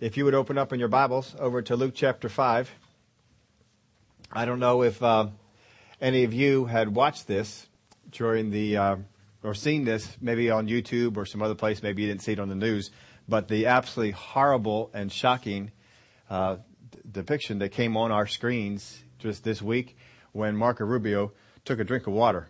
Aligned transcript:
if 0.00 0.16
you 0.16 0.24
would 0.24 0.34
open 0.34 0.56
up 0.56 0.72
in 0.72 0.78
your 0.78 0.88
Bibles 0.88 1.34
over 1.40 1.60
to 1.60 1.74
Luke 1.74 1.92
chapter 1.92 2.28
5. 2.28 2.70
I 4.30 4.44
don't 4.44 4.60
know 4.60 4.82
if 4.82 5.02
uh, 5.02 5.26
any 6.00 6.22
of 6.22 6.32
you 6.32 6.66
had 6.66 6.94
watched 6.94 7.26
this 7.26 7.66
during 8.12 8.50
the, 8.50 8.76
uh, 8.76 8.96
or 9.42 9.54
seen 9.54 9.84
this 9.84 10.16
maybe 10.20 10.50
on 10.50 10.68
YouTube 10.68 11.16
or 11.16 11.26
some 11.26 11.42
other 11.42 11.56
place, 11.56 11.82
maybe 11.82 12.02
you 12.02 12.08
didn't 12.08 12.22
see 12.22 12.32
it 12.32 12.38
on 12.38 12.48
the 12.48 12.54
news, 12.54 12.92
but 13.28 13.48
the 13.48 13.66
absolutely 13.66 14.12
horrible 14.12 14.88
and 14.94 15.10
shocking 15.10 15.72
uh, 16.30 16.58
d- 16.92 16.98
depiction 17.10 17.58
that 17.58 17.70
came 17.70 17.96
on 17.96 18.12
our 18.12 18.28
screens 18.28 19.02
just 19.18 19.42
this 19.42 19.60
week 19.60 19.96
when 20.30 20.56
Marco 20.56 20.84
Rubio 20.84 21.32
took 21.64 21.80
a 21.80 21.84
drink 21.84 22.06
of 22.06 22.12
water. 22.12 22.48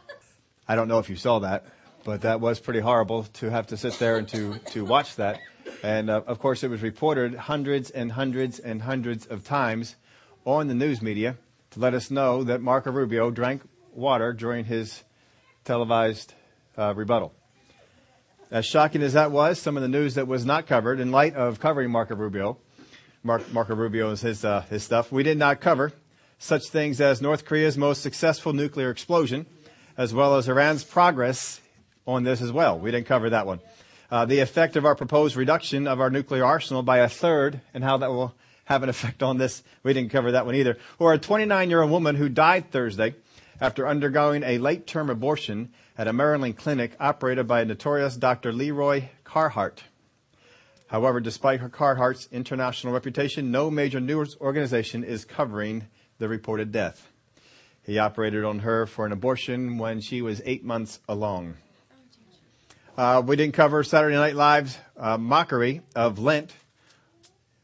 I 0.68 0.76
don't 0.76 0.88
know 0.88 0.98
if 0.98 1.10
you 1.10 1.16
saw 1.16 1.40
that, 1.40 1.66
but 2.04 2.22
that 2.22 2.40
was 2.40 2.58
pretty 2.58 2.80
horrible 2.80 3.24
to 3.34 3.50
have 3.50 3.66
to 3.66 3.76
sit 3.76 3.98
there 3.98 4.16
and 4.16 4.26
to, 4.28 4.58
to 4.70 4.82
watch 4.86 5.16
that. 5.16 5.40
And 5.82 6.10
uh, 6.10 6.22
of 6.26 6.38
course, 6.38 6.62
it 6.62 6.68
was 6.68 6.82
reported 6.82 7.34
hundreds 7.34 7.90
and 7.90 8.12
hundreds 8.12 8.58
and 8.58 8.82
hundreds 8.82 9.26
of 9.26 9.44
times 9.44 9.96
on 10.44 10.68
the 10.68 10.74
news 10.74 11.00
media 11.00 11.36
to 11.70 11.80
let 11.80 11.94
us 11.94 12.10
know 12.10 12.44
that 12.44 12.60
Marco 12.60 12.90
Rubio 12.90 13.30
drank 13.30 13.62
water 13.94 14.32
during 14.32 14.64
his 14.66 15.04
televised 15.64 16.34
uh, 16.76 16.94
rebuttal. 16.94 17.32
As 18.50 18.66
shocking 18.66 19.02
as 19.02 19.12
that 19.12 19.30
was, 19.30 19.58
some 19.58 19.76
of 19.76 19.82
the 19.82 19.88
news 19.88 20.14
that 20.14 20.26
was 20.26 20.44
not 20.44 20.66
covered 20.66 21.00
in 21.00 21.12
light 21.12 21.34
of 21.34 21.60
covering 21.60 21.90
Marco 21.90 22.16
Rubio, 22.16 22.58
Mark, 23.22 23.52
Marco 23.52 23.74
Rubio 23.74 24.10
is 24.10 24.22
his, 24.22 24.44
uh, 24.44 24.62
his 24.62 24.82
stuff, 24.82 25.12
we 25.12 25.22
did 25.22 25.38
not 25.38 25.60
cover 25.60 25.92
such 26.38 26.64
things 26.68 27.00
as 27.00 27.20
North 27.20 27.44
Korea's 27.44 27.76
most 27.76 28.02
successful 28.02 28.52
nuclear 28.52 28.90
explosion, 28.90 29.46
as 29.96 30.12
well 30.12 30.36
as 30.36 30.48
Iran's 30.48 30.82
progress 30.82 31.60
on 32.06 32.24
this 32.24 32.40
as 32.40 32.50
well. 32.50 32.78
We 32.78 32.90
didn't 32.90 33.06
cover 33.06 33.30
that 33.30 33.46
one. 33.46 33.60
Uh, 34.10 34.24
the 34.24 34.40
effect 34.40 34.74
of 34.74 34.84
our 34.84 34.96
proposed 34.96 35.36
reduction 35.36 35.86
of 35.86 36.00
our 36.00 36.10
nuclear 36.10 36.44
arsenal 36.44 36.82
by 36.82 36.98
a 36.98 37.08
third 37.08 37.60
and 37.72 37.84
how 37.84 37.96
that 37.96 38.10
will 38.10 38.34
have 38.64 38.82
an 38.82 38.88
effect 38.88 39.22
on 39.22 39.38
this. 39.38 39.62
We 39.82 39.92
didn't 39.92 40.10
cover 40.10 40.32
that 40.32 40.46
one 40.46 40.54
either. 40.54 40.78
Or 40.98 41.12
a 41.12 41.18
29 41.18 41.70
year 41.70 41.82
old 41.82 41.90
woman 41.90 42.16
who 42.16 42.28
died 42.28 42.70
Thursday 42.70 43.14
after 43.60 43.86
undergoing 43.86 44.42
a 44.42 44.58
late 44.58 44.86
term 44.86 45.10
abortion 45.10 45.72
at 45.96 46.08
a 46.08 46.12
Maryland 46.12 46.56
clinic 46.56 46.92
operated 46.98 47.46
by 47.46 47.62
notorious 47.62 48.16
Dr. 48.16 48.52
Leroy 48.52 49.04
Carhart. 49.24 49.84
However, 50.88 51.20
despite 51.20 51.60
her 51.60 51.68
Carhart's 51.68 52.28
international 52.32 52.92
reputation, 52.92 53.52
no 53.52 53.70
major 53.70 54.00
news 54.00 54.36
organization 54.40 55.04
is 55.04 55.24
covering 55.24 55.86
the 56.18 56.28
reported 56.28 56.72
death. 56.72 57.08
He 57.84 57.98
operated 57.98 58.44
on 58.44 58.60
her 58.60 58.86
for 58.86 59.06
an 59.06 59.12
abortion 59.12 59.78
when 59.78 60.00
she 60.00 60.20
was 60.20 60.42
eight 60.44 60.64
months 60.64 60.98
along. 61.08 61.54
Uh, 63.00 63.22
we 63.22 63.34
didn't 63.34 63.54
cover 63.54 63.82
Saturday 63.82 64.14
Night 64.14 64.34
Live's 64.34 64.76
uh, 64.98 65.16
mockery 65.16 65.80
of 65.96 66.18
Lent 66.18 66.52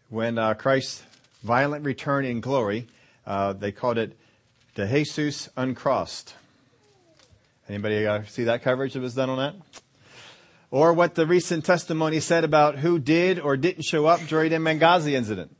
when 0.08 0.38
uh, 0.38 0.54
Christ's 0.54 1.02
violent 1.42 1.84
return 1.84 2.24
in 2.24 2.40
glory. 2.40 2.86
Uh, 3.26 3.52
they 3.52 3.70
called 3.70 3.98
it 3.98 4.16
DJesus 4.76 5.50
Uncrossed. 5.54 6.34
Anybody 7.68 8.06
uh, 8.06 8.22
see 8.24 8.44
that 8.44 8.62
coverage 8.62 8.94
that 8.94 9.00
was 9.00 9.14
done 9.14 9.28
on 9.28 9.36
that? 9.36 9.82
Or 10.70 10.94
what 10.94 11.14
the 11.14 11.26
recent 11.26 11.66
testimony 11.66 12.20
said 12.20 12.42
about 12.42 12.78
who 12.78 12.98
did 12.98 13.38
or 13.38 13.58
didn't 13.58 13.82
show 13.82 14.06
up 14.06 14.20
during 14.28 14.50
the 14.50 14.56
Benghazi 14.56 15.12
incident 15.12 15.54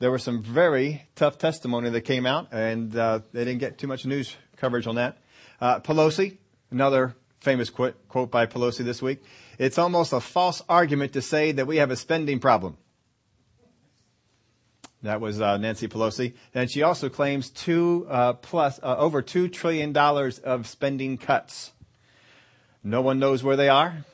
there 0.00 0.10
was 0.10 0.22
some 0.22 0.42
very 0.42 1.08
tough 1.16 1.38
testimony 1.38 1.88
that 1.88 2.02
came 2.02 2.26
out, 2.26 2.48
and 2.52 2.94
uh, 2.94 3.20
they 3.32 3.46
didn't 3.46 3.60
get 3.60 3.78
too 3.78 3.86
much 3.86 4.04
news 4.04 4.36
coverage 4.58 4.86
on 4.86 4.96
that. 4.96 5.16
Pelosi, 5.62 6.36
another 6.70 7.16
famous 7.40 7.70
quote, 7.70 8.08
quote 8.08 8.30
by 8.30 8.46
Pelosi 8.46 8.84
this 8.84 9.02
week. 9.02 9.22
It's 9.58 9.78
almost 9.78 10.12
a 10.12 10.20
false 10.20 10.62
argument 10.68 11.12
to 11.14 11.22
say 11.22 11.52
that 11.52 11.66
we 11.66 11.76
have 11.76 11.90
a 11.90 11.96
spending 11.96 12.38
problem. 12.38 12.76
That 15.02 15.20
was 15.20 15.40
uh, 15.40 15.56
Nancy 15.58 15.86
Pelosi, 15.86 16.34
and 16.54 16.68
she 16.68 16.82
also 16.82 17.08
claims 17.08 17.50
two 17.50 18.06
uh, 18.10 18.32
plus 18.32 18.80
uh, 18.82 18.96
over 18.96 19.22
two 19.22 19.48
trillion 19.48 19.92
dollars 19.92 20.40
of 20.40 20.66
spending 20.66 21.18
cuts. 21.18 21.72
No 22.82 23.00
one 23.00 23.18
knows 23.18 23.44
where 23.44 23.56
they 23.56 23.68
are. 23.68 24.04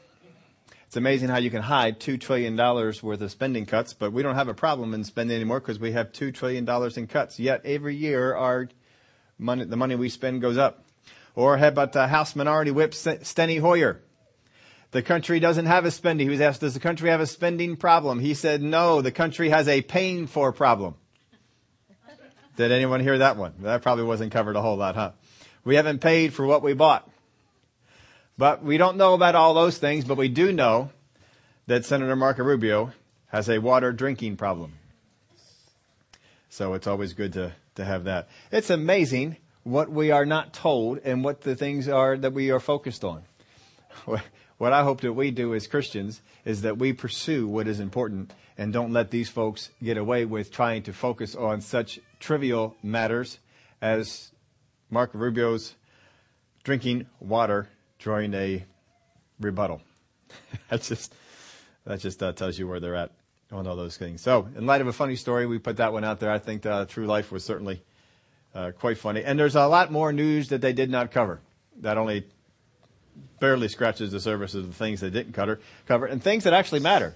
It's 0.94 0.96
amazing 0.96 1.28
how 1.28 1.38
you 1.38 1.50
can 1.50 1.62
hide 1.62 1.98
$2 1.98 2.20
trillion 2.20 2.56
worth 2.56 3.20
of 3.20 3.30
spending 3.32 3.66
cuts, 3.66 3.92
but 3.92 4.12
we 4.12 4.22
don't 4.22 4.36
have 4.36 4.46
a 4.46 4.54
problem 4.54 4.94
in 4.94 5.02
spending 5.02 5.34
anymore 5.34 5.58
because 5.58 5.80
we 5.80 5.90
have 5.90 6.12
$2 6.12 6.32
trillion 6.32 6.68
in 6.96 7.06
cuts. 7.08 7.40
Yet 7.40 7.62
every 7.64 7.96
year 7.96 8.36
our 8.36 8.68
money, 9.36 9.64
the 9.64 9.76
money 9.76 9.96
we 9.96 10.08
spend 10.08 10.40
goes 10.40 10.56
up. 10.56 10.84
Or 11.34 11.58
how 11.58 11.68
about 11.68 11.92
the 11.92 12.06
House 12.06 12.36
Minority 12.36 12.70
Whip 12.70 12.92
Steny 12.92 13.60
Hoyer? 13.60 14.00
The 14.92 15.02
country 15.02 15.40
doesn't 15.40 15.66
have 15.66 15.84
a 15.84 15.90
spending. 15.90 16.28
He 16.28 16.30
was 16.30 16.40
asked, 16.40 16.60
does 16.60 16.74
the 16.74 16.80
country 16.80 17.10
have 17.10 17.20
a 17.20 17.26
spending 17.26 17.76
problem? 17.76 18.20
He 18.20 18.34
said, 18.34 18.62
no, 18.62 19.02
the 19.02 19.10
country 19.10 19.48
has 19.48 19.66
a 19.66 19.82
paying 19.82 20.28
for 20.28 20.52
problem. 20.52 20.94
Did 22.56 22.70
anyone 22.70 23.00
hear 23.00 23.18
that 23.18 23.36
one? 23.36 23.54
That 23.62 23.82
probably 23.82 24.04
wasn't 24.04 24.30
covered 24.30 24.54
a 24.54 24.62
whole 24.62 24.76
lot, 24.76 24.94
huh? 24.94 25.10
We 25.64 25.74
haven't 25.74 26.00
paid 26.00 26.32
for 26.32 26.46
what 26.46 26.62
we 26.62 26.74
bought. 26.74 27.10
But 28.38 28.62
we 28.62 28.76
don't 28.76 28.96
know 28.96 29.14
about 29.14 29.34
all 29.34 29.54
those 29.54 29.78
things, 29.78 30.04
but 30.04 30.16
we 30.16 30.28
do 30.28 30.52
know 30.52 30.90
that 31.66 31.84
Senator 31.84 32.14
Marco 32.14 32.44
Rubio 32.44 32.92
has 33.28 33.48
a 33.48 33.58
water 33.58 33.92
drinking 33.92 34.36
problem. 34.36 34.74
So 36.48 36.74
it's 36.74 36.86
always 36.86 37.14
good 37.14 37.32
to, 37.32 37.52
to 37.74 37.84
have 37.84 38.04
that. 38.04 38.28
It's 38.52 38.70
amazing 38.70 39.38
what 39.64 39.90
we 39.90 40.10
are 40.10 40.24
not 40.24 40.52
told 40.52 41.00
and 41.04 41.24
what 41.24 41.40
the 41.40 41.56
things 41.56 41.88
are 41.88 42.16
that 42.16 42.32
we 42.32 42.50
are 42.50 42.60
focused 42.60 43.04
on. 43.04 43.24
What 44.56 44.72
I 44.72 44.84
hope 44.84 45.00
that 45.00 45.12
we 45.12 45.32
do 45.32 45.52
as 45.54 45.66
Christians 45.66 46.22
is 46.44 46.62
that 46.62 46.78
we 46.78 46.92
pursue 46.92 47.48
what 47.48 47.66
is 47.66 47.80
important 47.80 48.32
and 48.56 48.72
don't 48.72 48.92
let 48.92 49.10
these 49.10 49.28
folks 49.28 49.70
get 49.82 49.96
away 49.96 50.24
with 50.24 50.52
trying 50.52 50.84
to 50.84 50.92
focus 50.92 51.34
on 51.34 51.60
such 51.60 51.98
trivial 52.20 52.76
matters 52.82 53.40
as 53.82 54.30
Marco 54.90 55.18
Rubio's 55.18 55.74
drinking 56.62 57.06
water 57.18 57.68
during 57.98 58.32
a 58.32 58.64
rebuttal. 59.40 59.82
That's 60.70 60.88
just 60.88 61.14
that 61.84 62.00
just 62.00 62.22
uh, 62.22 62.32
tells 62.32 62.58
you 62.58 62.68
where 62.68 62.80
they're 62.80 62.94
at 62.94 63.10
on 63.50 63.66
all 63.66 63.76
those 63.76 63.96
things. 63.96 64.22
So, 64.22 64.48
in 64.56 64.66
light 64.66 64.80
of 64.80 64.86
a 64.86 64.92
funny 64.92 65.16
story, 65.16 65.46
we 65.46 65.58
put 65.58 65.76
that 65.76 65.92
one 65.92 66.04
out 66.04 66.20
there. 66.20 66.30
I 66.30 66.38
think 66.38 66.64
uh, 66.64 66.86
True 66.86 67.06
Life 67.06 67.30
was 67.30 67.44
certainly 67.44 67.82
uh, 68.54 68.70
quite 68.72 68.98
funny, 68.98 69.24
and 69.24 69.38
there's 69.38 69.56
a 69.56 69.66
lot 69.66 69.90
more 69.90 70.12
news 70.12 70.48
that 70.48 70.60
they 70.60 70.72
did 70.72 70.90
not 70.90 71.10
cover. 71.10 71.40
That 71.80 71.98
only 71.98 72.24
barely 73.40 73.68
scratches 73.68 74.12
the 74.12 74.20
surface 74.20 74.54
of 74.54 74.66
the 74.66 74.74
things 74.74 75.00
they 75.00 75.10
didn't 75.10 75.32
cover, 75.32 75.60
cover, 75.86 76.06
and 76.06 76.22
things 76.22 76.44
that 76.44 76.52
actually 76.52 76.80
matter. 76.80 77.14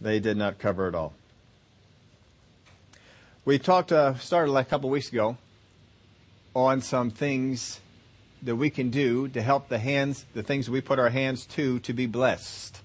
They 0.00 0.20
did 0.20 0.36
not 0.36 0.58
cover 0.58 0.86
at 0.86 0.94
all. 0.94 1.12
We 3.44 3.58
talked, 3.58 3.92
uh, 3.92 4.14
started 4.16 4.52
like 4.52 4.66
a 4.66 4.70
couple 4.70 4.90
weeks 4.90 5.10
ago, 5.10 5.36
on 6.54 6.80
some 6.80 7.10
things 7.10 7.80
that 8.42 8.56
we 8.56 8.70
can 8.70 8.90
do 8.90 9.28
to 9.28 9.42
help 9.42 9.68
the 9.68 9.78
hands, 9.78 10.24
the 10.34 10.42
things 10.42 10.70
we 10.70 10.80
put 10.80 10.98
our 10.98 11.10
hands 11.10 11.46
to, 11.46 11.78
to 11.80 11.92
be 11.92 12.06
blessed. 12.06 12.80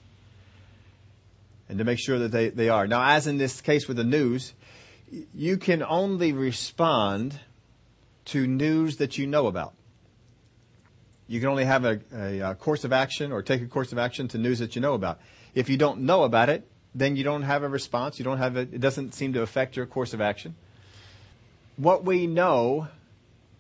And 1.68 1.78
to 1.78 1.84
make 1.84 2.00
sure 2.00 2.20
that 2.20 2.32
they, 2.32 2.50
they 2.50 2.70
are. 2.70 2.88
Now, 2.88 3.04
as 3.04 3.28
in 3.28 3.38
this 3.38 3.62
case 3.62 3.88
with 3.88 3.98
the 3.98 4.04
news, 4.04 4.54
you 5.36 5.58
can 5.58 5.84
only 5.84 6.34
respond 6.34 7.40
to 8.26 8.48
news 8.48 8.98
that 8.98 9.18
you 9.18 9.28
know 9.28 9.48
about. 9.48 9.74
You 11.28 11.40
can 11.40 11.50
only 11.50 11.66
have 11.66 11.86
a, 11.86 12.00
a, 12.14 12.40
a, 12.40 12.56
course 12.56 12.84
of 12.84 12.92
action 12.92 13.32
or 13.32 13.44
take 13.44 13.62
a 13.62 13.68
course 13.68 13.92
of 13.92 14.00
action 14.00 14.28
to 14.30 14.38
news 14.38 14.60
that 14.60 14.76
you 14.76 14.82
know 14.82 14.96
about. 14.96 15.20
If 15.54 15.70
you 15.70 15.78
don't 15.78 16.02
know 16.02 16.24
about 16.24 16.50
it, 16.50 16.68
then 16.96 17.16
you 17.16 17.24
don't 17.24 17.44
have 17.44 17.62
a 17.64 17.70
response. 17.70 18.18
You 18.18 18.26
don't 18.26 18.40
have 18.40 18.56
a, 18.56 18.62
it 18.62 18.82
doesn't 18.82 19.14
seem 19.14 19.34
to 19.34 19.42
affect 19.42 19.78
your 19.78 19.86
course 19.86 20.14
of 20.14 20.22
action. 20.22 20.56
What 21.78 22.04
we 22.04 22.26
know 22.26 22.88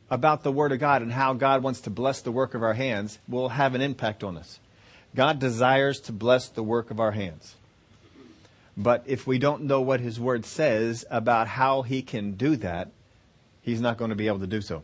about 0.09 0.43
the 0.43 0.51
Word 0.51 0.71
of 0.71 0.79
God 0.79 1.01
and 1.01 1.11
how 1.11 1.33
God 1.33 1.61
wants 1.61 1.81
to 1.81 1.89
bless 1.89 2.21
the 2.21 2.31
work 2.31 2.55
of 2.55 2.63
our 2.63 2.73
hands 2.73 3.19
will 3.27 3.49
have 3.49 3.75
an 3.75 3.81
impact 3.81 4.23
on 4.23 4.37
us. 4.37 4.59
God 5.15 5.39
desires 5.39 5.99
to 6.01 6.11
bless 6.11 6.49
the 6.49 6.63
work 6.63 6.91
of 6.91 6.99
our 6.99 7.11
hands. 7.11 7.55
But 8.75 9.03
if 9.05 9.27
we 9.27 9.37
don't 9.37 9.63
know 9.63 9.81
what 9.81 9.99
His 9.99 10.19
Word 10.19 10.45
says 10.45 11.05
about 11.09 11.47
how 11.47 11.81
He 11.81 12.01
can 12.01 12.33
do 12.33 12.55
that, 12.57 12.89
He's 13.61 13.81
not 13.81 13.97
going 13.97 14.09
to 14.09 14.15
be 14.15 14.27
able 14.27 14.39
to 14.39 14.47
do 14.47 14.61
so. 14.61 14.83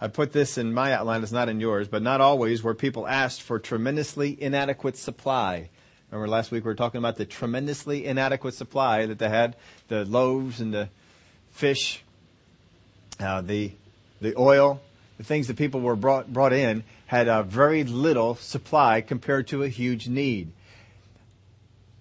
I 0.00 0.08
put 0.08 0.32
this 0.32 0.56
in 0.56 0.72
my 0.72 0.92
outline, 0.92 1.22
it's 1.22 1.32
not 1.32 1.48
in 1.48 1.60
yours, 1.60 1.86
but 1.88 2.02
not 2.02 2.20
always 2.20 2.62
where 2.62 2.74
people 2.74 3.06
asked 3.06 3.42
for 3.42 3.58
tremendously 3.58 4.40
inadequate 4.40 4.96
supply. 4.96 5.68
Remember 6.10 6.28
last 6.28 6.50
week 6.50 6.64
we 6.64 6.70
were 6.70 6.74
talking 6.74 6.98
about 6.98 7.16
the 7.16 7.26
tremendously 7.26 8.06
inadequate 8.06 8.54
supply 8.54 9.06
that 9.06 9.18
they 9.18 9.28
had, 9.28 9.56
the 9.88 10.04
loaves 10.04 10.60
and 10.60 10.72
the 10.72 10.88
fish, 11.50 12.02
uh, 13.20 13.42
the 13.42 13.72
the 14.20 14.34
oil, 14.36 14.80
the 15.18 15.24
things 15.24 15.46
that 15.48 15.56
people 15.56 15.80
were 15.80 15.96
brought, 15.96 16.32
brought 16.32 16.52
in 16.52 16.84
had 17.06 17.28
a 17.28 17.42
very 17.42 17.84
little 17.84 18.34
supply 18.34 19.00
compared 19.00 19.46
to 19.48 19.62
a 19.62 19.68
huge 19.68 20.08
need. 20.08 20.52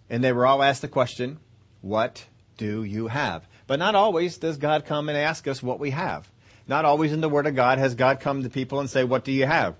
And 0.10 0.24
they 0.24 0.34
were 0.34 0.46
all 0.46 0.62
asked 0.62 0.82
the 0.82 0.88
question, 0.88 1.40
what 1.82 2.26
do 2.58 2.84
you 2.84 3.08
have? 3.08 3.46
But 3.70 3.78
not 3.78 3.94
always 3.94 4.40
does 4.40 4.58
God 4.58 4.88
come 4.88 5.10
and 5.10 5.18
ask 5.18 5.48
us 5.48 5.62
what 5.62 5.80
we 5.80 5.92
have. 5.92 6.28
Not 6.68 6.86
always 6.86 7.14
in 7.14 7.22
the 7.22 7.30
Word 7.30 7.46
of 7.46 7.54
God 7.54 7.78
has 7.78 7.94
God 7.94 8.20
come 8.20 8.42
to 8.42 8.50
people 8.50 8.80
and 8.80 8.90
say, 8.90 9.04
what 9.04 9.24
do 9.24 9.32
you 9.32 9.46
have? 9.46 9.76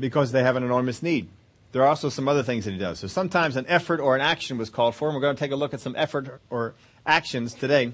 Because 0.00 0.32
they 0.32 0.42
have 0.42 0.56
an 0.56 0.62
enormous 0.62 1.02
need. 1.02 1.28
there 1.72 1.82
are 1.82 1.88
also 1.88 2.08
some 2.08 2.26
other 2.26 2.42
things 2.42 2.64
that 2.64 2.70
he 2.70 2.78
does. 2.78 2.98
So 2.98 3.06
sometimes 3.06 3.56
an 3.56 3.66
effort 3.68 4.00
or 4.00 4.14
an 4.14 4.22
action 4.22 4.56
was 4.56 4.70
called 4.70 4.94
for, 4.94 5.08
and 5.08 5.14
we're 5.14 5.20
going 5.20 5.36
to 5.36 5.38
take 5.38 5.52
a 5.52 5.56
look 5.56 5.74
at 5.74 5.80
some 5.80 5.94
effort 5.94 6.40
or 6.48 6.74
actions 7.04 7.52
today. 7.52 7.92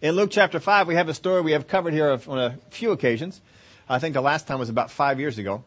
In 0.00 0.14
Luke 0.14 0.30
chapter 0.32 0.58
5, 0.58 0.88
we 0.88 0.94
have 0.94 1.10
a 1.10 1.14
story 1.14 1.42
we 1.42 1.52
have 1.52 1.68
covered 1.68 1.92
here 1.92 2.18
on 2.28 2.38
a 2.38 2.56
few 2.70 2.92
occasions. 2.92 3.42
I 3.90 3.98
think 3.98 4.14
the 4.14 4.22
last 4.22 4.46
time 4.46 4.58
was 4.58 4.70
about 4.70 4.90
five 4.90 5.20
years 5.20 5.36
ago. 5.36 5.64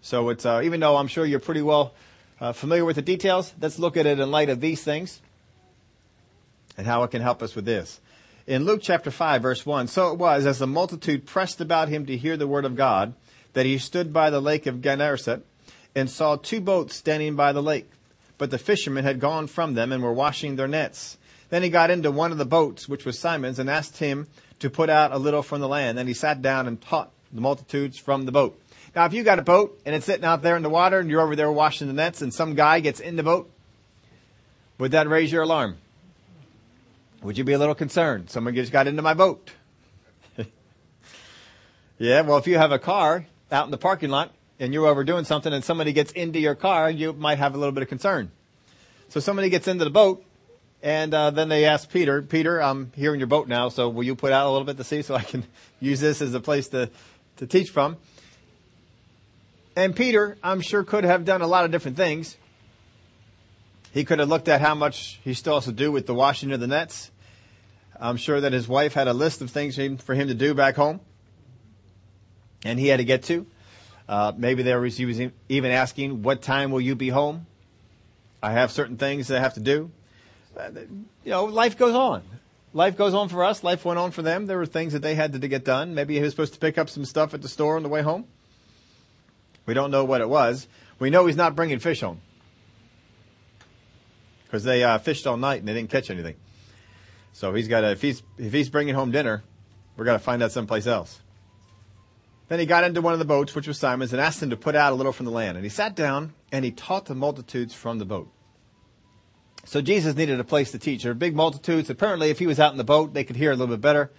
So 0.00 0.30
it's, 0.30 0.46
uh, 0.46 0.62
even 0.64 0.80
though 0.80 0.96
I'm 0.96 1.08
sure 1.08 1.26
you're 1.26 1.40
pretty 1.40 1.60
well 1.60 1.92
uh, 2.40 2.54
familiar 2.54 2.86
with 2.86 2.96
the 2.96 3.02
details, 3.02 3.52
let's 3.60 3.78
look 3.78 3.98
at 3.98 4.06
it 4.06 4.18
in 4.18 4.30
light 4.30 4.48
of 4.48 4.62
these 4.62 4.82
things 4.82 5.20
and 6.76 6.86
how 6.86 7.02
it 7.02 7.10
can 7.10 7.22
help 7.22 7.42
us 7.42 7.54
with 7.54 7.64
this. 7.64 8.00
In 8.46 8.64
Luke 8.64 8.80
chapter 8.82 9.10
5 9.10 9.42
verse 9.42 9.64
1, 9.64 9.88
so 9.88 10.12
it 10.12 10.18
was 10.18 10.46
as 10.46 10.58
the 10.58 10.66
multitude 10.66 11.26
pressed 11.26 11.60
about 11.60 11.88
him 11.88 12.06
to 12.06 12.16
hear 12.16 12.36
the 12.36 12.48
word 12.48 12.64
of 12.64 12.76
God, 12.76 13.14
that 13.52 13.66
he 13.66 13.78
stood 13.78 14.12
by 14.12 14.30
the 14.30 14.40
lake 14.40 14.66
of 14.66 14.80
Gennesaret 14.80 15.42
and 15.94 16.08
saw 16.08 16.36
two 16.36 16.60
boats 16.60 16.96
standing 16.96 17.36
by 17.36 17.52
the 17.52 17.62
lake. 17.62 17.90
But 18.38 18.50
the 18.50 18.58
fishermen 18.58 19.04
had 19.04 19.20
gone 19.20 19.46
from 19.46 19.74
them 19.74 19.92
and 19.92 20.02
were 20.02 20.12
washing 20.12 20.56
their 20.56 20.68
nets. 20.68 21.18
Then 21.50 21.62
he 21.62 21.68
got 21.68 21.90
into 21.90 22.10
one 22.10 22.32
of 22.32 22.38
the 22.38 22.44
boats, 22.44 22.88
which 22.88 23.04
was 23.04 23.18
Simon's, 23.18 23.58
and 23.58 23.68
asked 23.68 23.98
him 23.98 24.28
to 24.60 24.70
put 24.70 24.88
out 24.88 25.12
a 25.12 25.18
little 25.18 25.42
from 25.42 25.60
the 25.60 25.68
land. 25.68 25.98
Then 25.98 26.06
he 26.06 26.14
sat 26.14 26.40
down 26.40 26.66
and 26.66 26.80
taught 26.80 27.10
the 27.32 27.40
multitudes 27.40 27.98
from 27.98 28.24
the 28.24 28.32
boat. 28.32 28.58
Now, 28.94 29.04
if 29.04 29.12
you 29.12 29.22
got 29.22 29.38
a 29.38 29.42
boat 29.42 29.80
and 29.84 29.94
it's 29.94 30.06
sitting 30.06 30.24
out 30.24 30.42
there 30.42 30.56
in 30.56 30.62
the 30.62 30.70
water 30.70 30.98
and 30.98 31.10
you're 31.10 31.20
over 31.20 31.36
there 31.36 31.50
washing 31.50 31.86
the 31.86 31.92
nets 31.92 32.22
and 32.22 32.32
some 32.32 32.54
guy 32.54 32.80
gets 32.80 33.00
in 33.00 33.16
the 33.16 33.22
boat, 33.22 33.50
would 34.78 34.92
that 34.92 35.08
raise 35.08 35.30
your 35.30 35.42
alarm? 35.42 35.76
Would 37.22 37.36
you 37.36 37.44
be 37.44 37.52
a 37.52 37.58
little 37.58 37.74
concerned? 37.74 38.30
Someone 38.30 38.54
just 38.54 38.72
got 38.72 38.86
into 38.86 39.02
my 39.02 39.12
boat. 39.12 39.50
yeah, 41.98 42.22
well, 42.22 42.38
if 42.38 42.46
you 42.46 42.56
have 42.56 42.72
a 42.72 42.78
car 42.78 43.26
out 43.52 43.66
in 43.66 43.70
the 43.70 43.78
parking 43.78 44.08
lot 44.08 44.32
and 44.58 44.72
you're 44.72 44.86
overdoing 44.86 45.24
something 45.24 45.52
and 45.52 45.62
somebody 45.62 45.92
gets 45.92 46.12
into 46.12 46.38
your 46.38 46.54
car, 46.54 46.90
you 46.90 47.12
might 47.12 47.36
have 47.36 47.54
a 47.54 47.58
little 47.58 47.72
bit 47.72 47.82
of 47.82 47.90
concern. 47.90 48.30
So 49.10 49.20
somebody 49.20 49.50
gets 49.50 49.68
into 49.68 49.84
the 49.84 49.90
boat 49.90 50.24
and 50.82 51.12
uh, 51.12 51.30
then 51.30 51.50
they 51.50 51.66
ask 51.66 51.90
Peter, 51.90 52.22
Peter, 52.22 52.62
I'm 52.62 52.90
here 52.96 53.12
in 53.12 53.20
your 53.20 53.26
boat 53.26 53.48
now, 53.48 53.68
so 53.68 53.90
will 53.90 54.04
you 54.04 54.14
put 54.14 54.32
out 54.32 54.46
a 54.46 54.50
little 54.50 54.64
bit 54.64 54.78
to 54.78 54.84
sea 54.84 55.02
so 55.02 55.14
I 55.14 55.22
can 55.22 55.44
use 55.80 56.00
this 56.00 56.22
as 56.22 56.32
a 56.32 56.40
place 56.40 56.68
to, 56.68 56.88
to 57.36 57.46
teach 57.46 57.68
from? 57.68 57.98
And 59.76 59.94
Peter, 59.94 60.38
I'm 60.42 60.62
sure, 60.62 60.84
could 60.84 61.04
have 61.04 61.26
done 61.26 61.42
a 61.42 61.46
lot 61.46 61.66
of 61.66 61.70
different 61.70 61.98
things. 61.98 62.36
He 63.92 64.04
could 64.04 64.20
have 64.20 64.28
looked 64.28 64.48
at 64.48 64.60
how 64.60 64.74
much 64.74 65.18
he 65.24 65.34
still 65.34 65.54
has 65.54 65.64
to 65.64 65.72
do 65.72 65.90
with 65.90 66.06
the 66.06 66.14
washing 66.14 66.52
of 66.52 66.60
the 66.60 66.66
nets. 66.66 67.10
I'm 67.98 68.16
sure 68.16 68.40
that 68.40 68.52
his 68.52 68.68
wife 68.68 68.94
had 68.94 69.08
a 69.08 69.12
list 69.12 69.42
of 69.42 69.50
things 69.50 69.76
for 70.02 70.14
him 70.14 70.28
to 70.28 70.34
do 70.34 70.54
back 70.54 70.76
home, 70.76 71.00
and 72.64 72.78
he 72.78 72.86
had 72.86 72.98
to 72.98 73.04
get 73.04 73.24
to. 73.24 73.46
Uh, 74.08 74.32
maybe 74.36 74.62
there 74.62 74.80
was, 74.80 74.96
he 74.96 75.06
was 75.06 75.20
even 75.48 75.70
asking, 75.70 76.22
"What 76.22 76.40
time 76.40 76.70
will 76.70 76.80
you 76.80 76.94
be 76.94 77.08
home?" 77.08 77.46
I 78.42 78.52
have 78.52 78.70
certain 78.70 78.96
things 78.96 79.28
that 79.28 79.38
I 79.38 79.40
have 79.40 79.54
to 79.54 79.60
do. 79.60 79.90
Uh, 80.56 80.70
you 81.24 81.30
know, 81.30 81.44
life 81.44 81.76
goes 81.76 81.94
on. 81.94 82.22
Life 82.72 82.96
goes 82.96 83.12
on 83.12 83.28
for 83.28 83.44
us. 83.44 83.62
Life 83.62 83.84
went 83.84 83.98
on 83.98 84.12
for 84.12 84.22
them. 84.22 84.46
There 84.46 84.56
were 84.56 84.66
things 84.66 84.92
that 84.92 85.02
they 85.02 85.14
had 85.14 85.32
to 85.32 85.48
get 85.48 85.64
done. 85.64 85.94
Maybe 85.94 86.14
he 86.14 86.22
was 86.22 86.32
supposed 86.32 86.54
to 86.54 86.60
pick 86.60 86.78
up 86.78 86.88
some 86.88 87.04
stuff 87.04 87.34
at 87.34 87.42
the 87.42 87.48
store 87.48 87.76
on 87.76 87.82
the 87.82 87.88
way 87.88 88.02
home. 88.02 88.24
We 89.66 89.74
don't 89.74 89.90
know 89.90 90.04
what 90.04 90.20
it 90.20 90.28
was. 90.28 90.68
We 90.98 91.10
know 91.10 91.26
he's 91.26 91.36
not 91.36 91.54
bringing 91.54 91.80
fish 91.80 92.00
home 92.00 92.20
because 94.50 94.64
they 94.64 94.82
uh, 94.82 94.98
fished 94.98 95.28
all 95.28 95.36
night 95.36 95.60
and 95.60 95.68
they 95.68 95.74
didn't 95.74 95.90
catch 95.90 96.10
anything. 96.10 96.34
So 97.32 97.54
he's 97.54 97.68
got 97.68 97.82
to 97.82 97.92
if 97.92 98.02
he's 98.02 98.22
if 98.36 98.52
he's 98.52 98.68
bringing 98.68 98.96
home 98.96 99.12
dinner, 99.12 99.44
we're 99.96 100.04
to 100.04 100.18
find 100.18 100.42
out 100.42 100.50
someplace 100.50 100.88
else. 100.88 101.20
Then 102.48 102.58
he 102.58 102.66
got 102.66 102.82
into 102.82 103.00
one 103.00 103.12
of 103.12 103.20
the 103.20 103.24
boats, 103.24 103.54
which 103.54 103.68
was 103.68 103.78
Simon's, 103.78 104.12
and 104.12 104.20
asked 104.20 104.42
him 104.42 104.50
to 104.50 104.56
put 104.56 104.74
out 104.74 104.92
a 104.92 104.96
little 104.96 105.12
from 105.12 105.26
the 105.26 105.32
land. 105.32 105.56
And 105.56 105.64
he 105.64 105.70
sat 105.70 105.94
down 105.94 106.32
and 106.50 106.64
he 106.64 106.72
taught 106.72 107.06
the 107.06 107.14
multitudes 107.14 107.74
from 107.74 108.00
the 108.00 108.04
boat. 108.04 108.28
So 109.66 109.80
Jesus 109.80 110.16
needed 110.16 110.40
a 110.40 110.44
place 110.44 110.72
to 110.72 110.78
teach. 110.78 111.04
There 111.04 111.12
were 111.12 111.18
big 111.18 111.36
multitudes. 111.36 111.90
Apparently, 111.90 112.30
if 112.30 112.40
he 112.40 112.48
was 112.48 112.58
out 112.58 112.72
in 112.72 112.78
the 112.78 112.84
boat, 112.84 113.14
they 113.14 113.22
could 113.22 113.36
hear 113.36 113.52
a 113.52 113.54
little 113.54 113.72
bit 113.72 113.80
better. 113.80 114.10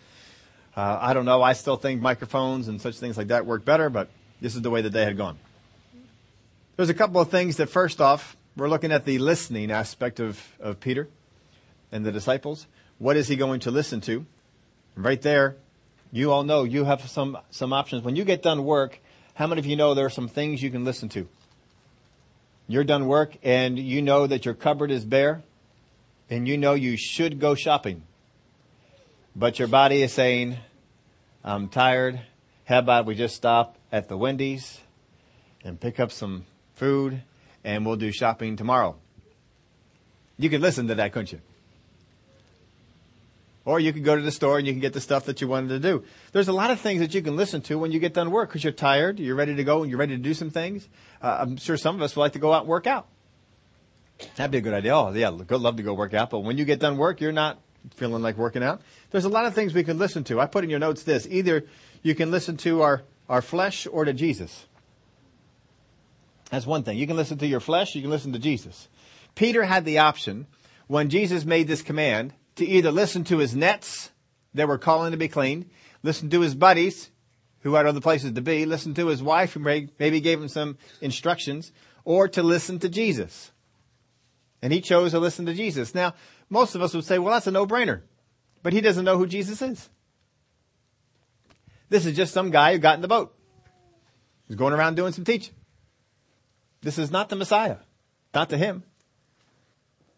Uh, 0.77 0.97
I 1.01 1.13
don't 1.13 1.25
know. 1.25 1.41
I 1.41 1.53
still 1.53 1.75
think 1.75 2.01
microphones 2.01 2.69
and 2.69 2.79
such 2.79 2.97
things 2.97 3.17
like 3.17 3.27
that 3.27 3.45
work 3.45 3.65
better, 3.65 3.89
but 3.89 4.09
this 4.39 4.55
is 4.55 4.61
the 4.61 4.69
way 4.69 4.81
that 4.81 4.93
they 4.93 5.03
had 5.03 5.17
gone. 5.17 5.37
There's 6.77 6.89
a 6.89 6.93
couple 6.93 7.19
of 7.19 7.29
things 7.29 7.57
that 7.57 7.67
first 7.67 7.99
off, 7.99 8.37
we're 8.55 8.69
looking 8.69 8.91
at 8.91 9.05
the 9.05 9.17
listening 9.17 9.71
aspect 9.71 10.19
of, 10.19 10.39
of 10.59 10.79
Peter 10.79 11.07
and 11.91 12.05
the 12.05 12.11
disciples. 12.11 12.67
What 12.99 13.15
is 13.15 13.27
he 13.27 13.35
going 13.35 13.61
to 13.61 13.71
listen 13.71 14.01
to? 14.01 14.25
Right 14.95 15.21
there, 15.21 15.55
you 16.11 16.31
all 16.31 16.43
know 16.43 16.63
you 16.63 16.83
have 16.83 17.07
some, 17.09 17.37
some 17.49 17.71
options. 17.71 18.03
When 18.03 18.15
you 18.15 18.25
get 18.25 18.43
done 18.43 18.65
work, 18.65 18.99
how 19.35 19.47
many 19.47 19.59
of 19.59 19.65
you 19.65 19.75
know 19.75 19.93
there 19.93 20.05
are 20.05 20.09
some 20.09 20.27
things 20.27 20.61
you 20.61 20.69
can 20.69 20.83
listen 20.83 21.07
to? 21.09 21.27
You're 22.67 22.83
done 22.83 23.07
work 23.07 23.37
and 23.41 23.79
you 23.79 24.01
know 24.01 24.27
that 24.27 24.45
your 24.45 24.53
cupboard 24.53 24.91
is 24.91 25.05
bare 25.05 25.43
and 26.29 26.47
you 26.47 26.57
know 26.57 26.73
you 26.73 26.97
should 26.97 27.39
go 27.39 27.55
shopping. 27.55 28.03
But 29.33 29.59
your 29.59 29.69
body 29.69 30.03
is 30.03 30.11
saying, 30.11 30.57
I'm 31.43 31.69
tired. 31.69 32.19
How 32.65 32.79
about 32.79 33.05
we 33.05 33.15
just 33.15 33.35
stop 33.35 33.77
at 33.91 34.09
the 34.09 34.17
Wendy's 34.17 34.81
and 35.63 35.79
pick 35.79 35.99
up 35.99 36.11
some 36.11 36.45
food 36.75 37.21
and 37.63 37.85
we'll 37.85 37.95
do 37.95 38.11
shopping 38.11 38.55
tomorrow? 38.55 38.97
You 40.37 40.49
could 40.49 40.61
listen 40.61 40.87
to 40.87 40.95
that, 40.95 41.11
couldn't 41.11 41.31
you? 41.31 41.41
Or 43.63 43.79
you 43.79 43.93
could 43.93 44.03
go 44.03 44.15
to 44.15 44.21
the 44.21 44.31
store 44.31 44.57
and 44.57 44.65
you 44.65 44.73
can 44.73 44.79
get 44.79 44.93
the 44.93 45.01
stuff 45.01 45.25
that 45.25 45.39
you 45.39 45.47
wanted 45.47 45.69
to 45.69 45.79
do. 45.79 46.03
There's 46.31 46.47
a 46.47 46.53
lot 46.53 46.71
of 46.71 46.79
things 46.79 46.99
that 46.99 47.13
you 47.13 47.21
can 47.21 47.35
listen 47.35 47.61
to 47.63 47.77
when 47.77 47.91
you 47.91 47.99
get 47.99 48.13
done 48.13 48.31
work 48.31 48.49
because 48.49 48.63
you're 48.63 48.73
tired, 48.73 49.19
you're 49.19 49.35
ready 49.35 49.55
to 49.55 49.63
go, 49.63 49.83
and 49.83 49.89
you're 49.89 49.99
ready 49.99 50.17
to 50.17 50.21
do 50.21 50.33
some 50.33 50.49
things. 50.49 50.89
Uh, 51.21 51.37
I'm 51.41 51.57
sure 51.57 51.77
some 51.77 51.95
of 51.95 52.01
us 52.01 52.15
would 52.15 52.21
like 52.23 52.33
to 52.33 52.39
go 52.39 52.53
out 52.53 52.61
and 52.61 52.69
work 52.69 52.87
out. 52.87 53.07
That'd 54.35 54.51
be 54.51 54.57
a 54.57 54.61
good 54.61 54.73
idea. 54.73 54.95
Oh, 54.95 55.11
yeah, 55.13 55.31
good, 55.45 55.61
love 55.61 55.77
to 55.77 55.83
go 55.83 55.93
work 55.93 56.13
out. 56.15 56.31
But 56.31 56.39
when 56.39 56.57
you 56.57 56.65
get 56.65 56.79
done 56.79 56.97
work, 56.97 57.21
you're 57.21 57.31
not 57.31 57.59
feeling 57.95 58.23
like 58.23 58.37
working 58.37 58.63
out. 58.63 58.81
There's 59.11 59.25
a 59.25 59.29
lot 59.29 59.45
of 59.45 59.53
things 59.53 59.73
we 59.73 59.83
can 59.83 59.99
listen 59.99 60.23
to. 60.25 60.39
I 60.39 60.47
put 60.47 60.63
in 60.63 60.69
your 60.69 60.79
notes 60.79 61.03
this. 61.03 61.27
Either 61.29 61.65
you 62.01 62.15
can 62.15 62.31
listen 62.31 62.57
to 62.57 62.81
our, 62.81 63.03
our 63.29 63.41
flesh 63.41 63.87
or 63.91 64.05
to 64.05 64.13
Jesus. 64.13 64.65
That's 66.51 66.67
one 66.67 66.83
thing. 66.83 66.97
You 66.97 67.07
can 67.07 67.15
listen 67.15 67.37
to 67.39 67.47
your 67.47 67.61
flesh, 67.61 67.95
you 67.95 68.01
can 68.01 68.11
listen 68.11 68.33
to 68.33 68.39
Jesus. 68.39 68.89
Peter 69.35 69.63
had 69.63 69.85
the 69.85 69.99
option 69.99 70.47
when 70.87 71.09
Jesus 71.09 71.45
made 71.45 71.67
this 71.67 71.81
command 71.81 72.33
to 72.57 72.65
either 72.65 72.91
listen 72.91 73.23
to 73.23 73.37
his 73.37 73.55
nets 73.55 74.11
that 74.53 74.67
were 74.67 74.77
calling 74.77 75.11
to 75.11 75.17
be 75.17 75.29
cleaned, 75.29 75.69
listen 76.03 76.29
to 76.29 76.41
his 76.41 76.53
buddies 76.53 77.09
who 77.61 77.75
had 77.75 77.85
other 77.85 78.01
places 78.01 78.33
to 78.33 78.41
be, 78.41 78.65
listen 78.65 78.93
to 78.95 79.07
his 79.07 79.23
wife 79.23 79.53
who 79.53 79.59
maybe 79.59 80.19
gave 80.19 80.41
him 80.41 80.49
some 80.49 80.77
instructions, 80.99 81.71
or 82.03 82.27
to 82.27 82.43
listen 82.43 82.79
to 82.79 82.89
Jesus. 82.89 83.51
And 84.61 84.73
he 84.73 84.81
chose 84.81 85.11
to 85.11 85.19
listen 85.19 85.45
to 85.45 85.53
Jesus. 85.53 85.95
Now, 85.95 86.15
most 86.49 86.75
of 86.75 86.81
us 86.81 86.93
would 86.93 87.05
say, 87.05 87.17
well, 87.19 87.33
that's 87.33 87.47
a 87.47 87.51
no-brainer. 87.51 88.01
But 88.63 88.73
he 88.73 88.81
doesn't 88.81 89.05
know 89.05 89.17
who 89.17 89.27
Jesus 89.27 89.61
is. 89.61 89.89
This 91.89 92.05
is 92.05 92.15
just 92.15 92.33
some 92.33 92.51
guy 92.51 92.73
who 92.73 92.79
got 92.79 92.95
in 92.95 93.01
the 93.01 93.07
boat. 93.07 93.33
He's 94.47 94.57
going 94.57 94.73
around 94.73 94.95
doing 94.95 95.13
some 95.13 95.23
teaching. 95.23 95.53
This 96.81 96.97
is 96.97 97.11
not 97.11 97.29
the 97.29 97.35
Messiah. 97.35 97.77
Not 98.33 98.49
to 98.49 98.57
him. 98.57 98.83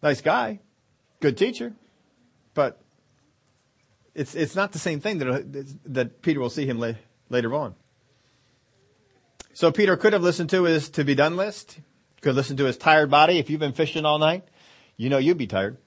Nice 0.01 0.22
guy. 0.22 0.60
Good 1.20 1.38
teacher. 1.38 1.74
But 2.53 2.79
it's, 4.13 4.36
it's 4.36 4.55
not 4.55 4.72
the 4.72 4.79
same 4.79 5.00
thing 5.00 5.17
that, 5.20 5.75
that 5.86 6.22
Peter 6.22 6.39
will 6.39 6.50
see 6.50 6.65
him 6.65 6.79
la- 6.79 6.93
later 7.29 7.53
on. 7.53 7.75
So 9.53 9.72
Peter 9.72 9.98
could 9.98 10.13
have 10.13 10.24
listened 10.24 10.50
to 10.51 10.63
his 10.63 10.89
to 10.89 11.03
be 11.03 11.15
done 11.15 11.36
list, 11.38 11.79
could 12.22 12.36
listen 12.36 12.58
to 12.58 12.65
his 12.65 12.77
tired 12.77 13.12
body. 13.12 13.38
If 13.38 13.50
you've 13.50 13.60
been 13.60 13.74
fishing 13.74 14.05
all 14.05 14.17
night, 14.17 14.43
you 14.98 15.10
know 15.10 15.17
you'd 15.20 15.38
be 15.38 15.48
tired. 15.48 15.77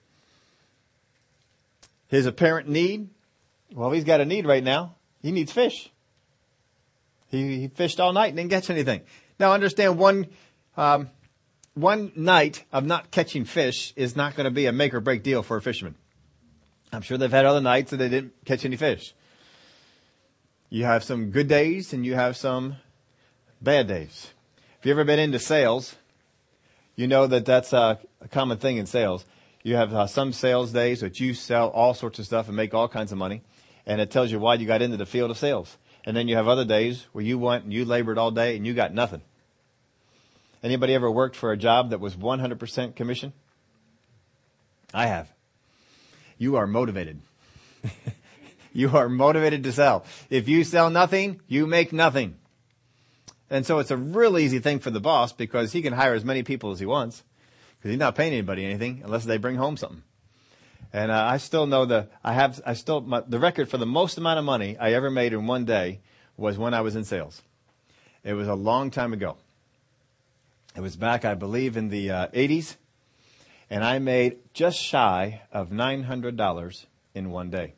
His 2.09 2.26
apparent 2.26 2.68
need, 2.68 3.09
well, 3.73 3.90
he's 3.90 4.04
got 4.04 4.21
a 4.21 4.25
need 4.25 4.47
right 4.47 4.62
now. 4.62 4.95
He 5.23 5.33
needs 5.33 5.50
fish. 5.50 5.90
He, 7.28 7.61
he 7.61 7.68
fished 7.68 7.99
all 7.99 8.12
night 8.12 8.28
and 8.28 8.37
didn't 8.37 8.50
catch 8.50 8.71
anything. 8.71 9.00
Now 9.40 9.52
understand 9.52 9.99
one, 9.99 10.28
um, 10.76 11.11
one 11.75 12.12
night 12.16 12.64
of 12.73 12.85
not 12.85 13.11
catching 13.11 13.45
fish 13.45 13.92
is 13.97 14.16
not 14.16 14.35
going 14.35 14.45
to 14.45 14.50
be 14.50 14.66
a 14.66 14.73
make 14.73 14.95
or 14.95 15.00
break 15.00 15.23
deal 15.23 15.42
for 15.42 15.56
a 15.56 15.62
fisherman. 15.62 15.95
I'm 16.92 17.02
sure 17.02 17.18
they've 17.18 17.30
had 17.30 17.45
other 17.45 17.61
nights 17.61 17.90
that 17.90 17.99
they 17.99 18.09
didn't 18.09 18.33
catch 18.45 18.64
any 18.64 18.76
fish. 18.76 19.14
You 20.71 20.85
have 20.85 21.04
some 21.04 21.30
good 21.30 21.49
days 21.49 21.92
and 21.92 22.04
you 22.04 22.14
have 22.14 22.37
some 22.37 22.76
bad 23.61 23.88
days. 23.88 24.30
If 24.78 24.87
you've 24.87 24.99
ever 24.99 25.04
been 25.04 25.18
into 25.18 25.38
sales, 25.38 25.97
you 26.95 27.06
know 27.06 27.26
that 27.26 27.45
that's 27.45 27.73
a, 27.73 27.99
a 28.21 28.28
common 28.28 28.59
thing 28.59 28.78
in 28.78 28.87
sales. 28.87 29.25
You 29.62 29.76
have 29.76 29.92
uh, 29.92 30.06
some 30.06 30.33
sales 30.33 30.73
days 30.73 31.00
that 31.00 31.21
you 31.21 31.35
sell 31.35 31.68
all 31.68 31.92
sorts 31.92 32.18
of 32.18 32.25
stuff 32.25 32.49
and 32.49 32.56
make 32.56 32.73
all 32.73 32.88
kinds 32.88 33.12
of 33.12 33.18
money, 33.18 33.42
and 33.85 34.00
it 34.00 34.11
tells 34.11 34.30
you 34.30 34.38
why 34.38 34.54
you 34.54 34.66
got 34.66 34.80
into 34.80 34.97
the 34.97 35.06
field 35.06 35.30
of 35.30 35.38
sales. 35.38 35.76
And 36.04 36.16
then 36.16 36.28
you 36.28 36.37
have 36.37 36.47
other 36.47 36.64
days 36.64 37.06
where 37.12 37.25
you 37.25 37.38
went 37.38 37.64
and 37.64 37.73
you 37.73 37.85
labored 37.85 38.16
all 38.16 38.30
day 38.30 38.56
and 38.56 38.64
you 38.64 38.75
got 38.75 38.95
nothing. 38.95 39.23
Anybody 40.63 40.95
ever 40.95 41.11
worked 41.11 41.37
for 41.37 41.53
a 41.53 41.57
job 41.57 41.91
that 41.91 42.01
was 42.01 42.17
100% 42.17 42.97
commission? 42.97 43.33
I 44.95 45.07
have 45.07 45.31
you 46.39 46.57
are 46.57 46.67
motivated. 46.67 47.21
you 48.73 48.91
are 48.97 49.09
motivated 49.09 49.63
to 49.65 49.73
sell. 49.73 50.05
If 50.31 50.49
you 50.49 50.65
sell 50.65 50.91
nothing, 50.91 51.41
you 51.49 51.67
make 51.67 51.93
nothing. 51.93 52.37
And 53.49 53.65
so 53.65 53.79
it's 53.79 53.91
a 53.91 53.97
real 53.97 54.39
easy 54.39 54.59
thing 54.59 54.81
for 54.81 54.91
the 54.91 55.01
boss 55.01 55.33
because 55.33 55.73
he 55.73 55.83
can 55.83 55.93
hire 55.93 56.15
as 56.15 56.25
many 56.25 56.43
people 56.43 56.73
as 56.73 56.81
he 56.81 56.87
wants 56.87 57.23
because 57.79 57.91
he's 57.91 57.99
not 57.99 58.17
paying 58.17 58.33
anybody 58.33 58.65
anything 58.65 59.03
unless 59.05 59.25
they 59.25 59.39
bring 59.39 59.57
home 59.57 59.77
something. 59.77 60.03
And 60.93 61.11
uh, 61.11 61.25
I 61.25 61.37
still 61.37 61.67
know 61.67 61.85
the 61.85 62.09
I 62.25 62.33
have 62.33 62.61
I 62.67 62.73
still 62.75 63.01
my, 63.01 63.23
the 63.27 63.39
record 63.39 63.69
for 63.69 63.77
the 63.77 63.87
most 63.87 64.19
amount 64.19 64.39
of 64.39 64.45
money 64.45 64.77
I 64.79 64.95
ever 64.95 65.11
made 65.11 65.33
in 65.33 65.47
one 65.47 65.65
day 65.65 66.01
was 66.37 66.59
when 66.59 66.75
I 66.75 66.81
was 66.81 66.97
in 66.97 67.05
sales. 67.05 67.43
It 68.25 68.35
was 68.35 68.49
a 68.49 68.55
long 68.55 68.91
time 68.91 69.13
ago. 69.13 69.37
It 70.76 70.83
was 70.83 70.95
back, 70.95 71.25
I 71.25 71.33
believe, 71.33 71.78
in 71.78 71.88
the 71.88 72.11
uh, 72.11 72.28
80s, 72.28 72.76
and 73.71 73.83
I 73.83 73.99
made 73.99 74.37
just 74.52 74.78
shy 74.78 75.40
of 75.50 75.71
$900 75.71 76.87
in 77.14 77.30
one 77.30 77.49
day. 77.49 77.73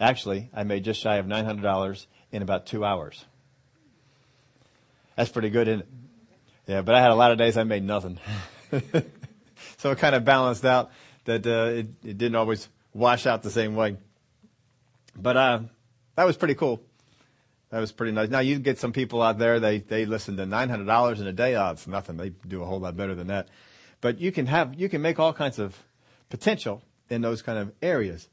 Actually, 0.00 0.48
I 0.54 0.62
made 0.64 0.82
just 0.82 0.98
shy 0.98 1.16
of 1.16 1.26
$900 1.26 2.06
in 2.32 2.40
about 2.40 2.64
two 2.64 2.86
hours. 2.86 3.26
That's 5.14 5.28
pretty 5.28 5.50
good, 5.50 5.68
isn't 5.68 5.80
it? 5.80 5.88
Yeah, 6.66 6.80
but 6.80 6.94
I 6.94 7.02
had 7.02 7.10
a 7.10 7.14
lot 7.14 7.32
of 7.32 7.38
days 7.38 7.58
I 7.58 7.64
made 7.64 7.84
nothing. 7.84 8.18
so 9.76 9.90
it 9.90 9.98
kind 9.98 10.14
of 10.14 10.24
balanced 10.24 10.64
out 10.64 10.92
that 11.26 11.46
uh, 11.46 11.66
it, 11.66 11.86
it 12.02 12.16
didn't 12.16 12.36
always 12.36 12.66
wash 12.94 13.26
out 13.26 13.42
the 13.42 13.50
same 13.50 13.74
way. 13.74 13.98
But 15.14 15.36
uh, 15.36 15.60
that 16.16 16.24
was 16.24 16.38
pretty 16.38 16.54
cool. 16.54 16.80
That 17.70 17.78
was 17.78 17.92
pretty 17.92 18.12
nice. 18.12 18.28
Now 18.28 18.40
you 18.40 18.58
get 18.58 18.78
some 18.78 18.92
people 18.92 19.22
out 19.22 19.38
there, 19.38 19.60
they, 19.60 19.78
they 19.78 20.04
listen 20.04 20.36
to 20.36 20.44
$900 20.44 21.20
in 21.20 21.26
a 21.26 21.32
day. 21.32 21.54
Oh, 21.54 21.70
it's 21.70 21.86
nothing. 21.86 22.16
They 22.16 22.30
do 22.30 22.62
a 22.62 22.66
whole 22.66 22.80
lot 22.80 22.96
better 22.96 23.14
than 23.14 23.28
that. 23.28 23.48
But 24.00 24.18
you 24.18 24.32
can 24.32 24.46
have, 24.46 24.74
you 24.74 24.88
can 24.88 25.02
make 25.02 25.18
all 25.20 25.32
kinds 25.32 25.58
of 25.58 25.76
potential 26.30 26.82
in 27.08 27.22
those 27.22 27.42
kind 27.42 27.58
of 27.58 27.72
areas. 27.80 28.28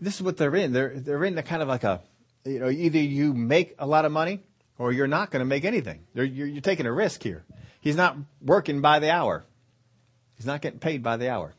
This 0.00 0.16
is 0.16 0.22
what 0.22 0.36
they're 0.36 0.56
in. 0.56 0.72
They're, 0.72 0.94
they're 0.98 1.24
in 1.24 1.34
the 1.34 1.42
kind 1.42 1.60
of 1.60 1.68
like 1.68 1.84
a, 1.84 2.00
you 2.44 2.60
know, 2.60 2.70
either 2.70 2.98
you 2.98 3.34
make 3.34 3.74
a 3.78 3.86
lot 3.86 4.04
of 4.04 4.12
money 4.12 4.40
or 4.78 4.90
you're 4.92 5.06
not 5.06 5.30
going 5.30 5.40
to 5.40 5.46
make 5.46 5.64
anything. 5.64 6.00
You're, 6.14 6.24
you're, 6.24 6.46
you're 6.46 6.60
taking 6.62 6.86
a 6.86 6.92
risk 6.92 7.22
here. 7.22 7.44
He's 7.80 7.96
not 7.96 8.16
working 8.40 8.80
by 8.80 9.00
the 9.00 9.10
hour. 9.10 9.44
He's 10.36 10.46
not 10.46 10.62
getting 10.62 10.80
paid 10.80 11.02
by 11.02 11.18
the 11.18 11.30
hour. 11.30 11.54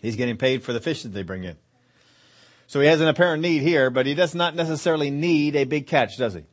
He's 0.00 0.16
getting 0.16 0.36
paid 0.36 0.62
for 0.62 0.72
the 0.72 0.80
fish 0.80 1.02
that 1.02 1.10
they 1.10 1.22
bring 1.22 1.44
in. 1.44 1.56
So 2.70 2.78
he 2.78 2.86
has 2.86 3.00
an 3.00 3.08
apparent 3.08 3.42
need 3.42 3.62
here, 3.62 3.90
but 3.90 4.06
he 4.06 4.14
does 4.14 4.32
not 4.32 4.54
necessarily 4.54 5.10
need 5.10 5.56
a 5.56 5.64
big 5.64 5.88
catch, 5.88 6.16
does 6.16 6.34
he? 6.34 6.44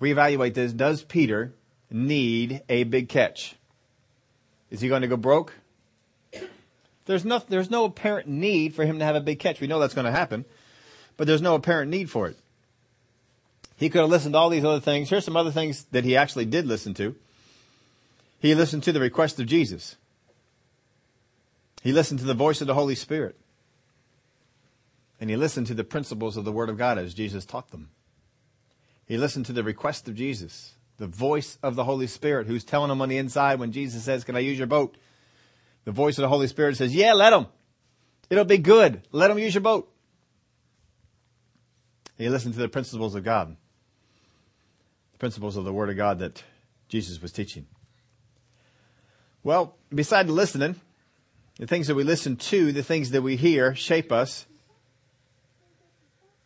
Reevaluate 0.00 0.54
this. 0.54 0.72
Does 0.72 1.02
Peter 1.02 1.52
need 1.90 2.62
a 2.68 2.84
big 2.84 3.08
catch? 3.08 3.56
Is 4.70 4.80
he 4.80 4.86
going 4.86 5.02
to 5.02 5.08
go 5.08 5.16
broke? 5.16 5.54
There's 7.06 7.24
no, 7.24 7.42
there's 7.48 7.68
no 7.68 7.84
apparent 7.84 8.28
need 8.28 8.76
for 8.76 8.84
him 8.84 9.00
to 9.00 9.04
have 9.04 9.16
a 9.16 9.20
big 9.20 9.40
catch. 9.40 9.60
We 9.60 9.66
know 9.66 9.80
that's 9.80 9.92
going 9.92 10.04
to 10.04 10.12
happen, 10.12 10.44
but 11.16 11.26
there's 11.26 11.42
no 11.42 11.56
apparent 11.56 11.90
need 11.90 12.08
for 12.08 12.28
it. 12.28 12.38
He 13.76 13.90
could 13.90 14.02
have 14.02 14.10
listened 14.10 14.34
to 14.34 14.38
all 14.38 14.50
these 14.50 14.64
other 14.64 14.78
things. 14.78 15.10
Here's 15.10 15.24
some 15.24 15.36
other 15.36 15.50
things 15.50 15.82
that 15.90 16.04
he 16.04 16.16
actually 16.16 16.44
did 16.44 16.68
listen 16.68 16.94
to. 16.94 17.16
He 18.38 18.54
listened 18.54 18.84
to 18.84 18.92
the 18.92 19.00
request 19.00 19.40
of 19.40 19.46
Jesus. 19.46 19.96
He 21.82 21.90
listened 21.90 22.20
to 22.20 22.26
the 22.26 22.34
voice 22.34 22.60
of 22.60 22.68
the 22.68 22.74
Holy 22.74 22.94
Spirit 22.94 23.36
and 25.22 25.30
he 25.30 25.36
listened 25.36 25.68
to 25.68 25.74
the 25.74 25.84
principles 25.84 26.36
of 26.36 26.44
the 26.44 26.50
Word 26.50 26.68
of 26.68 26.76
God 26.76 26.98
as 26.98 27.14
Jesus 27.14 27.46
taught 27.46 27.70
them. 27.70 27.90
He 29.06 29.16
listened 29.16 29.46
to 29.46 29.52
the 29.52 29.62
request 29.62 30.08
of 30.08 30.16
Jesus, 30.16 30.74
the 30.98 31.06
voice 31.06 31.58
of 31.62 31.76
the 31.76 31.84
Holy 31.84 32.08
Spirit 32.08 32.48
who's 32.48 32.64
telling 32.64 32.90
him 32.90 33.00
on 33.00 33.08
the 33.08 33.18
inside 33.18 33.60
when 33.60 33.70
Jesus 33.70 34.02
says, 34.02 34.24
can 34.24 34.34
I 34.34 34.40
use 34.40 34.58
your 34.58 34.66
boat? 34.66 34.96
The 35.84 35.92
voice 35.92 36.18
of 36.18 36.22
the 36.22 36.28
Holy 36.28 36.48
Spirit 36.48 36.76
says, 36.76 36.92
yeah, 36.92 37.12
let 37.12 37.32
him. 37.32 37.46
It'll 38.30 38.44
be 38.44 38.58
good. 38.58 39.06
Let 39.12 39.30
him 39.30 39.38
use 39.38 39.54
your 39.54 39.60
boat. 39.60 39.94
He 42.18 42.28
listened 42.28 42.54
to 42.54 42.60
the 42.60 42.68
principles 42.68 43.14
of 43.14 43.22
God, 43.22 43.56
the 45.12 45.18
principles 45.18 45.56
of 45.56 45.64
the 45.64 45.72
Word 45.72 45.88
of 45.88 45.96
God 45.96 46.18
that 46.18 46.42
Jesus 46.88 47.22
was 47.22 47.30
teaching. 47.30 47.66
Well, 49.44 49.76
beside 49.88 50.26
the 50.26 50.32
listening, 50.32 50.80
the 51.60 51.68
things 51.68 51.86
that 51.86 51.94
we 51.94 52.02
listen 52.02 52.34
to, 52.34 52.72
the 52.72 52.82
things 52.82 53.12
that 53.12 53.22
we 53.22 53.36
hear 53.36 53.72
shape 53.76 54.10
us 54.10 54.46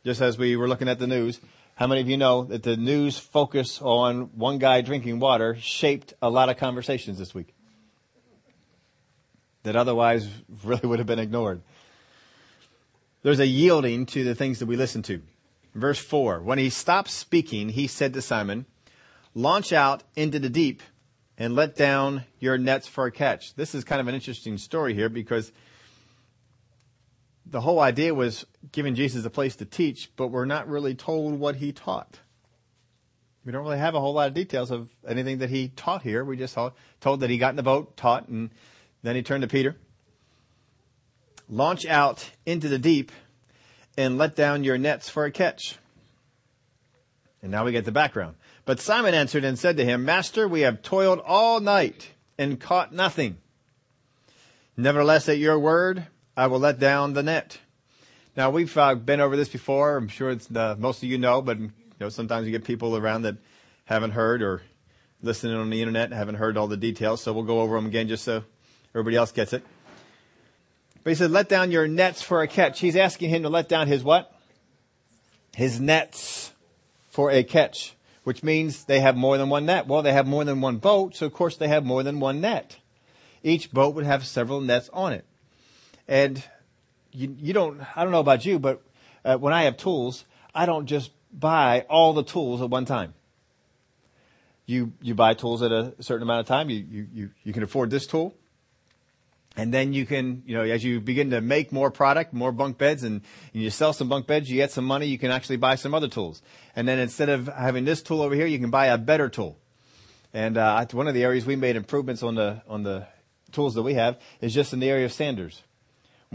just 0.07 0.21
as 0.21 0.39
we 0.39 0.55
were 0.55 0.69
looking 0.69 0.89
at 0.89 1.01
the 1.01 1.07
news, 1.09 1.41
how 1.75 1.89
many 1.89 2.01
of 2.01 2.09
you 2.09 2.17
know 2.17 2.45
that 2.45 2.63
the 2.63 2.77
news 2.77 3.19
focus 3.19 3.83
on 3.83 4.31
one 4.39 4.59
guy 4.59 4.81
drinking 4.81 5.19
water 5.19 5.57
shaped 5.59 6.15
a 6.23 6.31
lot 6.31 6.49
of 6.49 6.57
conversations 6.57 7.19
this 7.19 7.35
week 7.35 7.53
that 9.65 9.75
otherwise 9.75 10.29
really 10.63 10.87
would 10.87 11.01
have 11.01 11.09
been 11.09 11.19
ignored? 11.19 11.61
There's 13.25 13.41
a 13.41 13.47
yielding 13.49 14.07
to 14.07 14.23
the 14.23 14.37
things 14.37 14.61
that 14.61 14.67
we 14.67 14.77
listen 14.77 15.03
to. 15.03 15.23
Verse 15.75 15.99
4 15.99 16.39
When 16.39 16.59
he 16.59 16.71
stopped 16.71 17.11
speaking, 17.11 17.71
he 17.71 17.89
said 17.89 18.15
to 18.15 18.23
Simon, 18.23 18.67
Launch 19.35 19.73
out 19.73 20.05
into 20.15 20.39
the 20.39 20.49
deep 20.49 20.85
and 21.37 21.57
let 21.57 21.75
down 21.75 22.23
your 22.39 22.59
nets 22.59 22.87
for 22.87 23.07
a 23.07 23.11
catch. 23.11 23.57
This 23.57 23.75
is 23.75 23.83
kind 23.83 24.01
of 24.01 24.07
an 24.07 24.15
interesting 24.15 24.57
story 24.57 24.95
here 24.95 25.09
because 25.09 25.51
the 27.49 27.61
whole 27.61 27.81
idea 27.81 28.15
was 28.15 28.45
giving 28.73 28.95
Jesus 28.95 29.25
a 29.25 29.31
place 29.31 29.57
to 29.57 29.65
teach, 29.65 30.11
but 30.17 30.29
we're 30.29 30.45
not 30.45 30.69
really 30.69 30.95
told 30.95 31.39
what 31.39 31.57
he 31.57 31.73
taught. 31.73 32.19
We 33.45 33.53
don't 33.53 33.63
really 33.63 33.79
have 33.79 33.95
a 33.95 34.01
whole 34.01 34.15
lot 34.15 34.27
of 34.27 34.35
details 34.35 34.73
of 34.73 34.89
anything 35.07 35.39
that 35.39 35.51
he 35.51 35.69
taught 35.69 36.03
here. 36.03 36.25
We 36.25 36.37
just 36.37 36.59
told 37.01 37.21
that 37.21 37.31
he 37.31 37.39
got 37.39 37.51
in 37.51 37.57
the 37.57 37.63
boat, 37.63 37.97
taught, 37.97 38.27
and 38.29 38.51
then 39.05 39.15
he 39.15 39.23
turned 39.23 39.43
to 39.43 39.49
Peter. 39.49 39.77
Launch 41.49 41.87
out 41.87 42.29
into 42.45 42.69
the 42.69 42.79
deep 42.79 43.13
and 43.97 44.19
let 44.19 44.35
down 44.35 44.65
your 44.65 44.77
nets 44.77 45.09
for 45.09 45.25
a 45.25 45.31
catch. 45.31 45.79
And 47.41 47.53
now 47.53 47.65
we 47.65 47.71
get 47.71 47.85
the 47.85 47.93
background. 47.93 48.35
But 48.65 48.81
Simon 48.81 49.15
answered 49.15 49.45
and 49.45 49.57
said 49.57 49.77
to 49.77 49.85
him, 49.85 50.05
Master, 50.05 50.49
we 50.49 50.63
have 50.63 50.83
toiled 50.83 51.21
all 51.21 51.61
night 51.61 52.11
and 52.37 52.59
caught 52.59 52.93
nothing. 52.93 53.37
Nevertheless, 54.77 55.29
at 55.29 55.39
your 55.39 55.57
word, 55.57 56.09
I 56.37 56.49
will 56.49 56.59
let 56.59 56.79
down 56.79 57.15
the 57.15 57.23
net. 57.23 57.59
Now 58.37 58.51
we've 58.51 58.77
uh, 58.77 58.95
been 58.95 59.21
over 59.21 59.37
this 59.37 59.49
before. 59.49 59.97
I'm 59.97 60.09
sure 60.09 60.31
it's 60.31 60.47
the, 60.47 60.77
most 60.77 61.03
of 61.03 61.09
you 61.09 61.17
know, 61.17 61.41
but 61.41 61.59
you 61.59 61.73
know 61.99 62.11
sometimes 62.11 62.47
you 62.47 62.53
get 62.53 62.65
people 62.65 62.95
around 62.95 63.23
that 63.23 63.37
haven't 63.87 64.11
heard 64.11 64.43
or 64.43 64.61
listening 65.23 65.57
on 65.57 65.71
the 65.71 65.81
internet 65.81 66.13
haven't 66.13 66.35
heard 66.35 66.59
all 66.59 66.67
the 66.67 66.77
details. 66.77 67.23
So 67.23 67.33
we'll 67.33 67.45
go 67.45 67.61
over 67.61 67.77
them 67.77 67.87
again 67.87 68.09
just 68.09 68.25
so 68.25 68.45
everybody 68.95 69.17
else 69.17 69.33
gets 69.33 69.55
it. 69.55 69.65
But 71.03 71.11
he 71.11 71.15
said, 71.15 71.31
"Let 71.31 71.49
down 71.49 71.71
your 71.71 71.89
nets 71.89 72.21
for 72.21 72.43
a 72.43 72.49
catch." 72.49 72.81
He's 72.81 72.97
asking 72.97 73.31
him 73.31 73.43
to 73.45 73.49
let 73.49 73.69
down 73.69 73.87
his 73.87 74.05
what? 74.05 74.31
His 75.55 75.81
nets 75.81 76.53
for 77.09 77.31
a 77.31 77.43
catch, 77.45 77.95
which 78.25 78.43
means 78.43 78.85
they 78.85 79.01
have 79.01 79.17
more 79.17 79.39
than 79.39 79.49
one 79.49 79.65
net. 79.65 79.87
Well, 79.87 80.03
they 80.03 80.13
have 80.13 80.27
more 80.27 80.45
than 80.45 80.61
one 80.61 80.77
boat, 80.77 81.17
so 81.17 81.25
of 81.25 81.33
course 81.33 81.57
they 81.57 81.69
have 81.69 81.87
more 81.87 82.03
than 82.03 82.21
one 82.21 82.43
net. 82.43 82.77
Each 83.43 83.73
boat 83.73 83.95
would 83.95 84.05
have 84.05 84.27
several 84.27 84.61
nets 84.61 84.91
on 84.93 85.15
it. 85.15 85.25
And 86.09 86.43
you, 87.13 87.35
you 87.39 87.53
don't, 87.53 87.81
I 87.97 88.03
don't 88.03 88.13
know 88.13 88.21
about 88.21 88.45
you, 88.45 88.59
but 88.59 88.83
uh, 89.25 89.37
when 89.37 89.53
I 89.53 89.65
have 89.65 89.77
tools, 89.77 90.25
I 90.55 90.67
don't 90.67 90.87
just 90.87 91.11
buy 91.33 91.85
all 91.89 92.13
the 92.13 92.23
tools 92.23 92.63
at 92.63 92.71
one 92.71 92.85
time. 92.85 93.15
You, 94.67 94.93
you 95.01 95.15
buy 95.15 95.35
tools 95.35 95.63
at 95.63 95.71
a 95.71 95.95
certain 96.01 96.23
amount 96.23 96.41
of 96.41 96.47
time. 96.47 96.71
You, 96.71 96.85
you, 96.91 97.07
you, 97.13 97.31
you 97.45 97.53
can 97.53 97.63
afford 97.63 97.91
this 97.91 98.07
tool. 98.07 98.35
And 99.57 99.73
then 99.73 99.95
you 99.95 100.05
can, 100.05 100.43
you 100.45 100.55
know, 100.55 100.63
as 100.63 100.85
you 100.85 101.01
begin 101.01 101.31
to 101.31 101.41
make 101.41 101.73
more 101.73 101.91
product, 101.91 102.35
more 102.35 102.53
bunk 102.53 102.77
beds, 102.77 103.03
and, 103.03 103.23
and, 103.55 103.63
you 103.63 103.71
sell 103.71 103.95
some 103.95 104.09
bunk 104.09 104.27
beds, 104.27 104.51
you 104.51 104.57
get 104.57 104.71
some 104.71 104.85
money, 104.85 105.07
you 105.07 105.19
can 105.19 105.31
actually 105.31 105.57
buy 105.57 105.77
some 105.77 105.95
other 105.95 106.09
tools. 106.09 106.43
And 106.75 106.87
then 106.87 106.99
instead 106.99 107.31
of 107.31 107.47
having 107.47 107.87
this 107.87 108.03
tool 108.03 108.21
over 108.21 108.35
here, 108.35 108.47
you 108.47 108.59
can 108.59 108.71
buy 108.71 108.87
a 108.87 108.99
better 108.99 109.31
tool. 109.31 109.57
And 110.35 110.59
uh, 110.59 110.85
one 110.93 111.09
of 111.09 111.15
the 111.15 111.25
areas 111.25 111.47
we 111.47 111.57
made 111.57 111.77
improvements 111.77 112.23
on 112.23 112.35
the 112.35 112.61
on 112.69 112.83
the 112.83 113.07
tools 113.53 113.75
that 113.75 113.83
we 113.83 113.95
have 113.95 114.21
is 114.43 114.53
just 114.53 114.75
in 114.75 114.81
the 114.81 114.91
area 114.91 115.07
of 115.07 115.13
sanders. 115.13 115.63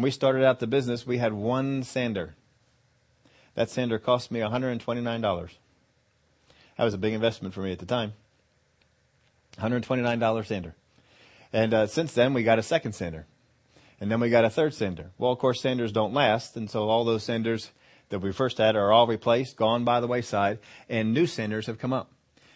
When 0.02 0.06
we 0.08 0.10
started 0.10 0.44
out 0.44 0.60
the 0.60 0.66
business, 0.66 1.06
we 1.06 1.20
had 1.20 1.32
one 1.32 1.84
sander. 1.84 2.34
That 3.54 3.70
sander 3.70 4.00
cost 4.00 4.32
me 4.32 4.40
$129. 4.40 5.52
That 6.76 6.84
was 6.84 6.96
a 6.96 6.98
big 6.98 7.14
investment 7.14 7.54
for 7.54 7.62
me 7.62 7.72
at 7.72 7.78
the 7.78 7.86
time. 7.86 8.14
$129 9.60 10.46
sander. 10.48 10.74
And 11.54 11.72
uh, 11.72 11.86
since 11.86 12.14
then, 12.14 12.34
we 12.34 12.42
got 12.42 12.58
a 12.58 12.64
second 12.64 12.94
sander. 12.94 13.28
And 14.00 14.12
then 14.12 14.20
we 14.20 14.32
got 14.32 14.44
a 14.44 14.50
third 14.50 14.74
sander. 14.74 15.12
Well, 15.20 15.32
of 15.32 15.38
course, 15.38 15.62
sanders 15.62 15.92
don't 15.92 16.16
last, 16.16 16.58
and 16.58 16.68
so 16.68 16.90
all 16.90 17.06
those 17.06 17.22
sanders 17.22 17.70
that 18.10 18.22
we 18.22 18.32
first 18.32 18.58
had 18.58 18.76
are 18.76 18.92
all 18.92 19.06
replaced, 19.06 19.56
gone 19.56 19.84
by 19.84 20.00
the 20.00 20.08
wayside, 20.08 20.58
and 20.90 21.14
new 21.14 21.28
sanders 21.28 21.68
have 21.68 21.78
come 21.78 21.94
up 21.94 22.10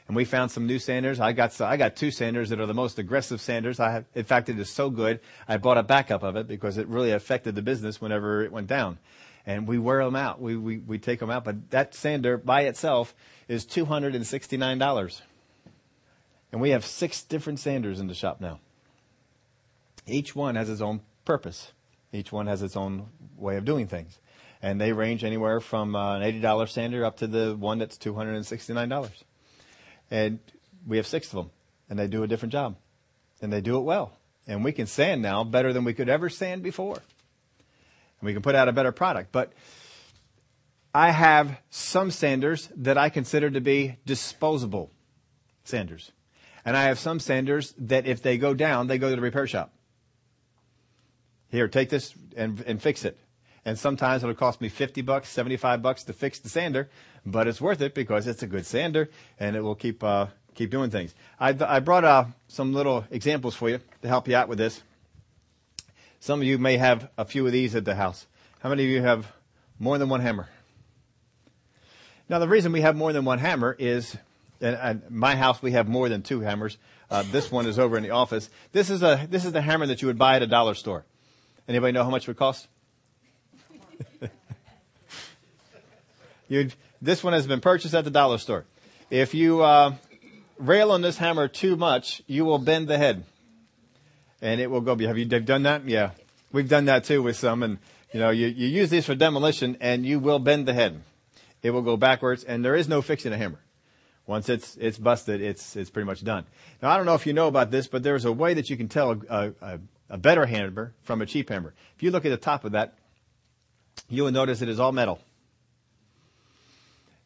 and 0.08 0.16
we 0.16 0.26
found 0.26 0.52
some 0.52 0.68
new 0.68 0.78
sanders. 0.78 1.20
I 1.20 1.34
got 1.34 1.60
I 1.60 1.78
got 1.78 1.96
two 1.96 2.12
sanders 2.12 2.50
that 2.50 2.60
are 2.60 2.66
the 2.66 2.74
most 2.74 3.00
aggressive 3.00 3.42
sanders. 3.42 3.80
I 3.80 3.92
have, 3.92 4.06
in 4.14 4.24
fact, 4.24 4.50
it 4.50 4.60
is 4.60 4.70
so 4.70 4.90
good. 4.90 5.20
I 5.48 5.58
bought 5.58 5.78
a 5.78 5.84
backup 5.84 6.24
of 6.24 6.36
it 6.36 6.48
because 6.48 6.78
it 6.78 6.88
really 6.88 7.12
affected 7.12 7.56
the 7.56 7.62
business 7.62 8.00
whenever 8.00 8.44
it 8.44 8.52
went 8.52 8.68
down. 8.68 9.00
And 9.48 9.68
we 9.68 9.78
wear 9.80 10.04
them 10.04 10.16
out. 10.16 10.40
We 10.42 10.56
we 10.56 10.78
we 10.78 11.00
take 11.00 11.20
them 11.20 11.32
out. 11.32 11.44
But 11.44 11.72
that 11.72 11.96
sander 11.96 12.38
by 12.38 12.62
itself 12.62 13.16
is 13.48 13.66
two 13.66 13.86
hundred 13.86 14.16
and 14.16 14.26
sixty 14.26 14.58
nine 14.58 14.78
dollars. 14.78 15.22
And 16.52 16.62
we 16.62 16.70
have 16.70 16.86
six 16.86 17.24
different 17.24 17.60
sanders 17.60 18.00
in 18.00 18.08
the 18.08 18.14
shop 18.14 18.40
now. 18.40 18.60
Each 20.08 20.36
one 20.36 20.56
has 20.56 20.70
its 20.70 20.82
own 20.82 21.02
purpose. 21.26 21.72
Each 22.14 22.32
one 22.32 22.48
has 22.48 22.62
its 22.62 22.78
own 22.78 23.08
way 23.38 23.58
of 23.58 23.66
doing 23.66 23.88
things. 23.88 24.20
and 24.62 24.80
they 24.80 24.94
range 24.94 25.24
anywhere 25.24 25.60
from 25.60 25.96
uh, 25.96 26.18
an 26.18 26.42
$80 26.42 26.70
sander 26.70 27.06
up 27.06 27.18
to 27.18 27.28
the 27.28 27.56
one 27.56 27.78
that's 27.78 27.98
$269. 27.98 29.24
And 30.12 30.40
we 30.86 30.98
have 30.98 31.08
six 31.08 31.28
of 31.28 31.36
them, 31.36 31.52
and 31.90 31.98
they 31.98 32.08
do 32.08 32.24
a 32.24 32.28
different 32.28 32.52
job, 32.52 32.76
and 33.42 33.52
they 33.52 33.62
do 33.62 33.78
it 33.78 33.82
well. 33.82 34.18
And 34.48 34.64
we 34.64 34.72
can 34.72 34.86
sand 34.86 35.22
now 35.22 35.44
better 35.44 35.74
than 35.74 35.84
we 35.84 35.94
could 35.94 36.10
ever 36.10 36.30
sand 36.30 36.62
before. 36.62 36.98
And 36.98 38.28
we 38.28 38.34
can 38.34 38.42
put 38.42 38.56
out 38.56 38.68
a 38.68 38.72
better 38.72 38.92
product. 38.92 39.32
But 39.32 39.54
I 40.94 41.12
have 41.12 41.60
some 41.70 42.12
sanders 42.12 42.70
that 42.78 42.98
I 42.98 43.10
consider 43.10 43.50
to 43.50 43.60
be 43.60 43.98
disposable 44.06 44.92
sanders. 45.64 46.12
And 46.64 46.78
I 46.78 46.84
have 46.84 47.00
some 47.00 47.20
sanders 47.20 47.74
that 47.78 48.06
if 48.06 48.22
they 48.22 48.38
go 48.38 48.54
down, 48.54 48.88
they 48.88 48.98
go 48.98 49.10
to 49.10 49.16
the 49.16 49.22
repair 49.22 49.48
shop. 49.48 49.74
Here, 51.50 51.68
take 51.68 51.90
this 51.90 52.14
and, 52.36 52.62
and 52.62 52.82
fix 52.82 53.06
it. 53.06 53.20
And 53.66 53.80
sometimes 53.80 54.24
it'll 54.24 54.36
cost 54.36 54.62
me 54.62 54.70
50 54.70 55.02
bucks, 55.02 55.30
75 55.30 55.82
bucks 55.82 56.04
to 56.04 56.14
fix 56.14 56.40
the 56.40 56.50
sander, 56.50 56.88
but 57.26 57.48
it's 57.48 57.60
worth 57.60 57.82
it 57.82 57.96
because 57.96 58.28
it's 58.28 58.44
a 58.44 58.48
good 58.48 58.66
sander 58.66 59.10
and 59.40 59.56
it 59.56 59.62
will 59.62 59.76
keep, 59.76 60.04
uh, 60.04 60.28
keep 60.54 60.70
doing 60.70 60.92
things. 60.92 61.16
I, 61.40 61.56
I 61.60 61.80
brought 61.80 62.04
uh, 62.04 62.26
some 62.48 62.74
little 62.74 63.06
examples 63.10 63.56
for 63.56 63.70
you 63.70 63.80
to 64.04 64.08
help 64.08 64.28
you 64.28 64.36
out 64.36 64.48
with 64.48 64.60
this. 64.60 64.84
Some 66.20 66.42
of 66.42 66.48
you 66.48 66.60
may 66.60 66.78
have 66.78 67.10
a 67.18 67.26
few 67.26 67.46
of 67.46 67.52
these 67.52 67.76
at 67.76 67.86
the 67.86 67.96
house. 67.96 68.28
How 68.60 68.70
many 68.70 68.84
of 68.84 68.90
you 68.90 69.02
have 69.02 69.32
more 69.80 69.98
than 69.98 70.10
one 70.10 70.22
hammer? 70.22 70.48
Now, 72.28 72.40
the 72.40 72.48
reason 72.48 72.72
we 72.72 72.82
have 72.82 72.96
more 72.96 73.14
than 73.14 73.26
one 73.26 73.38
hammer 73.38 73.76
is, 73.78 74.18
in 74.60 75.04
my 75.10 75.36
house 75.36 75.62
we 75.62 75.74
have 75.74 75.88
more 75.88 76.10
than 76.10 76.24
two 76.24 76.40
hammers. 76.40 76.78
Uh, 77.12 77.24
this 77.32 77.52
one 77.52 77.68
is 77.68 77.78
over 77.78 77.98
in 77.98 78.04
the 78.04 78.10
office. 78.10 78.50
This 78.72 78.90
is 78.90 79.04
a 79.04 79.28
this 79.30 79.46
is 79.46 79.52
the 79.52 79.62
hammer 79.62 79.86
that 79.86 80.02
you 80.02 80.08
would 80.08 80.18
buy 80.18 80.38
at 80.38 80.42
a 80.42 80.48
dollar 80.48 80.74
store. 80.74 81.06
Anybody 81.68 81.92
know 81.92 82.04
how 82.04 82.10
much 82.10 82.24
it 82.24 82.30
would 82.30 82.38
cost? 82.38 82.68
You'd, 86.48 86.74
this 87.02 87.24
one 87.24 87.34
has 87.34 87.48
been 87.48 87.62
purchased 87.62 87.94
at 87.94 88.04
the 88.04 88.12
dollar 88.12 88.38
store. 88.38 88.66
If 89.10 89.34
you 89.34 89.62
uh, 89.62 89.96
rail 90.58 90.92
on 90.92 91.02
this 91.02 91.18
hammer 91.18 91.48
too 91.48 91.76
much, 91.76 92.22
you 92.28 92.46
will 92.46 92.60
bend 92.60 92.88
the 92.88 92.98
head, 92.98 93.24
and 94.42 94.62
it 94.62 94.70
will 94.70 94.82
go. 94.82 94.98
Have 94.98 95.18
you 95.18 95.26
done 95.26 95.64
that? 95.64 95.88
Yeah, 95.88 96.12
we've 96.52 96.70
done 96.70 96.86
that 96.86 97.04
too 97.04 97.22
with 97.24 97.36
some, 97.36 97.64
and 97.64 97.78
you 98.14 98.20
know 98.20 98.30
you, 98.30 98.48
you 98.48 98.68
use 98.68 98.90
these 98.90 99.06
for 99.06 99.16
demolition, 99.16 99.78
and 99.80 100.06
you 100.06 100.20
will 100.20 100.40
bend 100.40 100.68
the 100.68 100.74
head. 100.74 101.02
It 101.62 101.72
will 101.72 101.82
go 101.82 101.98
backwards, 101.98 102.44
and 102.44 102.64
there 102.64 102.76
is 102.76 102.88
no 102.88 103.02
fixing 103.02 103.34
a 103.34 103.38
hammer. 103.38 103.60
Once 104.28 104.50
it's 104.50 104.76
it's 104.78 104.98
busted, 104.98 105.42
it's 105.42 105.76
it's 105.76 105.90
pretty 105.90 106.06
much 106.06 106.24
done. 106.24 106.46
Now 106.82 106.90
I 106.90 106.98
don't 106.98 107.06
know 107.06 107.16
if 107.16 107.28
you 107.28 107.34
know 107.34 107.48
about 107.48 107.72
this, 107.72 107.88
but 107.88 108.02
there's 108.02 108.26
a 108.26 108.32
way 108.32 108.56
that 108.56 108.70
you 108.70 108.78
can 108.78 108.88
tell 108.88 109.20
a, 109.30 109.54
a, 109.62 109.80
a 110.10 110.18
better 110.18 110.46
hammer 110.46 110.94
from 111.04 111.22
a 111.22 111.26
cheap 111.26 111.50
hammer. 111.50 111.74
If 111.96 112.04
you 112.04 112.12
look 112.12 112.26
at 112.26 112.30
the 112.30 112.38
top 112.38 112.66
of 112.66 112.72
that, 112.72 112.96
you 114.10 114.24
will 114.24 114.32
notice 114.32 114.62
it 114.62 114.70
is 114.70 114.80
all 114.80 114.92
metal. 114.92 115.20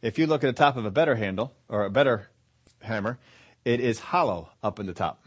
If 0.01 0.17
you 0.17 0.27
look 0.27 0.43
at 0.43 0.47
the 0.47 0.53
top 0.53 0.77
of 0.77 0.85
a 0.85 0.91
better 0.91 1.15
handle 1.15 1.53
or 1.67 1.83
a 1.83 1.89
better 1.89 2.29
hammer, 2.81 3.19
it 3.65 3.79
is 3.79 3.99
hollow 3.99 4.49
up 4.63 4.79
in 4.79 4.85
the 4.85 4.93
top. 4.93 5.23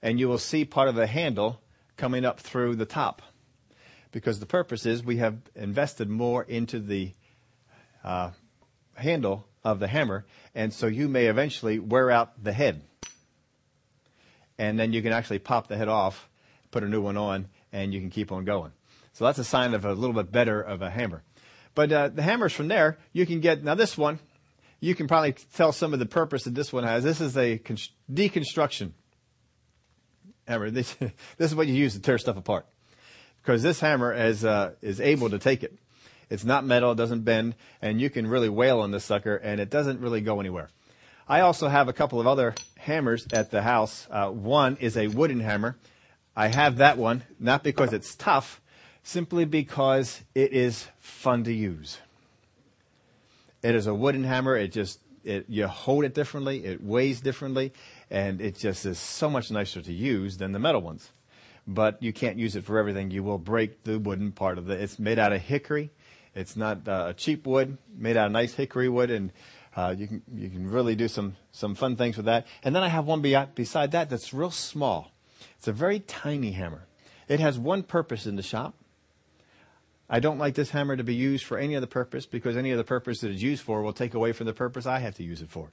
And 0.00 0.20
you 0.20 0.28
will 0.28 0.38
see 0.38 0.64
part 0.64 0.88
of 0.88 0.94
the 0.94 1.06
handle 1.06 1.60
coming 1.96 2.24
up 2.24 2.38
through 2.38 2.76
the 2.76 2.86
top. 2.86 3.22
Because 4.12 4.40
the 4.40 4.46
purpose 4.46 4.86
is 4.86 5.02
we 5.02 5.16
have 5.16 5.38
invested 5.54 6.08
more 6.08 6.44
into 6.44 6.78
the 6.78 7.12
uh, 8.04 8.30
handle 8.94 9.46
of 9.64 9.80
the 9.80 9.88
hammer, 9.88 10.24
and 10.54 10.72
so 10.72 10.86
you 10.86 11.08
may 11.08 11.26
eventually 11.26 11.78
wear 11.78 12.10
out 12.10 12.42
the 12.42 12.52
head. 12.52 12.82
And 14.56 14.78
then 14.78 14.92
you 14.92 15.02
can 15.02 15.12
actually 15.12 15.40
pop 15.40 15.66
the 15.66 15.76
head 15.76 15.88
off, 15.88 16.28
put 16.70 16.82
a 16.84 16.88
new 16.88 17.02
one 17.02 17.16
on, 17.16 17.48
and 17.72 17.92
you 17.92 18.00
can 18.00 18.10
keep 18.10 18.32
on 18.32 18.44
going. 18.44 18.72
So 19.12 19.24
that's 19.24 19.38
a 19.38 19.44
sign 19.44 19.74
of 19.74 19.84
a 19.84 19.92
little 19.92 20.14
bit 20.14 20.32
better 20.32 20.60
of 20.60 20.80
a 20.80 20.90
hammer. 20.90 21.22
But 21.78 21.92
uh, 21.92 22.08
the 22.08 22.22
hammers 22.22 22.52
from 22.52 22.66
there, 22.66 22.98
you 23.12 23.24
can 23.24 23.38
get, 23.38 23.62
now 23.62 23.76
this 23.76 23.96
one, 23.96 24.18
you 24.80 24.96
can 24.96 25.06
probably 25.06 25.36
tell 25.54 25.70
some 25.70 25.92
of 25.92 26.00
the 26.00 26.06
purpose 26.06 26.42
that 26.42 26.52
this 26.56 26.72
one 26.72 26.82
has. 26.82 27.04
This 27.04 27.20
is 27.20 27.36
a 27.36 27.58
con- 27.58 27.76
deconstruction 28.12 28.90
hammer. 30.48 30.70
This, 30.72 30.92
this, 30.94 31.12
is 31.52 31.54
what 31.54 31.68
you 31.68 31.74
use 31.74 31.92
to 31.92 32.00
tear 32.00 32.18
stuff 32.18 32.36
apart. 32.36 32.66
Because 33.40 33.62
this 33.62 33.78
hammer 33.78 34.12
is, 34.12 34.44
uh, 34.44 34.72
is 34.82 35.00
able 35.00 35.30
to 35.30 35.38
take 35.38 35.62
it. 35.62 35.78
It's 36.28 36.42
not 36.44 36.64
metal, 36.64 36.90
it 36.90 36.96
doesn't 36.96 37.22
bend, 37.22 37.54
and 37.80 38.00
you 38.00 38.10
can 38.10 38.26
really 38.26 38.48
wail 38.48 38.80
on 38.80 38.90
this 38.90 39.04
sucker, 39.04 39.36
and 39.36 39.60
it 39.60 39.70
doesn't 39.70 40.00
really 40.00 40.20
go 40.20 40.40
anywhere. 40.40 40.70
I 41.28 41.42
also 41.42 41.68
have 41.68 41.86
a 41.86 41.92
couple 41.92 42.18
of 42.18 42.26
other 42.26 42.56
hammers 42.76 43.24
at 43.32 43.52
the 43.52 43.62
house. 43.62 44.08
Uh, 44.10 44.30
one 44.30 44.78
is 44.80 44.96
a 44.96 45.06
wooden 45.06 45.38
hammer. 45.38 45.76
I 46.34 46.48
have 46.48 46.78
that 46.78 46.98
one, 46.98 47.22
not 47.38 47.62
because 47.62 47.92
it's 47.92 48.16
tough, 48.16 48.60
simply 49.08 49.46
because 49.46 50.20
it 50.34 50.52
is 50.52 50.86
fun 50.98 51.42
to 51.42 51.52
use. 51.52 51.98
It 53.62 53.74
is 53.74 53.86
a 53.86 53.94
wooden 53.94 54.22
hammer. 54.22 54.54
It 54.54 54.70
just, 54.70 55.00
it, 55.24 55.46
you 55.48 55.66
hold 55.66 56.04
it 56.04 56.12
differently. 56.12 56.62
It 56.62 56.84
weighs 56.84 57.22
differently. 57.22 57.72
And 58.10 58.38
it 58.42 58.56
just 58.58 58.84
is 58.84 58.98
so 58.98 59.30
much 59.30 59.50
nicer 59.50 59.80
to 59.80 59.92
use 59.94 60.36
than 60.36 60.52
the 60.52 60.58
metal 60.58 60.82
ones. 60.82 61.10
But 61.66 62.02
you 62.02 62.12
can't 62.12 62.36
use 62.36 62.54
it 62.54 62.64
for 62.64 62.78
everything. 62.78 63.10
You 63.10 63.22
will 63.22 63.38
break 63.38 63.84
the 63.84 63.98
wooden 63.98 64.30
part 64.30 64.58
of 64.58 64.68
it. 64.68 64.78
It's 64.78 64.98
made 64.98 65.18
out 65.18 65.32
of 65.32 65.40
hickory. 65.40 65.90
It's 66.34 66.54
not 66.54 66.86
uh, 66.86 67.06
a 67.08 67.14
cheap 67.14 67.46
wood, 67.46 67.78
made 67.96 68.18
out 68.18 68.26
of 68.26 68.32
nice 68.32 68.52
hickory 68.52 68.90
wood. 68.90 69.10
And 69.10 69.32
uh, 69.74 69.94
you 69.96 70.06
can 70.06 70.22
you 70.34 70.50
can 70.50 70.70
really 70.70 70.94
do 70.94 71.08
some 71.08 71.36
some 71.50 71.74
fun 71.74 71.96
things 71.96 72.18
with 72.18 72.26
that. 72.26 72.46
And 72.62 72.76
then 72.76 72.82
I 72.82 72.88
have 72.88 73.06
one 73.06 73.22
be- 73.22 73.42
beside 73.54 73.90
that 73.92 74.10
that's 74.10 74.34
real 74.34 74.50
small. 74.50 75.12
It's 75.56 75.66
a 75.66 75.72
very 75.72 76.00
tiny 76.00 76.52
hammer. 76.52 76.84
It 77.26 77.40
has 77.40 77.58
one 77.58 77.82
purpose 77.82 78.26
in 78.26 78.36
the 78.36 78.42
shop. 78.42 78.74
I 80.10 80.20
don't 80.20 80.38
like 80.38 80.54
this 80.54 80.70
hammer 80.70 80.96
to 80.96 81.04
be 81.04 81.14
used 81.14 81.44
for 81.44 81.58
any 81.58 81.76
other 81.76 81.86
purpose 81.86 82.26
because 82.26 82.56
any 82.56 82.72
other 82.72 82.84
purpose 82.84 83.20
that 83.20 83.30
it's 83.30 83.42
used 83.42 83.62
for 83.62 83.82
will 83.82 83.92
take 83.92 84.14
away 84.14 84.32
from 84.32 84.46
the 84.46 84.54
purpose 84.54 84.86
I 84.86 85.00
have 85.00 85.14
to 85.16 85.22
use 85.22 85.42
it 85.42 85.50
for. 85.50 85.70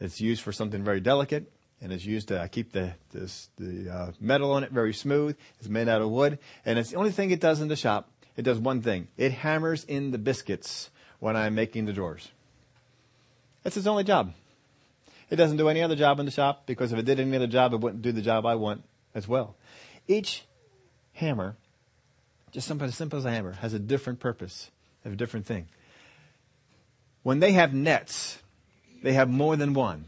It's 0.00 0.20
used 0.20 0.42
for 0.42 0.52
something 0.52 0.82
very 0.82 1.00
delicate 1.00 1.52
and 1.80 1.92
it's 1.92 2.04
used 2.04 2.28
to 2.28 2.48
keep 2.50 2.72
the 2.72 2.94
this, 3.12 3.48
the 3.56 3.90
uh, 3.90 4.12
metal 4.20 4.52
on 4.52 4.64
it 4.64 4.70
very 4.70 4.92
smooth. 4.92 5.36
It's 5.58 5.68
made 5.68 5.88
out 5.88 6.02
of 6.02 6.10
wood, 6.10 6.38
and 6.64 6.78
it's 6.78 6.90
the 6.90 6.96
only 6.96 7.10
thing 7.10 7.30
it 7.30 7.40
does 7.40 7.60
in 7.60 7.68
the 7.68 7.76
shop. 7.76 8.10
It 8.36 8.42
does 8.42 8.58
one 8.58 8.82
thing: 8.82 9.08
it 9.16 9.32
hammers 9.32 9.84
in 9.84 10.10
the 10.10 10.18
biscuits 10.18 10.90
when 11.18 11.36
I'm 11.36 11.54
making 11.54 11.86
the 11.86 11.92
drawers. 11.92 12.30
That's 13.62 13.76
its 13.76 13.86
only 13.86 14.04
job. 14.04 14.34
It 15.30 15.36
doesn't 15.36 15.58
do 15.58 15.68
any 15.68 15.82
other 15.82 15.96
job 15.96 16.18
in 16.18 16.26
the 16.26 16.32
shop 16.32 16.66
because 16.66 16.92
if 16.92 16.98
it 16.98 17.04
did 17.04 17.20
any 17.20 17.36
other 17.36 17.46
job, 17.46 17.72
it 17.72 17.80
wouldn't 17.80 18.02
do 18.02 18.12
the 18.12 18.22
job 18.22 18.44
I 18.46 18.56
want 18.56 18.82
as 19.14 19.28
well. 19.28 19.56
Each 20.08 20.44
hammer 21.12 21.56
just 22.52 22.66
something 22.66 22.88
as 22.88 22.96
simple 22.96 23.18
as 23.18 23.24
a 23.24 23.30
hammer, 23.30 23.52
has 23.52 23.74
a 23.74 23.78
different 23.78 24.20
purpose, 24.20 24.70
a 25.04 25.10
different 25.10 25.46
thing. 25.46 25.68
When 27.22 27.40
they 27.40 27.52
have 27.52 27.74
nets, 27.74 28.38
they 29.02 29.12
have 29.12 29.28
more 29.28 29.56
than 29.56 29.74
one. 29.74 30.06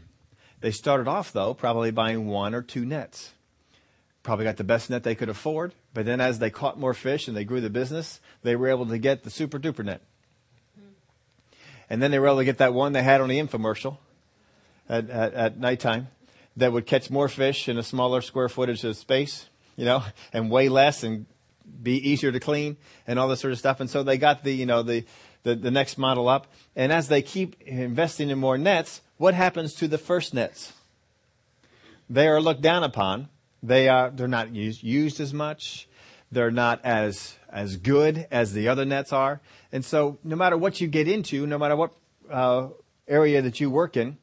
They 0.61 0.71
started 0.71 1.07
off 1.07 1.31
though, 1.31 1.53
probably 1.53 1.91
buying 1.91 2.27
one 2.27 2.53
or 2.53 2.61
two 2.61 2.85
nets. 2.85 3.33
Probably 4.23 4.45
got 4.45 4.57
the 4.57 4.63
best 4.63 4.89
net 4.89 5.03
they 5.03 5.15
could 5.15 5.29
afford, 5.29 5.73
but 5.93 6.05
then 6.05 6.21
as 6.21 6.39
they 6.39 6.49
caught 6.49 6.79
more 6.79 6.93
fish 6.93 7.27
and 7.27 7.35
they 7.35 7.43
grew 7.43 7.59
the 7.59 7.69
business, 7.69 8.21
they 8.41 8.55
were 8.55 8.69
able 8.69 8.85
to 8.85 8.97
get 8.97 9.23
the 9.23 9.29
super 9.29 9.59
duper 9.59 9.83
net. 9.83 10.01
And 11.89 12.01
then 12.01 12.09
they 12.11 12.19
were 12.19 12.27
able 12.27 12.37
to 12.37 12.45
get 12.45 12.59
that 12.59 12.73
one 12.73 12.93
they 12.93 13.03
had 13.03 13.19
on 13.19 13.27
the 13.27 13.39
infomercial 13.39 13.97
at, 14.87 15.09
at, 15.09 15.33
at 15.33 15.59
nighttime 15.59 16.07
that 16.55 16.71
would 16.71 16.85
catch 16.85 17.09
more 17.09 17.27
fish 17.27 17.67
in 17.67 17.77
a 17.77 17.83
smaller 17.83 18.21
square 18.21 18.47
footage 18.47 18.83
of 18.83 18.95
space, 18.95 19.49
you 19.75 19.85
know, 19.85 20.03
and 20.31 20.49
weigh 20.49 20.69
less 20.69 21.03
and 21.03 21.25
be 21.81 22.09
easier 22.09 22.31
to 22.31 22.39
clean 22.39 22.77
and 23.07 23.19
all 23.19 23.27
this 23.27 23.41
sort 23.41 23.53
of 23.53 23.59
stuff. 23.59 23.79
And 23.79 23.89
so 23.89 24.03
they 24.03 24.17
got 24.17 24.43
the, 24.43 24.53
you 24.53 24.65
know, 24.65 24.83
the, 24.83 25.05
the, 25.43 25.55
the 25.55 25.71
next 25.71 25.97
model 25.97 26.27
up. 26.27 26.47
And 26.75 26.91
as 26.91 27.07
they 27.07 27.21
keep 27.21 27.61
investing 27.61 28.29
in 28.29 28.39
more 28.39 28.57
nets, 28.57 29.01
what 29.17 29.33
happens 29.33 29.73
to 29.75 29.87
the 29.87 29.97
first 29.97 30.33
nets? 30.33 30.73
They 32.09 32.27
are 32.27 32.41
looked 32.41 32.61
down 32.61 32.83
upon. 32.83 33.29
They 33.61 33.87
are, 33.87 34.09
they're 34.09 34.27
not 34.27 34.53
used, 34.53 34.83
used 34.83 35.19
as 35.19 35.33
much. 35.33 35.87
They're 36.31 36.51
not 36.51 36.83
as, 36.83 37.35
as 37.49 37.77
good 37.77 38.27
as 38.31 38.53
the 38.53 38.67
other 38.67 38.85
nets 38.85 39.13
are. 39.13 39.41
And 39.71 39.85
so 39.85 40.17
no 40.23 40.35
matter 40.35 40.57
what 40.57 40.81
you 40.81 40.87
get 40.87 41.07
into, 41.07 41.45
no 41.45 41.57
matter 41.57 41.75
what, 41.75 41.93
uh, 42.29 42.69
area 43.07 43.41
that 43.41 43.59
you 43.59 43.69
work 43.69 43.97
in, 43.97 44.17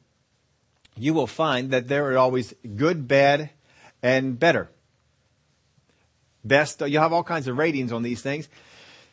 you 0.97 1.13
will 1.13 1.27
find 1.27 1.71
that 1.71 1.87
there 1.87 2.11
are 2.11 2.17
always 2.17 2.53
good, 2.75 3.07
bad, 3.07 3.51
and 4.01 4.39
better 4.39 4.69
best. 6.43 6.81
You 6.81 6.99
have 6.99 7.13
all 7.13 7.23
kinds 7.23 7.47
of 7.47 7.57
ratings 7.57 7.91
on 7.91 8.03
these 8.03 8.21
things. 8.21 8.49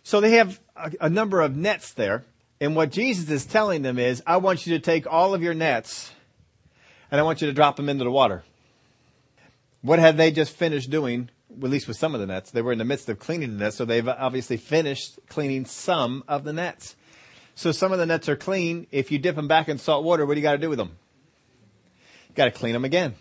So 0.03 0.21
they 0.21 0.33
have 0.33 0.61
a, 0.77 0.93
a, 1.03 1.11
number 1.11 1.41
of 1.41 1.57
nets 1.57 1.93
there. 1.93 2.25
And 2.61 2.75
what 2.75 2.91
Jesus 2.91 3.31
is 3.31 3.47
telling 3.47 3.83
them 3.83 3.99
is, 3.99 4.23
I 4.27 4.39
want 4.39 4.67
you 4.67 4.77
to 4.77 4.83
take 4.83 5.07
all 5.07 5.35
of 5.35 5.43
your 5.43 5.55
nets 5.55 6.13
and 7.11 7.21
I 7.21 7.25
want 7.25 7.41
you 7.41 7.47
to 7.47 7.53
drop 7.53 7.77
them 7.77 7.89
into 7.89 8.05
the 8.05 8.11
water. 8.11 8.43
What 9.83 9.99
had 9.99 10.17
they 10.17 10.31
just 10.31 10.57
finished 10.57 10.91
doing, 10.91 11.31
at 11.51 11.71
least 11.71 11.89
with 11.89 11.97
some 11.97 12.15
of 12.15 12.21
the 12.21 12.27
nets? 12.27 12.51
They 12.51 12.63
were 12.63 12.73
in 12.73 12.79
the 12.79 12.85
midst 12.85 13.09
of 13.09 13.19
cleaning 13.19 13.53
the 13.53 13.65
nets, 13.65 13.77
so 13.77 13.85
they've 13.85 14.09
obviously 14.09 14.57
finished 14.57 15.19
cleaning 15.29 15.67
some 15.67 16.25
of 16.27 16.45
the 16.45 16.53
nets. 16.53 16.97
So 17.55 17.73
some 17.73 17.93
of 17.93 17.99
the 17.99 18.07
nets 18.07 18.29
are 18.29 18.37
clean. 18.37 18.87
If 18.91 19.11
you 19.11 19.19
dip 19.19 19.37
them 19.37 19.49
back 19.49 19.69
in 19.69 19.79
salt 19.79 20.05
water, 20.05 20.27
what 20.27 20.35
do 20.35 20.41
you 20.41 20.43
got 20.43 20.53
to 20.53 20.59
do 20.59 20.69
with 20.69 20.79
them? 20.79 20.97
You 22.29 22.35
got 22.35 22.47
to 22.47 22.51
clean 22.51 22.73
them 22.73 22.85
again. 22.85 23.15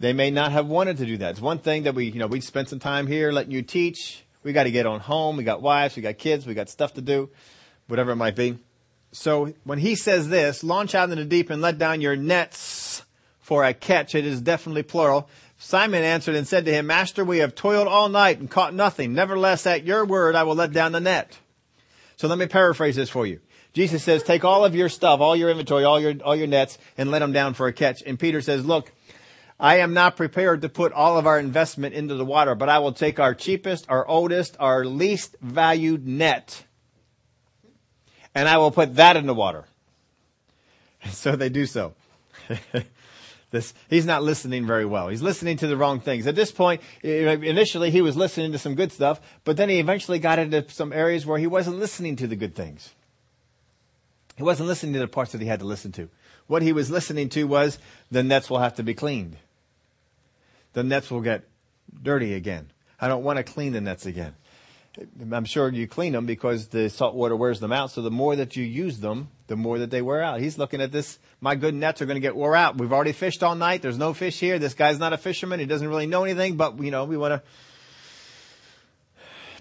They 0.00 0.12
may 0.12 0.30
not 0.30 0.52
have 0.52 0.66
wanted 0.66 0.96
to 0.98 1.06
do 1.06 1.16
that. 1.18 1.32
It's 1.32 1.40
one 1.40 1.58
thing 1.58 1.84
that 1.84 1.94
we, 1.94 2.06
you 2.06 2.18
know, 2.18 2.26
we 2.26 2.40
spent 2.40 2.68
some 2.68 2.80
time 2.80 3.06
here 3.06 3.30
letting 3.30 3.52
you 3.52 3.62
teach. 3.62 4.24
We 4.42 4.52
got 4.52 4.64
to 4.64 4.70
get 4.70 4.86
on 4.86 5.00
home. 5.00 5.36
We 5.36 5.44
got 5.44 5.62
wives. 5.62 5.94
We 5.94 6.02
got 6.02 6.18
kids. 6.18 6.46
We 6.46 6.54
got 6.54 6.68
stuff 6.68 6.94
to 6.94 7.00
do, 7.00 7.30
whatever 7.86 8.10
it 8.10 8.16
might 8.16 8.34
be. 8.34 8.58
So 9.12 9.52
when 9.64 9.78
he 9.78 9.94
says 9.94 10.28
this, 10.28 10.64
launch 10.64 10.94
out 10.94 11.10
into 11.10 11.22
the 11.22 11.28
deep 11.28 11.50
and 11.50 11.62
let 11.62 11.78
down 11.78 12.00
your 12.00 12.16
nets 12.16 13.04
for 13.40 13.64
a 13.64 13.74
catch, 13.74 14.14
it 14.14 14.24
is 14.24 14.40
definitely 14.40 14.82
plural. 14.82 15.28
Simon 15.58 16.02
answered 16.02 16.34
and 16.34 16.48
said 16.48 16.64
to 16.64 16.72
him, 16.72 16.86
Master, 16.86 17.24
we 17.24 17.38
have 17.38 17.54
toiled 17.54 17.86
all 17.86 18.08
night 18.08 18.40
and 18.40 18.50
caught 18.50 18.74
nothing. 18.74 19.12
Nevertheless, 19.12 19.66
at 19.66 19.84
your 19.84 20.04
word, 20.04 20.34
I 20.34 20.42
will 20.42 20.54
let 20.54 20.72
down 20.72 20.92
the 20.92 21.00
net. 21.00 21.38
So 22.16 22.26
let 22.26 22.38
me 22.38 22.46
paraphrase 22.46 22.96
this 22.96 23.10
for 23.10 23.26
you. 23.26 23.40
Jesus 23.72 24.02
says, 24.02 24.22
take 24.22 24.44
all 24.44 24.64
of 24.64 24.74
your 24.74 24.88
stuff, 24.88 25.20
all 25.20 25.34
your 25.34 25.50
inventory, 25.50 25.84
all 25.84 26.00
your, 26.00 26.14
all 26.24 26.36
your 26.36 26.46
nets, 26.46 26.78
and 26.98 27.10
let 27.10 27.20
them 27.20 27.32
down 27.32 27.54
for 27.54 27.66
a 27.68 27.72
catch. 27.72 28.02
And 28.02 28.18
Peter 28.18 28.40
says, 28.42 28.64
look, 28.64 28.92
I 29.62 29.76
am 29.76 29.94
not 29.94 30.16
prepared 30.16 30.62
to 30.62 30.68
put 30.68 30.92
all 30.92 31.16
of 31.16 31.26
our 31.28 31.38
investment 31.38 31.94
into 31.94 32.16
the 32.16 32.24
water, 32.24 32.56
but 32.56 32.68
I 32.68 32.80
will 32.80 32.92
take 32.92 33.20
our 33.20 33.32
cheapest, 33.32 33.88
our 33.88 34.04
oldest, 34.04 34.56
our 34.58 34.84
least 34.84 35.36
valued 35.40 36.04
net, 36.04 36.64
and 38.34 38.48
I 38.48 38.58
will 38.58 38.72
put 38.72 38.96
that 38.96 39.16
in 39.16 39.26
the 39.26 39.34
water. 39.34 39.64
And 41.04 41.12
so 41.12 41.36
they 41.36 41.48
do 41.48 41.66
so. 41.66 41.94
this, 43.52 43.72
he's 43.88 44.04
not 44.04 44.24
listening 44.24 44.66
very 44.66 44.84
well. 44.84 45.08
He's 45.08 45.22
listening 45.22 45.58
to 45.58 45.68
the 45.68 45.76
wrong 45.76 46.00
things. 46.00 46.26
At 46.26 46.34
this 46.34 46.50
point, 46.50 46.80
initially 47.04 47.92
he 47.92 48.00
was 48.00 48.16
listening 48.16 48.50
to 48.50 48.58
some 48.58 48.74
good 48.74 48.90
stuff, 48.90 49.20
but 49.44 49.56
then 49.56 49.68
he 49.68 49.78
eventually 49.78 50.18
got 50.18 50.40
into 50.40 50.68
some 50.70 50.92
areas 50.92 51.24
where 51.24 51.38
he 51.38 51.46
wasn't 51.46 51.78
listening 51.78 52.16
to 52.16 52.26
the 52.26 52.34
good 52.34 52.56
things. 52.56 52.90
He 54.36 54.42
wasn't 54.42 54.68
listening 54.68 54.94
to 54.94 54.98
the 54.98 55.06
parts 55.06 55.30
that 55.30 55.40
he 55.40 55.46
had 55.46 55.60
to 55.60 55.66
listen 55.66 55.92
to. 55.92 56.08
What 56.48 56.62
he 56.62 56.72
was 56.72 56.90
listening 56.90 57.28
to 57.28 57.44
was 57.44 57.78
the 58.10 58.24
nets 58.24 58.50
will 58.50 58.58
have 58.58 58.74
to 58.74 58.82
be 58.82 58.94
cleaned. 58.94 59.36
The 60.72 60.82
nets 60.82 61.10
will 61.10 61.20
get 61.20 61.44
dirty 62.02 62.34
again. 62.34 62.70
I 63.00 63.08
don't 63.08 63.22
want 63.22 63.38
to 63.38 63.42
clean 63.42 63.72
the 63.72 63.80
nets 63.80 64.06
again. 64.06 64.34
I'm 65.32 65.46
sure 65.46 65.70
you 65.70 65.88
clean 65.88 66.12
them 66.12 66.26
because 66.26 66.68
the 66.68 66.90
salt 66.90 67.14
water 67.14 67.34
wears 67.34 67.60
them 67.60 67.72
out. 67.72 67.90
So 67.90 68.02
the 68.02 68.10
more 68.10 68.36
that 68.36 68.56
you 68.56 68.64
use 68.64 69.00
them, 69.00 69.28
the 69.46 69.56
more 69.56 69.78
that 69.78 69.90
they 69.90 70.02
wear 70.02 70.22
out. 70.22 70.40
He's 70.40 70.58
looking 70.58 70.82
at 70.82 70.92
this. 70.92 71.18
My 71.40 71.54
good 71.54 71.74
nets 71.74 72.02
are 72.02 72.06
going 72.06 72.16
to 72.16 72.20
get 72.20 72.36
wore 72.36 72.54
out. 72.54 72.76
We've 72.76 72.92
already 72.92 73.12
fished 73.12 73.42
all 73.42 73.54
night. 73.54 73.80
There's 73.80 73.96
no 73.96 74.12
fish 74.12 74.38
here. 74.38 74.58
This 74.58 74.74
guy's 74.74 74.98
not 74.98 75.14
a 75.14 75.18
fisherman. 75.18 75.60
He 75.60 75.66
doesn't 75.66 75.88
really 75.88 76.06
know 76.06 76.24
anything, 76.24 76.56
but 76.56 76.78
you 76.78 76.90
know, 76.90 77.06
we 77.06 77.16
want 77.16 77.42
to 77.42 77.42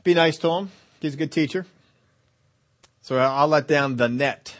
be 0.03 0.13
nice 0.13 0.37
to 0.39 0.49
him. 0.49 0.71
He's 0.99 1.13
a 1.13 1.17
good 1.17 1.31
teacher. 1.31 1.65
So 3.01 3.17
I'll 3.17 3.47
let 3.47 3.67
down 3.67 3.95
the 3.95 4.09
net. 4.09 4.57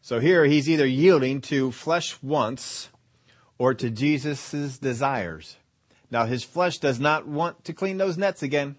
So 0.00 0.20
here 0.20 0.44
he's 0.44 0.68
either 0.68 0.86
yielding 0.86 1.40
to 1.42 1.70
flesh 1.70 2.20
wants 2.22 2.88
or 3.58 3.74
to 3.74 3.90
Jesus' 3.90 4.78
desires. 4.78 5.56
Now 6.10 6.26
his 6.26 6.44
flesh 6.44 6.78
does 6.78 7.00
not 7.00 7.26
want 7.26 7.64
to 7.64 7.72
clean 7.72 7.98
those 7.98 8.18
nets 8.18 8.42
again. 8.42 8.76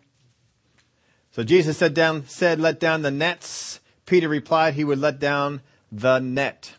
So 1.31 1.43
Jesus 1.43 1.77
said 1.77 1.93
down, 1.93 2.25
said, 2.27 2.59
let 2.59 2.79
down 2.79 3.01
the 3.01 3.11
nets. 3.11 3.81
Peter 4.05 4.29
replied 4.29 4.73
he 4.73 4.83
would 4.83 4.99
let 4.99 5.19
down 5.19 5.61
the 5.91 6.19
net. 6.19 6.73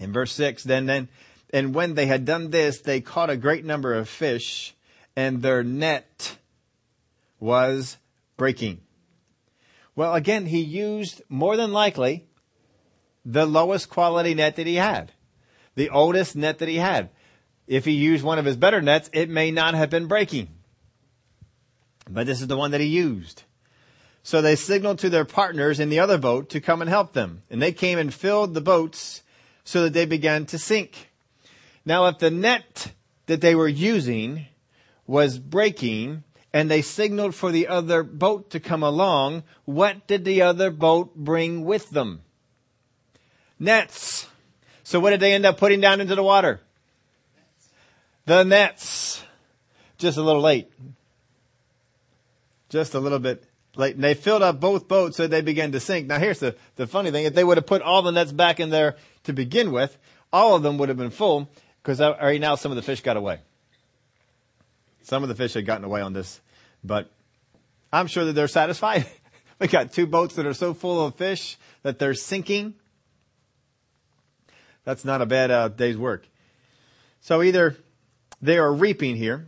In 0.00 0.12
verse 0.12 0.32
six, 0.32 0.64
then, 0.64 0.86
then, 0.86 1.08
and 1.52 1.74
when 1.74 1.94
they 1.94 2.06
had 2.06 2.24
done 2.24 2.50
this, 2.50 2.80
they 2.80 3.00
caught 3.00 3.30
a 3.30 3.36
great 3.36 3.64
number 3.64 3.94
of 3.94 4.08
fish 4.08 4.74
and 5.16 5.42
their 5.42 5.62
net 5.62 6.36
was 7.40 7.96
breaking. 8.36 8.80
Well, 9.94 10.14
again, 10.14 10.46
he 10.46 10.60
used 10.60 11.22
more 11.28 11.56
than 11.56 11.72
likely 11.72 12.26
the 13.24 13.46
lowest 13.46 13.88
quality 13.90 14.34
net 14.34 14.56
that 14.56 14.66
he 14.66 14.76
had, 14.76 15.12
the 15.78 15.90
oldest 15.90 16.34
net 16.34 16.58
that 16.58 16.68
he 16.68 16.76
had. 16.76 17.08
If 17.68 17.84
he 17.84 17.92
used 17.92 18.24
one 18.24 18.40
of 18.40 18.44
his 18.44 18.56
better 18.56 18.82
nets, 18.82 19.08
it 19.12 19.30
may 19.30 19.52
not 19.52 19.74
have 19.74 19.88
been 19.88 20.08
breaking. 20.08 20.48
But 22.10 22.26
this 22.26 22.40
is 22.40 22.48
the 22.48 22.56
one 22.56 22.72
that 22.72 22.80
he 22.80 22.88
used. 22.88 23.44
So 24.24 24.42
they 24.42 24.56
signaled 24.56 24.98
to 24.98 25.08
their 25.08 25.24
partners 25.24 25.78
in 25.78 25.88
the 25.88 26.00
other 26.00 26.18
boat 26.18 26.50
to 26.50 26.60
come 26.60 26.82
and 26.82 26.90
help 26.90 27.12
them. 27.12 27.42
And 27.48 27.62
they 27.62 27.70
came 27.70 27.96
and 27.96 28.12
filled 28.12 28.54
the 28.54 28.60
boats 28.60 29.22
so 29.62 29.84
that 29.84 29.92
they 29.92 30.04
began 30.04 30.46
to 30.46 30.58
sink. 30.58 31.10
Now, 31.84 32.06
if 32.06 32.18
the 32.18 32.30
net 32.30 32.92
that 33.26 33.40
they 33.40 33.54
were 33.54 33.68
using 33.68 34.46
was 35.06 35.38
breaking 35.38 36.24
and 36.52 36.68
they 36.68 36.82
signaled 36.82 37.36
for 37.36 37.52
the 37.52 37.68
other 37.68 38.02
boat 38.02 38.50
to 38.50 38.58
come 38.58 38.82
along, 38.82 39.44
what 39.64 40.08
did 40.08 40.24
the 40.24 40.42
other 40.42 40.72
boat 40.72 41.14
bring 41.14 41.64
with 41.64 41.90
them? 41.90 42.22
Nets. 43.60 44.27
So 44.88 45.00
what 45.00 45.10
did 45.10 45.20
they 45.20 45.34
end 45.34 45.44
up 45.44 45.58
putting 45.58 45.82
down 45.82 46.00
into 46.00 46.14
the 46.14 46.22
water? 46.22 46.62
The 48.24 48.42
nets. 48.42 49.22
Just 49.98 50.16
a 50.16 50.22
little 50.22 50.40
late. 50.40 50.72
Just 52.70 52.94
a 52.94 52.98
little 52.98 53.18
bit 53.18 53.44
late. 53.76 53.96
And 53.96 54.02
they 54.02 54.14
filled 54.14 54.40
up 54.40 54.60
both 54.60 54.88
boats 54.88 55.18
so 55.18 55.26
they 55.26 55.42
began 55.42 55.72
to 55.72 55.78
sink. 55.78 56.06
Now 56.06 56.18
here's 56.18 56.38
the, 56.38 56.56
the 56.76 56.86
funny 56.86 57.10
thing. 57.10 57.26
If 57.26 57.34
they 57.34 57.44
would 57.44 57.58
have 57.58 57.66
put 57.66 57.82
all 57.82 58.00
the 58.00 58.12
nets 58.12 58.32
back 58.32 58.60
in 58.60 58.70
there 58.70 58.96
to 59.24 59.34
begin 59.34 59.72
with, 59.72 59.98
all 60.32 60.54
of 60.54 60.62
them 60.62 60.78
would 60.78 60.88
have 60.88 60.96
been 60.96 61.10
full 61.10 61.50
because 61.82 62.00
already 62.00 62.38
now 62.38 62.54
some 62.54 62.72
of 62.72 62.76
the 62.76 62.82
fish 62.82 63.02
got 63.02 63.18
away. 63.18 63.40
Some 65.02 65.22
of 65.22 65.28
the 65.28 65.34
fish 65.34 65.52
had 65.52 65.66
gotten 65.66 65.84
away 65.84 66.00
on 66.00 66.14
this, 66.14 66.40
but 66.82 67.10
I'm 67.92 68.06
sure 68.06 68.24
that 68.24 68.32
they're 68.32 68.48
satisfied. 68.48 69.04
we 69.58 69.68
got 69.68 69.92
two 69.92 70.06
boats 70.06 70.36
that 70.36 70.46
are 70.46 70.54
so 70.54 70.72
full 70.72 71.04
of 71.04 71.14
fish 71.16 71.58
that 71.82 71.98
they're 71.98 72.14
sinking. 72.14 72.72
That's 74.88 75.04
not 75.04 75.20
a 75.20 75.26
bad 75.26 75.50
uh, 75.50 75.68
day's 75.68 75.98
work. 75.98 76.26
So 77.20 77.42
either 77.42 77.76
they 78.40 78.56
are 78.56 78.72
reaping 78.72 79.16
here, 79.16 79.46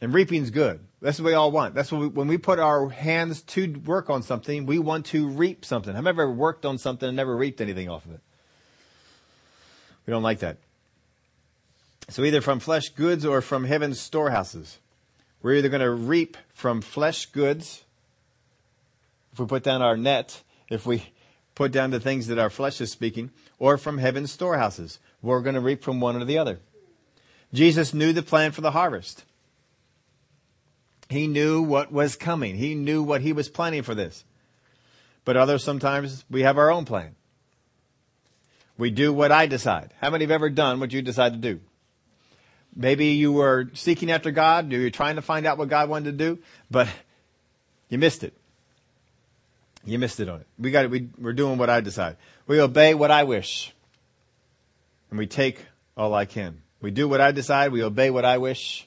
and 0.00 0.14
reaping's 0.14 0.48
good. 0.48 0.80
That's 1.02 1.20
what 1.20 1.26
we 1.26 1.34
all 1.34 1.50
want. 1.50 1.74
That's 1.74 1.92
what 1.92 2.00
we, 2.00 2.08
when 2.08 2.26
we 2.26 2.38
put 2.38 2.58
our 2.58 2.88
hands 2.88 3.42
to 3.42 3.70
work 3.84 4.08
on 4.08 4.22
something, 4.22 4.64
we 4.64 4.78
want 4.78 5.04
to 5.06 5.28
reap 5.28 5.62
something. 5.62 5.94
Have 5.94 6.06
ever 6.06 6.30
worked 6.30 6.64
on 6.64 6.78
something 6.78 7.06
and 7.06 7.16
never 7.16 7.36
reaped 7.36 7.60
anything 7.60 7.90
off 7.90 8.06
of 8.06 8.12
it? 8.12 8.20
We 10.06 10.10
don't 10.10 10.22
like 10.22 10.38
that. 10.38 10.56
So 12.08 12.24
either 12.24 12.40
from 12.40 12.60
flesh 12.60 12.88
goods 12.88 13.26
or 13.26 13.42
from 13.42 13.64
heaven's 13.64 14.00
storehouses. 14.00 14.78
We're 15.42 15.56
either 15.56 15.68
going 15.68 15.82
to 15.82 15.90
reap 15.90 16.38
from 16.54 16.80
flesh 16.80 17.26
goods, 17.26 17.84
if 19.34 19.38
we 19.38 19.44
put 19.44 19.64
down 19.64 19.82
our 19.82 19.98
net, 19.98 20.42
if 20.70 20.86
we 20.86 21.02
put 21.58 21.72
down 21.72 21.90
the 21.90 21.98
things 21.98 22.28
that 22.28 22.38
our 22.38 22.50
flesh 22.50 22.80
is 22.80 22.92
speaking, 22.92 23.32
or 23.58 23.76
from 23.76 23.98
heaven's 23.98 24.30
storehouses. 24.30 25.00
We're 25.20 25.40
going 25.40 25.56
to 25.56 25.60
reap 25.60 25.82
from 25.82 25.98
one 25.98 26.14
or 26.14 26.24
the 26.24 26.38
other. 26.38 26.60
Jesus 27.52 27.92
knew 27.92 28.12
the 28.12 28.22
plan 28.22 28.52
for 28.52 28.60
the 28.60 28.70
harvest. 28.70 29.24
He 31.08 31.26
knew 31.26 31.60
what 31.60 31.90
was 31.90 32.14
coming. 32.14 32.54
He 32.54 32.76
knew 32.76 33.02
what 33.02 33.22
he 33.22 33.32
was 33.32 33.48
planning 33.48 33.82
for 33.82 33.96
this. 33.96 34.24
But 35.24 35.36
others 35.36 35.64
sometimes 35.64 36.24
we 36.30 36.42
have 36.42 36.58
our 36.58 36.70
own 36.70 36.84
plan. 36.84 37.16
We 38.76 38.90
do 38.92 39.12
what 39.12 39.32
I 39.32 39.46
decide. 39.46 39.92
How 40.00 40.10
many 40.10 40.26
have 40.26 40.30
ever 40.30 40.50
done 40.50 40.78
what 40.78 40.92
you 40.92 41.02
decide 41.02 41.32
to 41.32 41.38
do? 41.38 41.58
Maybe 42.76 43.06
you 43.06 43.32
were 43.32 43.68
seeking 43.74 44.12
after 44.12 44.30
God, 44.30 44.70
you 44.70 44.80
were 44.80 44.90
trying 44.90 45.16
to 45.16 45.22
find 45.22 45.44
out 45.44 45.58
what 45.58 45.68
God 45.68 45.88
wanted 45.88 46.16
to 46.16 46.24
do, 46.24 46.38
but 46.70 46.86
you 47.88 47.98
missed 47.98 48.22
it. 48.22 48.37
You 49.84 49.98
missed 49.98 50.20
it 50.20 50.28
on 50.28 50.40
it. 50.40 50.46
We 50.58 50.70
got 50.70 50.84
it. 50.84 50.90
We, 50.90 51.08
we're 51.18 51.32
doing 51.32 51.58
what 51.58 51.70
I 51.70 51.80
decide. 51.80 52.16
We 52.46 52.60
obey 52.60 52.94
what 52.94 53.10
I 53.10 53.24
wish. 53.24 53.72
And 55.10 55.18
we 55.18 55.26
take 55.26 55.64
all 55.96 56.14
I 56.14 56.24
can. 56.24 56.62
We 56.80 56.90
do 56.90 57.08
what 57.08 57.20
I 57.20 57.32
decide. 57.32 57.72
We 57.72 57.82
obey 57.82 58.10
what 58.10 58.24
I 58.24 58.38
wish. 58.38 58.86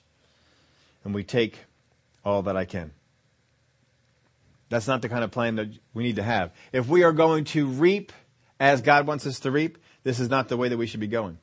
And 1.04 1.14
we 1.14 1.24
take 1.24 1.58
all 2.24 2.44
that 2.44 2.56
I 2.56 2.66
can. 2.66 2.92
That's 4.70 4.88
not 4.88 5.02
the 5.02 5.10
kind 5.10 5.24
of 5.24 5.32
plan 5.32 5.56
that 5.56 5.70
we 5.94 6.04
need 6.04 6.16
to 6.16 6.24
have. 6.24 6.52
If 6.72 6.88
we 6.88 7.04
are 7.04 7.12
going 7.12 7.44
to 7.46 7.68
reap 7.68 8.14
as 8.60 8.82
God 8.82 9.08
wants 9.08 9.26
us 9.28 9.40
to 9.42 9.52
reap, 9.52 9.78
this 10.04 10.20
is 10.20 10.30
not 10.30 10.48
the 10.48 10.58
way 10.58 10.70
that 10.70 10.78
we 10.78 10.88
should 10.88 11.00
be 11.00 11.08
going. 11.08 11.38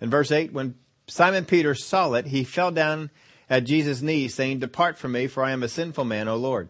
In 0.00 0.08
verse 0.08 0.32
8, 0.32 0.52
when 0.52 0.76
Simon 1.06 1.44
Peter 1.44 1.74
saw 1.74 2.14
it, 2.14 2.26
he 2.26 2.44
fell 2.44 2.70
down 2.70 3.10
at 3.50 3.64
Jesus' 3.64 4.00
knees, 4.00 4.34
saying, 4.34 4.60
Depart 4.60 4.96
from 4.96 5.12
me, 5.12 5.26
for 5.26 5.42
I 5.42 5.50
am 5.50 5.62
a 5.62 5.68
sinful 5.68 6.04
man, 6.04 6.28
O 6.28 6.36
Lord. 6.36 6.68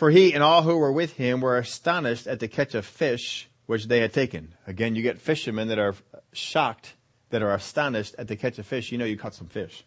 For 0.00 0.08
he 0.08 0.32
and 0.32 0.42
all 0.42 0.62
who 0.62 0.78
were 0.78 0.90
with 0.90 1.12
him 1.18 1.42
were 1.42 1.58
astonished 1.58 2.26
at 2.26 2.40
the 2.40 2.48
catch 2.48 2.74
of 2.74 2.86
fish 2.86 3.50
which 3.66 3.86
they 3.86 4.00
had 4.00 4.14
taken. 4.14 4.54
Again, 4.66 4.96
you 4.96 5.02
get 5.02 5.20
fishermen 5.20 5.68
that 5.68 5.78
are 5.78 5.94
shocked, 6.32 6.94
that 7.28 7.42
are 7.42 7.52
astonished 7.52 8.14
at 8.16 8.26
the 8.26 8.34
catch 8.34 8.58
of 8.58 8.64
fish. 8.64 8.90
You 8.90 8.96
know 8.96 9.04
you 9.04 9.18
caught 9.18 9.34
some 9.34 9.48
fish. 9.48 9.84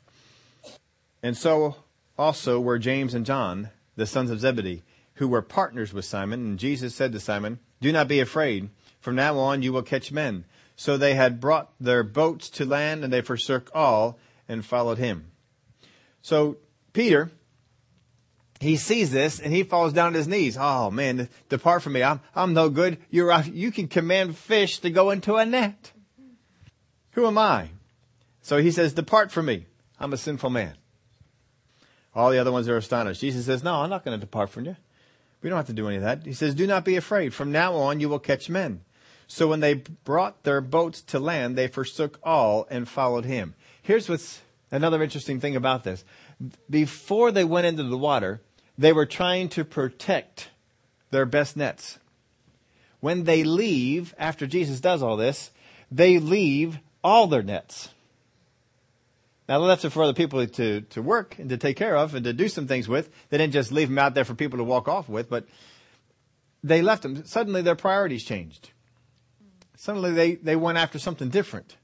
And 1.23 1.35
so 1.35 1.77
also 2.15 2.59
were 2.59 2.77
James 2.77 3.15
and 3.15 3.25
John, 3.25 3.71
the 3.95 4.05
sons 4.05 4.29
of 4.29 4.39
Zebedee, 4.39 4.83
who 5.15 5.27
were 5.27 5.41
partners 5.41 5.93
with 5.93 6.05
Simon. 6.05 6.45
And 6.45 6.59
Jesus 6.59 6.93
said 6.93 7.11
to 7.13 7.19
Simon, 7.19 7.57
Do 7.81 7.91
not 7.91 8.07
be 8.07 8.19
afraid. 8.19 8.69
From 8.99 9.15
now 9.15 9.39
on 9.39 9.63
you 9.63 9.73
will 9.73 9.81
catch 9.81 10.11
men. 10.11 10.45
So 10.75 10.95
they 10.95 11.15
had 11.15 11.41
brought 11.41 11.71
their 11.79 12.03
boats 12.03 12.51
to 12.51 12.65
land, 12.65 13.03
and 13.03 13.11
they 13.11 13.21
forsook 13.21 13.71
all 13.73 14.19
and 14.47 14.63
followed 14.63 14.99
him. 14.99 15.31
So 16.21 16.57
Peter 16.93 17.31
he 18.63 18.77
sees 18.77 19.11
this 19.11 19.39
and 19.39 19.53
he 19.53 19.63
falls 19.63 19.93
down 19.93 20.07
on 20.07 20.13
his 20.13 20.27
knees. 20.27 20.57
Oh 20.59 20.89
man, 20.89 21.29
depart 21.49 21.83
from 21.83 21.93
me. 21.93 22.03
I'm, 22.03 22.21
I'm 22.35 22.53
no 22.53 22.69
good. 22.69 22.97
You're, 23.09 23.37
you 23.41 23.71
can 23.71 23.87
command 23.87 24.37
fish 24.37 24.79
to 24.79 24.89
go 24.89 25.11
into 25.11 25.35
a 25.35 25.45
net. 25.45 25.91
Who 27.11 27.27
am 27.27 27.37
I? 27.37 27.69
So 28.41 28.57
he 28.57 28.71
says, 28.71 28.93
depart 28.93 29.31
from 29.31 29.45
me. 29.45 29.67
I'm 29.99 30.13
a 30.13 30.17
sinful 30.17 30.49
man. 30.49 30.75
All 32.15 32.31
the 32.31 32.39
other 32.39 32.51
ones 32.51 32.67
are 32.67 32.77
astonished. 32.77 33.21
Jesus 33.21 33.45
says, 33.45 33.63
no, 33.63 33.75
I'm 33.75 33.89
not 33.89 34.03
going 34.03 34.19
to 34.19 34.25
depart 34.25 34.49
from 34.49 34.65
you. 34.65 34.75
We 35.41 35.49
don't 35.49 35.57
have 35.57 35.67
to 35.67 35.73
do 35.73 35.87
any 35.87 35.97
of 35.97 36.03
that. 36.03 36.25
He 36.25 36.33
says, 36.33 36.55
do 36.55 36.67
not 36.67 36.85
be 36.85 36.95
afraid. 36.95 37.33
From 37.33 37.51
now 37.51 37.75
on, 37.75 37.99
you 37.99 38.09
will 38.09 38.19
catch 38.19 38.49
men. 38.49 38.81
So 39.27 39.47
when 39.47 39.61
they 39.61 39.75
brought 39.75 40.43
their 40.43 40.61
boats 40.61 41.01
to 41.03 41.19
land, 41.19 41.57
they 41.57 41.67
forsook 41.67 42.19
all 42.23 42.67
and 42.69 42.87
followed 42.87 43.25
him. 43.25 43.55
Here's 43.81 44.07
what's 44.07 44.41
another 44.71 45.01
interesting 45.01 45.39
thing 45.39 45.55
about 45.55 45.83
this. 45.83 46.03
Before 46.69 47.31
they 47.31 47.43
went 47.43 47.67
into 47.67 47.83
the 47.83 47.97
water, 47.97 48.41
they 48.77 48.93
were 48.93 49.05
trying 49.05 49.49
to 49.49 49.63
protect 49.63 50.49
their 51.11 51.25
best 51.25 51.55
nets. 51.55 51.99
When 52.99 53.25
they 53.25 53.43
leave, 53.43 54.15
after 54.17 54.47
Jesus 54.47 54.79
does 54.79 55.03
all 55.03 55.17
this, 55.17 55.51
they 55.91 56.19
leave 56.19 56.79
all 57.03 57.27
their 57.27 57.43
nets. 57.43 57.89
Now 59.47 59.59
that's 59.65 59.85
for 59.85 60.03
other 60.03 60.13
people 60.13 60.45
to, 60.47 60.81
to 60.81 61.01
work 61.01 61.37
and 61.37 61.49
to 61.49 61.57
take 61.57 61.75
care 61.75 61.97
of 61.97 62.15
and 62.15 62.23
to 62.23 62.33
do 62.33 62.47
some 62.47 62.65
things 62.65 62.87
with. 62.87 63.09
They 63.29 63.37
didn't 63.37 63.53
just 63.53 63.71
leave 63.71 63.89
them 63.89 63.99
out 63.99 64.13
there 64.13 64.23
for 64.23 64.35
people 64.35 64.57
to 64.57 64.63
walk 64.63 64.87
off 64.87 65.09
with, 65.09 65.29
but 65.29 65.45
they 66.63 66.81
left 66.81 67.03
them. 67.03 67.25
Suddenly 67.25 67.61
their 67.61 67.75
priorities 67.75 68.23
changed. 68.23 68.71
Suddenly 69.75 70.13
they, 70.13 70.35
they 70.35 70.55
went 70.55 70.77
after 70.77 70.97
something 70.97 71.29
different. 71.29 71.75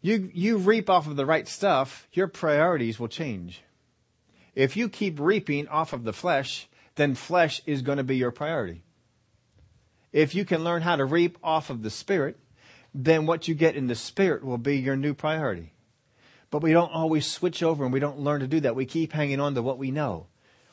You, 0.00 0.30
you 0.32 0.56
reap 0.56 0.88
off 0.88 1.06
of 1.06 1.16
the 1.16 1.26
right 1.26 1.46
stuff, 1.46 2.08
your 2.12 2.26
priorities 2.26 2.98
will 2.98 3.08
change. 3.08 3.62
If 4.54 4.76
you 4.76 4.88
keep 4.88 5.18
reaping 5.20 5.68
off 5.68 5.92
of 5.92 6.04
the 6.04 6.12
flesh, 6.12 6.68
then 6.96 7.14
flesh 7.14 7.62
is 7.66 7.82
going 7.82 7.98
to 7.98 8.04
be 8.04 8.16
your 8.16 8.30
priority. 8.30 8.82
If 10.12 10.34
you 10.34 10.44
can 10.44 10.64
learn 10.64 10.82
how 10.82 10.96
to 10.96 11.04
reap 11.04 11.38
off 11.42 11.70
of 11.70 11.82
the 11.82 11.90
spirit, 11.90 12.38
then 12.94 13.26
what 13.26 13.46
you 13.46 13.54
get 13.54 13.76
in 13.76 13.86
the 13.86 13.94
spirit 13.94 14.44
will 14.44 14.58
be 14.58 14.78
your 14.78 14.96
new 14.96 15.14
priority. 15.14 15.72
But 16.50 16.62
we 16.62 16.72
don't 16.72 16.92
always 16.92 17.30
switch 17.30 17.62
over 17.62 17.84
and 17.84 17.92
we 17.92 18.00
don't 18.00 18.18
learn 18.18 18.40
to 18.40 18.48
do 18.48 18.60
that. 18.60 18.74
We 18.74 18.86
keep 18.86 19.12
hanging 19.12 19.40
on 19.40 19.54
to 19.54 19.62
what 19.62 19.78
we 19.78 19.92
know. 19.92 20.26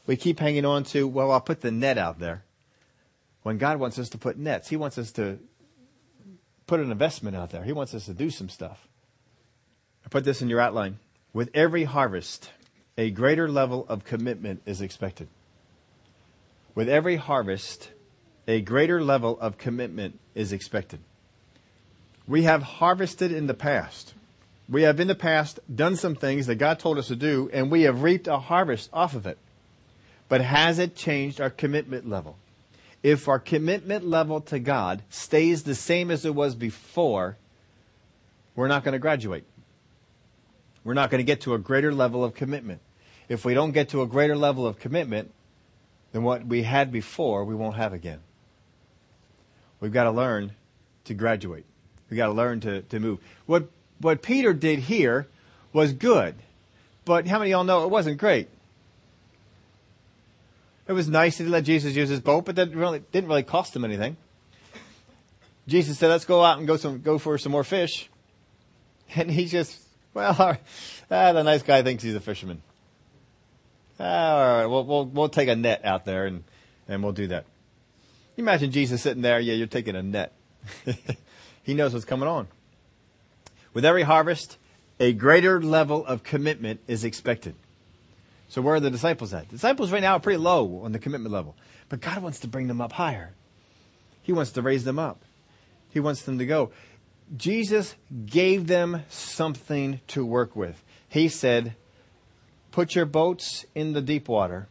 We 0.08 0.16
keep 0.16 0.40
hanging 0.40 0.66
on 0.66 0.84
to, 0.86 1.08
well, 1.08 1.32
I'll 1.32 1.42
put 1.42 1.62
the 1.62 1.72
net 1.72 1.98
out 1.98 2.18
there. 2.18 2.44
When 3.44 3.58
God 3.58 3.80
wants 3.80 4.00
us 4.00 4.10
to 4.10 4.18
put 4.18 4.38
nets, 4.38 4.70
He 4.70 4.76
wants 4.76 4.98
us 4.98 5.12
to 5.14 5.40
put 6.66 6.80
an 6.80 6.92
investment 6.92 7.36
out 7.36 7.52
there. 7.52 7.64
He 7.64 7.74
wants 7.74 7.94
us 7.94 8.06
to 8.06 8.14
do 8.14 8.30
some 8.30 8.50
stuff. 8.50 8.88
I 10.06 10.10
put 10.10 10.24
this 10.24 10.42
in 10.42 10.50
your 10.50 10.60
outline. 10.60 11.00
With 11.34 11.52
every 11.54 11.84
harvest, 11.84 12.52
a 12.98 13.12
greater 13.12 13.48
level 13.50 13.86
of 13.88 14.04
commitment 14.04 14.62
is 14.66 14.82
expected. 14.82 15.28
With 16.76 16.90
every 16.90 17.16
harvest, 17.16 17.92
a 18.48 18.62
greater 18.62 19.04
level 19.04 19.40
of 19.40 19.58
commitment 19.58 20.20
is 20.36 20.52
expected. 20.52 21.00
We 22.28 22.44
have 22.44 22.62
harvested 22.64 23.32
in 23.32 23.48
the 23.48 23.54
past. 23.54 24.14
We 24.70 24.84
have 24.84 25.00
in 25.00 25.08
the 25.08 25.16
past 25.16 25.60
done 25.74 25.96
some 25.96 26.16
things 26.16 26.48
that 26.48 26.56
God 26.56 26.80
told 26.80 26.98
us 26.98 27.08
to 27.08 27.16
do, 27.16 27.50
and 27.54 27.72
we 27.72 27.84
have 27.84 28.04
reaped 28.04 28.28
a 28.28 28.38
harvest 28.38 28.90
off 28.92 29.16
of 29.16 29.26
it. 29.26 29.38
But 30.30 30.42
has 30.42 30.78
it 30.78 30.96
changed 30.96 31.40
our 31.40 31.50
commitment 31.50 32.10
level? 32.10 32.38
if 33.04 33.28
our 33.28 33.40
commitment 33.40 34.06
level 34.06 34.42
to 34.42 34.60
God 34.60 35.04
stays 35.10 35.64
the 35.64 35.76
same 35.76 36.12
as 36.12 36.26
it 36.26 36.34
was 36.34 36.56
before, 36.56 37.38
we're 38.56 38.68
not 38.68 38.84
going 38.84 38.94
to 38.94 39.00
graduate. 39.00 39.46
We're 40.84 40.94
not 40.94 41.10
going 41.10 41.20
to 41.20 41.26
get 41.26 41.42
to 41.42 41.54
a 41.54 41.60
greater 41.60 41.94
level 41.94 42.24
of 42.24 42.34
commitment. 42.34 42.82
If 43.30 43.44
we 43.44 43.54
don't 43.54 43.72
get 43.72 43.90
to 43.90 44.02
a 44.02 44.08
greater 44.08 44.36
level 44.36 44.66
of 44.66 44.80
commitment 44.80 45.32
than 46.12 46.24
what 46.24 46.46
we 46.46 46.64
had 46.64 46.92
before, 46.92 47.44
we 47.44 47.56
won't 47.56 47.76
have 47.76 47.94
again. 47.94 48.20
We've 49.80 49.94
got 49.94 50.06
to 50.06 50.12
learn 50.12 50.54
to 51.06 51.14
graduate. 51.14 51.66
We've 52.10 52.18
got 52.18 52.28
to 52.28 52.34
learn 52.34 52.62
to, 52.62 52.82
to 52.84 53.00
move. 53.00 53.20
What, 53.46 53.68
what 54.00 54.22
Peter 54.22 54.54
did 54.54 54.80
here 54.80 55.28
was 55.74 55.94
good, 55.94 56.36
but 57.06 57.28
how 57.28 57.40
many 57.40 57.52
of 57.52 57.58
y'all 57.58 57.64
know 57.64 57.84
it 57.84 57.90
wasn't 57.90 58.18
great? 58.18 58.48
It 60.88 60.94
was 60.94 61.10
nice 61.10 61.38
to 61.38 61.50
let 61.50 61.66
Jesus 61.66 61.96
use 61.96 62.10
his 62.10 62.22
boat, 62.22 62.46
but 62.46 62.56
that 62.56 62.74
really 62.74 63.00
didn't 63.12 63.28
really 63.28 63.44
cost 63.44 63.76
him 63.76 63.84
anything. 63.84 64.16
Jesus 65.68 66.00
said, 66.00 66.08
"Let's 66.08 66.24
go 66.24 66.44
out 66.44 66.60
and 66.60 66.66
go 66.68 66.78
some 66.78 67.02
go 67.02 67.18
for 67.18 67.38
some 67.38 67.52
more 67.52 67.66
fish," 67.66 68.10
and 69.16 69.30
he 69.30 69.48
just, 69.48 69.78
well, 70.14 70.36
ah, 71.12 71.34
the 71.34 71.44
nice 71.44 71.62
guy 71.62 71.84
thinks 71.84 72.04
he's 72.04 72.16
a 72.16 72.22
fisherman. 72.22 72.62
Ah, 74.00 74.36
all 74.36 74.58
right, 74.58 74.66
we'll 74.66 74.84
we'll 74.86 75.06
we'll 75.06 75.30
take 75.30 75.50
a 75.50 75.56
net 75.56 75.84
out 75.84 76.06
there 76.06 76.26
and 76.26 76.44
and 76.88 77.04
we'll 77.04 77.14
do 77.14 77.28
that. 77.28 77.46
You 78.36 78.44
Imagine 78.44 78.72
Jesus 78.72 79.02
sitting 79.02 79.24
there. 79.24 79.40
Yeah, 79.40 79.54
you're 79.54 79.68
taking 79.68 79.96
a 79.96 80.04
net. 80.04 80.34
he 81.64 81.74
knows 81.74 81.94
what's 81.94 82.06
coming 82.06 82.28
on. 82.28 82.48
With 83.74 83.86
every 83.86 84.04
harvest, 84.04 84.58
a 85.00 85.14
greater 85.14 85.62
level 85.62 86.06
of 86.06 86.24
commitment 86.24 86.80
is 86.88 87.04
expected. 87.04 87.56
So 88.50 88.62
where 88.62 88.76
are 88.76 88.80
the 88.80 88.92
disciples 88.92 89.34
at? 89.34 89.48
The 89.50 89.56
disciples 89.56 89.92
right 89.92 90.02
now 90.02 90.14
are 90.14 90.20
pretty 90.20 90.38
low 90.38 90.82
on 90.84 90.92
the 90.92 91.00
commitment 91.00 91.34
level. 91.34 91.56
But 91.90 92.02
God 92.02 92.22
wants 92.22 92.40
to 92.42 92.48
bring 92.48 92.68
them 92.68 92.82
up 92.82 92.94
higher. 92.94 93.34
He 94.22 94.32
wants 94.34 94.52
to 94.52 94.62
raise 94.62 94.84
them 94.84 95.00
up. 95.00 95.22
He 95.90 96.00
wants 96.00 96.24
them 96.24 96.38
to 96.38 96.46
go. 96.46 96.72
Jesus 97.36 97.96
gave 98.26 98.68
them 98.68 99.04
something 99.10 100.00
to 100.08 100.26
work 100.26 100.56
with. 100.56 100.82
He 101.10 101.28
said, 101.28 101.76
put 102.78 102.94
your 102.94 103.08
boats 103.08 103.66
in 103.74 103.94
the 103.94 104.02
deep 104.04 104.28
water 104.28 104.68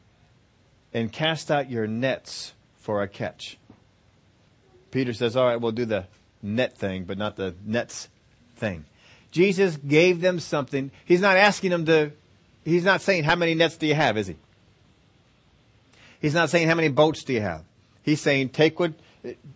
and 0.94 1.12
cast 1.12 1.50
out 1.50 1.68
your 1.68 1.88
nets 1.88 2.52
for 2.76 3.02
a 3.02 3.08
catch. 3.08 3.58
Peter 4.92 5.12
says, 5.12 5.34
all 5.34 5.44
right, 5.44 5.60
we'll 5.60 5.72
do 5.72 5.84
the 5.84 6.04
net 6.40 6.78
thing, 6.78 7.02
but 7.02 7.18
not 7.18 7.34
the 7.34 7.52
nets 7.64 8.08
thing. 8.54 8.84
Jesus 9.32 9.76
gave 9.76 10.20
them 10.20 10.38
something. 10.38 10.92
He's 11.04 11.20
not 11.20 11.36
asking 11.36 11.70
them 11.70 11.84
to 11.86 12.12
He's 12.64 12.84
not 12.84 13.00
saying 13.00 13.24
how 13.24 13.34
many 13.34 13.54
nets 13.54 13.76
do 13.76 13.88
you 13.88 13.96
have, 13.96 14.16
is 14.16 14.28
he? 14.28 14.36
He's 16.20 16.34
not 16.34 16.48
saying 16.48 16.68
how 16.68 16.76
many 16.76 16.88
boats 16.88 17.24
do 17.24 17.32
you 17.32 17.40
have. 17.40 17.64
He's 18.04 18.20
saying 18.20 18.50
take 18.50 18.78
what, 18.78 18.92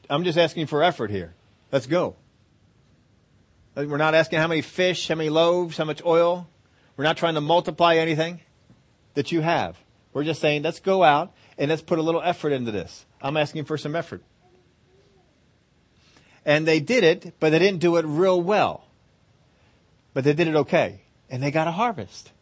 I'm 0.09 0.25
just 0.25 0.37
asking 0.37 0.67
for 0.67 0.83
effort 0.83 1.13
here. 1.13 1.35
Let's 1.71 1.87
go. 1.87 2.17
We're 3.77 3.97
not 3.97 4.17
asking 4.17 4.41
how 4.41 4.49
many 4.49 4.63
fish, 4.63 5.07
how 5.07 5.15
many 5.15 5.31
loaves, 5.31 5.77
how 5.77 5.85
much 5.85 6.05
oil. 6.05 6.49
We're 7.01 7.05
not 7.05 7.17
trying 7.17 7.33
to 7.33 7.41
multiply 7.41 7.95
anything 7.95 8.41
that 9.15 9.33
you 9.33 9.41
have. 9.41 9.79
We're 10.13 10.23
just 10.23 10.39
saying 10.39 10.65
let's 10.65 10.81
go 10.81 11.03
out 11.03 11.33
and 11.57 11.71
let's 11.71 11.81
put 11.81 11.99
a 11.99 12.03
little 12.03 12.21
effort 12.21 12.53
into 12.53 12.73
this. 12.73 13.07
I'm 13.23 13.39
asking 13.39 13.65
for 13.65 13.79
some 13.79 13.97
effort. 13.97 14.23
And 16.45 16.69
they 16.69 16.79
did 16.79 17.03
it, 17.03 17.33
but 17.41 17.53
they 17.53 17.59
didn't 17.59 17.81
do 17.81 17.97
it 17.97 18.05
real 18.05 18.43
well. 18.43 18.85
But 20.13 20.25
they 20.25 20.35
did 20.35 20.47
it 20.47 20.55
okay. 20.57 21.01
And 21.31 21.43
they 21.43 21.51
got 21.51 21.67
a 21.67 21.71
harvest 21.71 22.33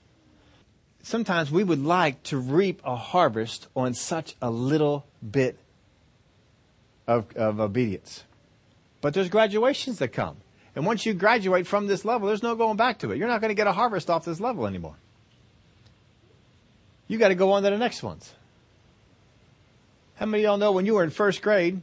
sometimes 1.05 1.53
we 1.53 1.63
would 1.63 1.85
like 1.85 2.21
to 2.25 2.37
reap 2.37 2.83
a 2.85 2.97
harvest 2.97 3.69
on 3.77 3.95
such 3.95 4.35
a 4.43 4.51
little 4.51 5.07
bit 5.23 5.57
of, 7.07 7.33
of 7.37 7.61
obedience. 7.61 8.25
But 9.03 9.15
there's 9.15 9.29
graduations 9.29 10.01
that 10.01 10.09
come. 10.09 10.39
And 10.79 10.87
once 10.87 11.05
you 11.05 11.13
graduate 11.13 11.67
from 11.67 11.89
this 11.89 12.05
level, 12.05 12.29
there's 12.29 12.45
no 12.45 12.55
going 12.55 12.77
back 12.77 13.01
to 13.01 13.11
it. 13.11 13.19
You're 13.19 13.27
not 13.27 13.41
going 13.41 13.49
to 13.49 13.57
get 13.57 13.67
a 13.67 13.73
harvest 13.73 14.09
off 14.09 14.25
this 14.25 14.39
level 14.39 14.65
anymore. 14.65 14.95
You 17.09 17.19
got 17.19 17.29
to 17.29 17.35
go 17.35 17.51
on 17.51 17.65
to 17.65 17.71
the 17.71 17.77
next 17.77 18.01
ones. 18.01 18.33
How 20.15 20.27
many 20.27 20.45
of 20.45 20.51
y'all 20.51 20.57
know 20.57 20.71
when 20.71 20.87
you 20.87 20.95
were 20.95 21.03
in 21.03 21.11
first 21.11 21.43
grade 21.43 21.83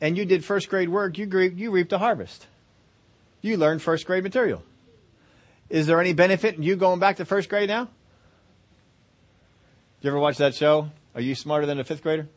and 0.00 0.16
you 0.16 0.24
did 0.24 0.44
first 0.44 0.68
grade 0.68 0.88
work, 0.88 1.18
you, 1.18 1.26
reaped, 1.26 1.56
you 1.56 1.72
reaped 1.72 1.92
a 1.92 1.98
harvest? 1.98 2.46
You 3.42 3.56
learned 3.56 3.82
first 3.82 4.06
grade 4.06 4.22
material. 4.22 4.62
Is 5.68 5.88
there 5.88 6.00
any 6.00 6.12
benefit 6.12 6.54
in 6.54 6.62
you 6.62 6.76
going 6.76 7.00
back 7.00 7.16
to 7.16 7.24
first 7.24 7.48
grade 7.48 7.68
now? 7.68 7.88
you 10.02 10.08
ever 10.08 10.20
watch 10.20 10.36
that 10.36 10.54
show? 10.54 10.90
Are 11.16 11.20
you 11.20 11.34
smarter 11.34 11.66
than 11.66 11.80
a 11.80 11.84
fifth 11.84 12.04
grader? 12.04 12.28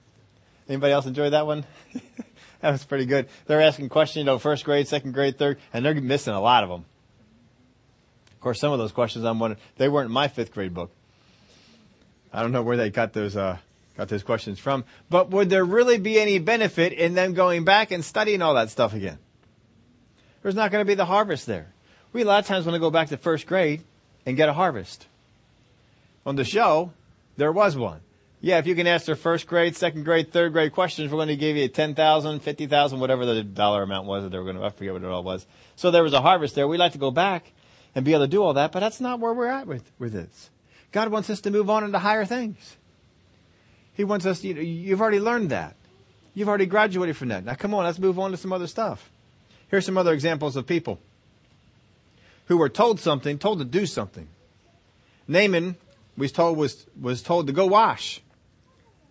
Anybody 0.67 0.91
else 0.91 1.06
enjoy 1.06 1.30
that 1.30 1.45
one? 1.45 1.67
that 2.62 2.72
was 2.72 2.84
pretty 2.84 3.06
good. 3.06 3.28
They're 3.45 3.62
asking 3.62 3.89
questions, 3.89 4.17
you 4.17 4.24
know, 4.26 4.39
first 4.39 4.65
grade, 4.65 4.88
second 4.88 5.13
grade, 5.13 5.38
third, 5.38 5.60
and 5.74 5.86
they're 5.86 5.93
missing 5.95 6.34
a 6.34 6.41
lot 6.41 6.63
of 6.63 6.69
them. 6.69 6.86
Of 8.32 8.39
course, 8.41 8.60
some 8.60 8.72
of 8.72 8.80
those 8.80 8.91
questions 8.91 9.26
I'm 9.26 9.39
wondering, 9.39 9.62
they 9.78 9.89
weren't 9.89 10.08
in 10.08 10.13
my 10.13 10.28
fifth 10.28 10.54
grade 10.54 10.74
book. 10.74 10.91
I 12.32 12.41
don't 12.41 12.52
know 12.52 12.62
where 12.62 12.78
they 12.78 12.89
got 12.89 13.13
those, 13.13 13.36
uh, 13.36 13.58
got 13.98 14.08
those 14.08 14.24
questions 14.24 14.60
from. 14.60 14.86
But 15.10 15.30
would 15.32 15.50
there 15.50 15.65
really 15.65 15.98
be 15.98 16.19
any 16.19 16.39
benefit 16.39 16.93
in 16.93 17.15
them 17.15 17.34
going 17.34 17.65
back 17.65 17.91
and 17.91 18.04
studying 18.04 18.41
all 18.41 18.54
that 18.54 18.69
stuff 18.69 18.93
again? 18.93 19.17
There's 20.41 20.56
not 20.56 20.72
going 20.72 20.82
to 20.82 20.88
be 20.88 20.95
the 20.95 21.06
harvest 21.06 21.45
there. 21.45 21.67
We 22.13 22.22
a 22.22 22.26
lot 22.26 22.39
of 22.39 22.48
times 22.48 22.65
want 22.65 22.76
to 22.76 22.80
go 22.80 22.91
back 22.91 23.10
to 23.10 23.17
first 23.17 23.45
grade 23.45 23.84
and 24.26 24.38
get 24.38 24.50
a 24.50 24.54
harvest. 24.54 25.08
On 26.26 26.36
the 26.36 26.45
show, 26.45 26.93
there 27.38 27.52
was 27.52 27.76
one. 27.78 28.02
Yeah, 28.41 28.58
if 28.58 28.67
you 28.67 28.75
can 28.75 28.88
ask 28.88 29.06
first 29.17 29.47
grade, 29.47 29.75
second 29.75 30.06
grade, 30.06 30.32
third 30.32 30.54
grade 30.54 30.71
questions, 30.71 31.12
we're 31.12 31.17
going 31.17 31.28
to 31.28 31.36
give 31.36 31.58
you 31.58 31.67
10,000, 31.67 32.39
50,000, 32.39 32.99
whatever 32.99 33.25
the 33.25 33.43
dollar 33.43 33.84
amount 33.84 34.08
was 34.08 34.23
that 34.23 34.30
they 34.30 34.38
were 34.38 34.45
going 34.45 34.56
to, 34.56 34.63
I 34.63 34.69
forget 34.69 34.93
what 34.93 35.04
it 35.04 35.10
all 35.10 35.23
was. 35.23 35.45
So 35.75 35.91
there 35.91 36.04
was 36.04 36.13
a 36.13 36.21
harvest 36.21 36.56
there. 36.56 36.65
We'd 36.65 36.78
like 36.78 36.93
to 36.93 36.97
go 36.97 37.12
back 37.12 37.52
and 37.93 38.06
be 38.06 38.13
able 38.13 38.23
to 38.23 38.30
do 38.30 38.41
all 38.41 38.54
that, 38.54 38.71
but 38.71 38.80
that's 38.80 39.02
not 39.02 39.19
where 39.19 39.34
we're 39.34 39.47
at 39.47 39.67
with, 39.67 39.91
with 39.99 40.13
this. 40.13 40.49
God 40.93 41.10
wants 41.10 41.30
us 41.30 41.41
to 41.41 41.52
move 41.52 41.69
on 41.69 41.84
into 41.84 41.99
higher 41.99 42.23
things. 42.23 42.78
He 43.93 44.06
wants 44.06 44.25
us, 44.25 44.41
you 44.43 44.54
know, 44.54 44.62
you've 44.62 45.02
already 45.02 45.19
learned 45.19 45.49
that. 45.49 45.75
You've 46.34 46.47
already 46.47 46.65
graduated 46.65 47.17
from 47.17 47.28
that. 47.30 47.43
Now 47.43 47.56
come 47.56 47.73
on, 47.73 47.84
let's 47.84 47.99
move 47.99 48.17
on 48.17 48.32
to 48.32 48.38
some 48.38 48.54
other 48.54 48.67
stuff. 48.67 49.12
Here's 49.67 49.86
some 49.86 49.97
other 49.97 50.13
examples 50.13 50.56
of 50.56 50.65
people 50.65 50.99
who 52.45 52.56
were 52.58 52.69
told 52.69 53.02
something, 53.02 53.38
told 53.38 53.60
to 53.60 53.65
do 53.65 53.86
something. 53.86 54.30
Naaman 55.28 55.75
was 56.15 56.32
told 56.32 56.58
was, 56.58 56.86
was 56.99 57.21
told 57.21 57.47
to 57.47 57.54
go 57.54 57.65
wash. 57.65 58.21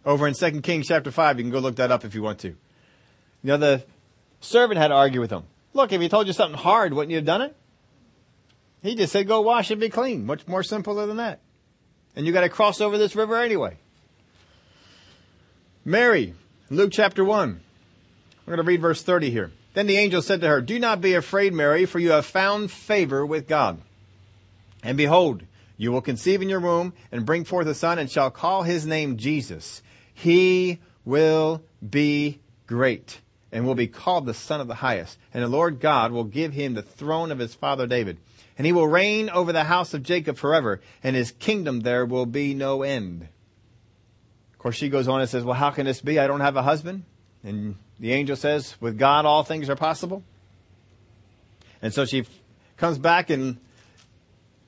Over 0.08 0.26
in 0.26 0.32
2 0.32 0.62
Kings 0.62 0.88
chapter 0.88 1.10
5, 1.10 1.36
you 1.36 1.44
can 1.44 1.50
go 1.52 1.58
look 1.58 1.76
that 1.76 1.92
up 1.92 2.02
if 2.02 2.14
you 2.14 2.22
want 2.22 2.38
to. 2.38 2.48
You 2.48 2.56
know, 3.42 3.58
the 3.58 3.84
servant 4.40 4.80
had 4.80 4.88
to 4.88 4.94
argue 4.94 5.20
with 5.20 5.30
him. 5.30 5.42
Look, 5.74 5.92
if 5.92 6.00
he 6.00 6.08
told 6.08 6.26
you 6.26 6.32
something 6.32 6.58
hard, 6.58 6.94
wouldn't 6.94 7.10
you 7.10 7.18
have 7.18 7.26
done 7.26 7.42
it? 7.42 7.54
He 8.82 8.94
just 8.94 9.12
said, 9.12 9.28
go 9.28 9.42
wash 9.42 9.70
and 9.70 9.78
be 9.78 9.90
clean. 9.90 10.24
Much 10.24 10.48
more 10.48 10.62
simpler 10.62 11.04
than 11.04 11.18
that. 11.18 11.40
And 12.16 12.26
you 12.26 12.32
got 12.32 12.40
to 12.40 12.48
cross 12.48 12.80
over 12.80 12.96
this 12.96 13.14
river 13.14 13.36
anyway. 13.36 13.76
Mary, 15.84 16.32
Luke 16.70 16.90
chapter 16.90 17.22
1. 17.22 17.60
We're 18.46 18.56
going 18.56 18.64
to 18.64 18.66
read 18.66 18.80
verse 18.80 19.02
30 19.02 19.28
here. 19.28 19.50
Then 19.74 19.86
the 19.86 19.98
angel 19.98 20.22
said 20.22 20.40
to 20.40 20.48
her, 20.48 20.62
Do 20.62 20.78
not 20.78 21.02
be 21.02 21.12
afraid, 21.12 21.52
Mary, 21.52 21.84
for 21.84 21.98
you 21.98 22.12
have 22.12 22.24
found 22.24 22.70
favor 22.70 23.26
with 23.26 23.46
God. 23.46 23.82
And 24.82 24.96
behold, 24.96 25.42
you 25.76 25.92
will 25.92 26.00
conceive 26.00 26.40
in 26.40 26.48
your 26.48 26.60
womb 26.60 26.94
and 27.12 27.26
bring 27.26 27.44
forth 27.44 27.66
a 27.66 27.74
son 27.74 27.98
and 27.98 28.10
shall 28.10 28.30
call 28.30 28.62
his 28.62 28.86
name 28.86 29.18
Jesus. 29.18 29.82
He 30.18 30.80
will 31.04 31.62
be 31.88 32.40
great 32.66 33.20
and 33.52 33.64
will 33.64 33.76
be 33.76 33.86
called 33.86 34.26
the 34.26 34.34
son 34.34 34.60
of 34.60 34.66
the 34.66 34.74
highest. 34.74 35.16
And 35.32 35.44
the 35.44 35.48
Lord 35.48 35.78
God 35.78 36.10
will 36.10 36.24
give 36.24 36.52
him 36.52 36.74
the 36.74 36.82
throne 36.82 37.30
of 37.30 37.38
his 37.38 37.54
father 37.54 37.86
David. 37.86 38.18
And 38.56 38.66
he 38.66 38.72
will 38.72 38.88
reign 38.88 39.30
over 39.30 39.52
the 39.52 39.62
house 39.62 39.94
of 39.94 40.02
Jacob 40.02 40.36
forever 40.36 40.80
and 41.04 41.14
his 41.14 41.30
kingdom 41.30 41.80
there 41.80 42.04
will 42.04 42.26
be 42.26 42.52
no 42.52 42.82
end. 42.82 43.28
Of 44.52 44.58
course, 44.58 44.74
she 44.74 44.88
goes 44.88 45.06
on 45.06 45.20
and 45.20 45.30
says, 45.30 45.44
well, 45.44 45.54
how 45.54 45.70
can 45.70 45.86
this 45.86 46.00
be? 46.00 46.18
I 46.18 46.26
don't 46.26 46.40
have 46.40 46.56
a 46.56 46.62
husband. 46.62 47.04
And 47.44 47.76
the 48.00 48.12
angel 48.12 48.34
says, 48.34 48.74
with 48.80 48.98
God, 48.98 49.24
all 49.24 49.44
things 49.44 49.70
are 49.70 49.76
possible. 49.76 50.24
And 51.80 51.94
so 51.94 52.04
she 52.04 52.26
comes 52.76 52.98
back 52.98 53.30
and 53.30 53.58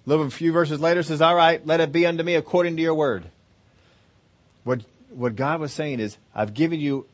a 0.06 0.08
little 0.08 0.30
few 0.30 0.52
verses 0.52 0.80
later 0.80 1.02
says, 1.02 1.20
all 1.20 1.34
right, 1.34 1.66
let 1.66 1.80
it 1.80 1.90
be 1.90 2.06
unto 2.06 2.22
me 2.22 2.36
according 2.36 2.76
to 2.76 2.82
your 2.82 2.94
word. 2.94 3.24
What, 4.62 4.82
what 5.10 5.36
God 5.36 5.60
was 5.60 5.72
saying 5.72 6.00
is, 6.00 6.16
I've 6.34 6.54
given 6.54 6.80
you 6.80 7.06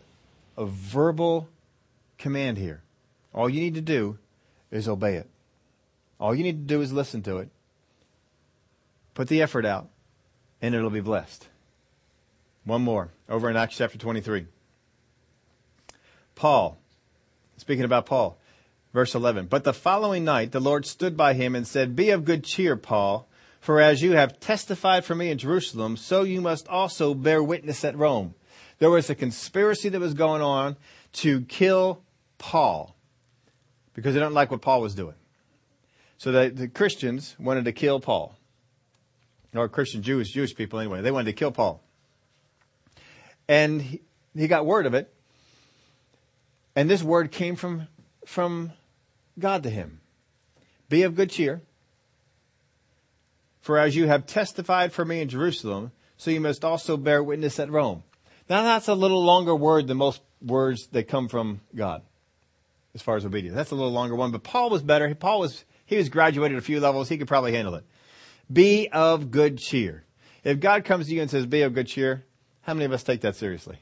a 0.56 0.66
verbal 0.66 1.48
command 2.18 2.58
here. 2.58 2.82
All 3.34 3.48
you 3.48 3.60
need 3.60 3.74
to 3.74 3.80
do 3.80 4.18
is 4.70 4.88
obey 4.88 5.16
it. 5.16 5.28
All 6.18 6.34
you 6.34 6.42
need 6.42 6.68
to 6.68 6.74
do 6.74 6.80
is 6.80 6.92
listen 6.92 7.22
to 7.22 7.38
it. 7.38 7.48
Put 9.14 9.28
the 9.28 9.42
effort 9.42 9.64
out 9.64 9.88
and 10.62 10.74
it'll 10.74 10.90
be 10.90 11.00
blessed. 11.00 11.48
One 12.64 12.82
more 12.82 13.10
over 13.28 13.48
in 13.50 13.56
Acts 13.56 13.76
chapter 13.76 13.98
23. 13.98 14.46
Paul, 16.34 16.78
speaking 17.56 17.84
about 17.84 18.06
Paul, 18.06 18.38
verse 18.92 19.14
11. 19.14 19.46
But 19.46 19.64
the 19.64 19.72
following 19.72 20.24
night 20.24 20.52
the 20.52 20.60
Lord 20.60 20.86
stood 20.86 21.16
by 21.16 21.34
him 21.34 21.54
and 21.54 21.66
said, 21.66 21.96
Be 21.96 22.10
of 22.10 22.24
good 22.24 22.44
cheer, 22.44 22.76
Paul, 22.76 23.28
for 23.66 23.80
as 23.80 24.00
you 24.00 24.12
have 24.12 24.38
testified 24.38 25.04
for 25.04 25.16
me 25.16 25.28
in 25.28 25.38
Jerusalem, 25.38 25.96
so 25.96 26.22
you 26.22 26.40
must 26.40 26.68
also 26.68 27.14
bear 27.14 27.42
witness 27.42 27.84
at 27.84 27.98
Rome. 27.98 28.32
There 28.78 28.90
was 28.90 29.10
a 29.10 29.14
conspiracy 29.16 29.88
that 29.88 30.00
was 30.00 30.14
going 30.14 30.40
on 30.40 30.76
to 31.14 31.40
kill 31.40 32.00
Paul 32.38 32.94
because 33.92 34.14
they 34.14 34.20
don't 34.20 34.34
like 34.34 34.52
what 34.52 34.60
Paul 34.60 34.82
was 34.82 34.94
doing. 34.94 35.16
So 36.16 36.30
the, 36.30 36.48
the 36.48 36.68
Christians 36.68 37.34
wanted 37.40 37.64
to 37.64 37.72
kill 37.72 37.98
Paul. 37.98 38.36
Or 39.52 39.68
Christian 39.68 40.00
Jewish, 40.00 40.30
Jewish 40.30 40.54
people 40.54 40.78
anyway. 40.78 41.00
They 41.00 41.10
wanted 41.10 41.26
to 41.26 41.32
kill 41.32 41.50
Paul. 41.50 41.82
And 43.48 43.82
he, 43.82 44.00
he 44.36 44.46
got 44.46 44.64
word 44.64 44.86
of 44.86 44.94
it. 44.94 45.12
And 46.76 46.88
this 46.88 47.02
word 47.02 47.32
came 47.32 47.56
from, 47.56 47.88
from 48.24 48.70
God 49.40 49.64
to 49.64 49.70
him. 49.70 50.02
Be 50.88 51.02
of 51.02 51.16
good 51.16 51.30
cheer. 51.30 51.62
For 53.66 53.78
as 53.78 53.96
you 53.96 54.06
have 54.06 54.26
testified 54.26 54.92
for 54.92 55.04
me 55.04 55.20
in 55.20 55.28
Jerusalem, 55.28 55.90
so 56.16 56.30
you 56.30 56.40
must 56.40 56.64
also 56.64 56.96
bear 56.96 57.20
witness 57.20 57.58
at 57.58 57.68
Rome. 57.68 58.04
Now 58.48 58.62
that's 58.62 58.86
a 58.86 58.94
little 58.94 59.24
longer 59.24 59.56
word 59.56 59.88
than 59.88 59.96
most 59.96 60.22
words 60.40 60.86
that 60.92 61.08
come 61.08 61.26
from 61.26 61.62
God, 61.74 62.02
as 62.94 63.02
far 63.02 63.16
as 63.16 63.24
obedience. 63.26 63.56
That's 63.56 63.72
a 63.72 63.74
little 63.74 63.90
longer 63.90 64.14
one, 64.14 64.30
but 64.30 64.44
Paul 64.44 64.70
was 64.70 64.82
better. 64.82 65.12
Paul 65.16 65.40
was, 65.40 65.64
he 65.84 65.96
was 65.96 66.08
graduated 66.08 66.56
a 66.56 66.60
few 66.60 66.78
levels. 66.78 67.08
He 67.08 67.18
could 67.18 67.26
probably 67.26 67.54
handle 67.54 67.74
it. 67.74 67.84
Be 68.52 68.88
of 68.92 69.32
good 69.32 69.58
cheer. 69.58 70.04
If 70.44 70.60
God 70.60 70.84
comes 70.84 71.08
to 71.08 71.14
you 71.16 71.20
and 71.20 71.28
says, 71.28 71.44
be 71.44 71.62
of 71.62 71.74
good 71.74 71.88
cheer, 71.88 72.24
how 72.60 72.72
many 72.72 72.84
of 72.84 72.92
us 72.92 73.02
take 73.02 73.22
that 73.22 73.34
seriously? 73.34 73.80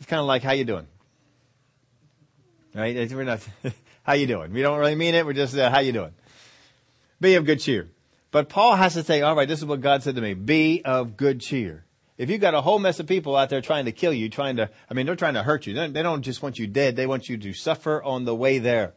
It's 0.00 0.06
kind 0.06 0.18
of 0.18 0.26
like, 0.26 0.42
how 0.42 0.50
you 0.50 0.64
doing? 0.64 0.88
Right? 2.74 3.08
We're 3.08 3.22
not, 3.22 3.38
how 4.02 4.14
you 4.14 4.26
doing? 4.26 4.52
We 4.52 4.62
don't 4.62 4.80
really 4.80 4.96
mean 4.96 5.14
it. 5.14 5.24
We're 5.24 5.32
just, 5.32 5.56
uh, 5.56 5.70
how 5.70 5.78
you 5.78 5.92
doing? 5.92 6.12
Be 7.20 7.36
of 7.36 7.44
good 7.44 7.60
cheer. 7.60 7.88
But 8.30 8.48
Paul 8.48 8.76
has 8.76 8.94
to 8.94 9.02
say, 9.02 9.22
all 9.22 9.34
right, 9.34 9.48
this 9.48 9.58
is 9.58 9.64
what 9.64 9.80
God 9.80 10.02
said 10.02 10.14
to 10.14 10.20
me. 10.20 10.34
Be 10.34 10.82
of 10.84 11.16
good 11.16 11.40
cheer. 11.40 11.84
If 12.16 12.30
you've 12.30 12.40
got 12.40 12.54
a 12.54 12.60
whole 12.60 12.78
mess 12.78 13.00
of 13.00 13.06
people 13.06 13.34
out 13.34 13.48
there 13.48 13.60
trying 13.60 13.86
to 13.86 13.92
kill 13.92 14.12
you, 14.12 14.28
trying 14.28 14.56
to, 14.56 14.70
I 14.90 14.94
mean, 14.94 15.06
they're 15.06 15.16
trying 15.16 15.34
to 15.34 15.42
hurt 15.42 15.66
you. 15.66 15.74
They 15.74 16.02
don't 16.02 16.22
just 16.22 16.42
want 16.42 16.58
you 16.58 16.66
dead. 16.66 16.94
They 16.94 17.06
want 17.06 17.28
you 17.28 17.38
to 17.38 17.52
suffer 17.52 18.02
on 18.02 18.24
the 18.24 18.34
way 18.34 18.58
there. 18.58 18.92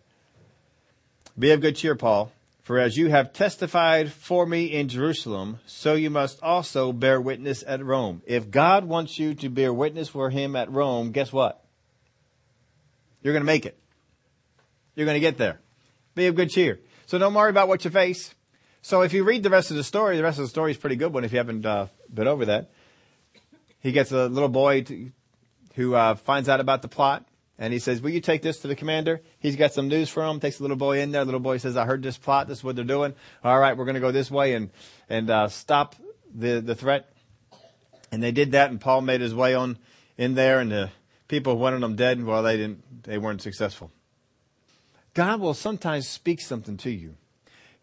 Be 1.39 1.51
of 1.51 1.61
good 1.61 1.75
cheer, 1.75 1.95
Paul. 1.95 2.31
For 2.63 2.79
as 2.79 2.97
you 2.97 3.09
have 3.09 3.33
testified 3.33 4.11
for 4.11 4.45
me 4.45 4.65
in 4.65 4.87
Jerusalem, 4.87 5.59
so 5.65 5.95
you 5.95 6.09
must 6.09 6.41
also 6.41 6.93
bear 6.93 7.19
witness 7.19 7.63
at 7.65 7.83
Rome. 7.83 8.21
If 8.25 8.51
God 8.51 8.85
wants 8.85 9.19
you 9.19 9.33
to 9.35 9.49
bear 9.49 9.73
witness 9.73 10.09
for 10.09 10.29
him 10.29 10.55
at 10.55 10.71
Rome, 10.71 11.11
guess 11.11 11.33
what? 11.33 11.63
You're 13.21 13.33
going 13.33 13.41
to 13.41 13.45
make 13.45 13.65
it. 13.65 13.77
You're 14.95 15.05
going 15.05 15.15
to 15.15 15.21
get 15.21 15.37
there. 15.37 15.59
Be 16.13 16.27
of 16.27 16.35
good 16.35 16.51
cheer. 16.51 16.79
So 17.05 17.17
don't 17.17 17.33
worry 17.33 17.49
about 17.49 17.67
what 17.67 17.83
you 17.83 17.91
face. 17.91 18.33
So 18.85 19.01
if 19.01 19.13
you 19.13 19.23
read 19.23 19.43
the 19.43 19.49
rest 19.49 19.71
of 19.71 19.77
the 19.77 19.83
story, 19.83 20.17
the 20.17 20.23
rest 20.23 20.39
of 20.39 20.43
the 20.43 20.49
story 20.49 20.71
is 20.71 20.77
pretty 20.77 20.97
good 20.97 21.13
one 21.13 21.23
if 21.23 21.31
you 21.31 21.37
haven't 21.37 21.65
uh, 21.65 21.87
been 22.13 22.27
over 22.27 22.43
that. 22.47 22.69
He 23.79 23.93
gets 23.93 24.11
a 24.11 24.27
little 24.27 24.49
boy 24.49 24.81
to, 24.81 25.09
who 25.75 25.95
uh, 25.95 26.15
finds 26.15 26.49
out 26.49 26.59
about 26.59 26.81
the 26.81 26.89
plot. 26.89 27.25
And 27.57 27.71
he 27.71 27.79
says, 27.79 28.01
will 28.01 28.09
you 28.09 28.19
take 28.19 28.41
this 28.41 28.59
to 28.59 28.67
the 28.67 28.75
commander? 28.75 29.21
He's 29.39 29.55
got 29.55 29.71
some 29.71 29.87
news 29.87 30.09
for 30.09 30.25
him. 30.25 30.41
Takes 30.41 30.57
the 30.57 30.63
little 30.63 30.75
boy 30.75 30.99
in 30.99 31.11
there. 31.11 31.21
The 31.21 31.27
little 31.27 31.39
boy 31.39 31.59
says, 31.59 31.77
I 31.77 31.85
heard 31.85 32.03
this 32.03 32.17
plot. 32.17 32.49
This 32.49 32.57
is 32.57 32.63
what 32.65 32.75
they're 32.75 32.83
doing. 32.83 33.13
All 33.41 33.57
right, 33.57 33.77
we're 33.77 33.85
going 33.85 33.95
to 33.95 34.01
go 34.01 34.11
this 34.11 34.29
way 34.29 34.53
and, 34.53 34.69
and, 35.07 35.29
uh, 35.29 35.47
stop 35.47 35.95
the, 36.35 36.59
the 36.59 36.75
threat. 36.75 37.09
And 38.11 38.21
they 38.21 38.33
did 38.33 38.51
that 38.51 38.69
and 38.69 38.81
Paul 38.81 38.99
made 38.99 39.21
his 39.21 39.33
way 39.33 39.55
on 39.55 39.77
in 40.17 40.35
there 40.35 40.59
and 40.59 40.69
the 40.69 40.89
people 41.29 41.57
wanted 41.57 41.79
them 41.79 41.95
dead. 41.95 42.21
Well, 42.21 42.43
they 42.43 42.57
didn't, 42.57 43.03
they 43.03 43.17
weren't 43.17 43.41
successful. 43.41 43.91
God 45.13 45.39
will 45.39 45.53
sometimes 45.53 46.05
speak 46.05 46.41
something 46.41 46.75
to 46.77 46.91
you. 46.91 47.15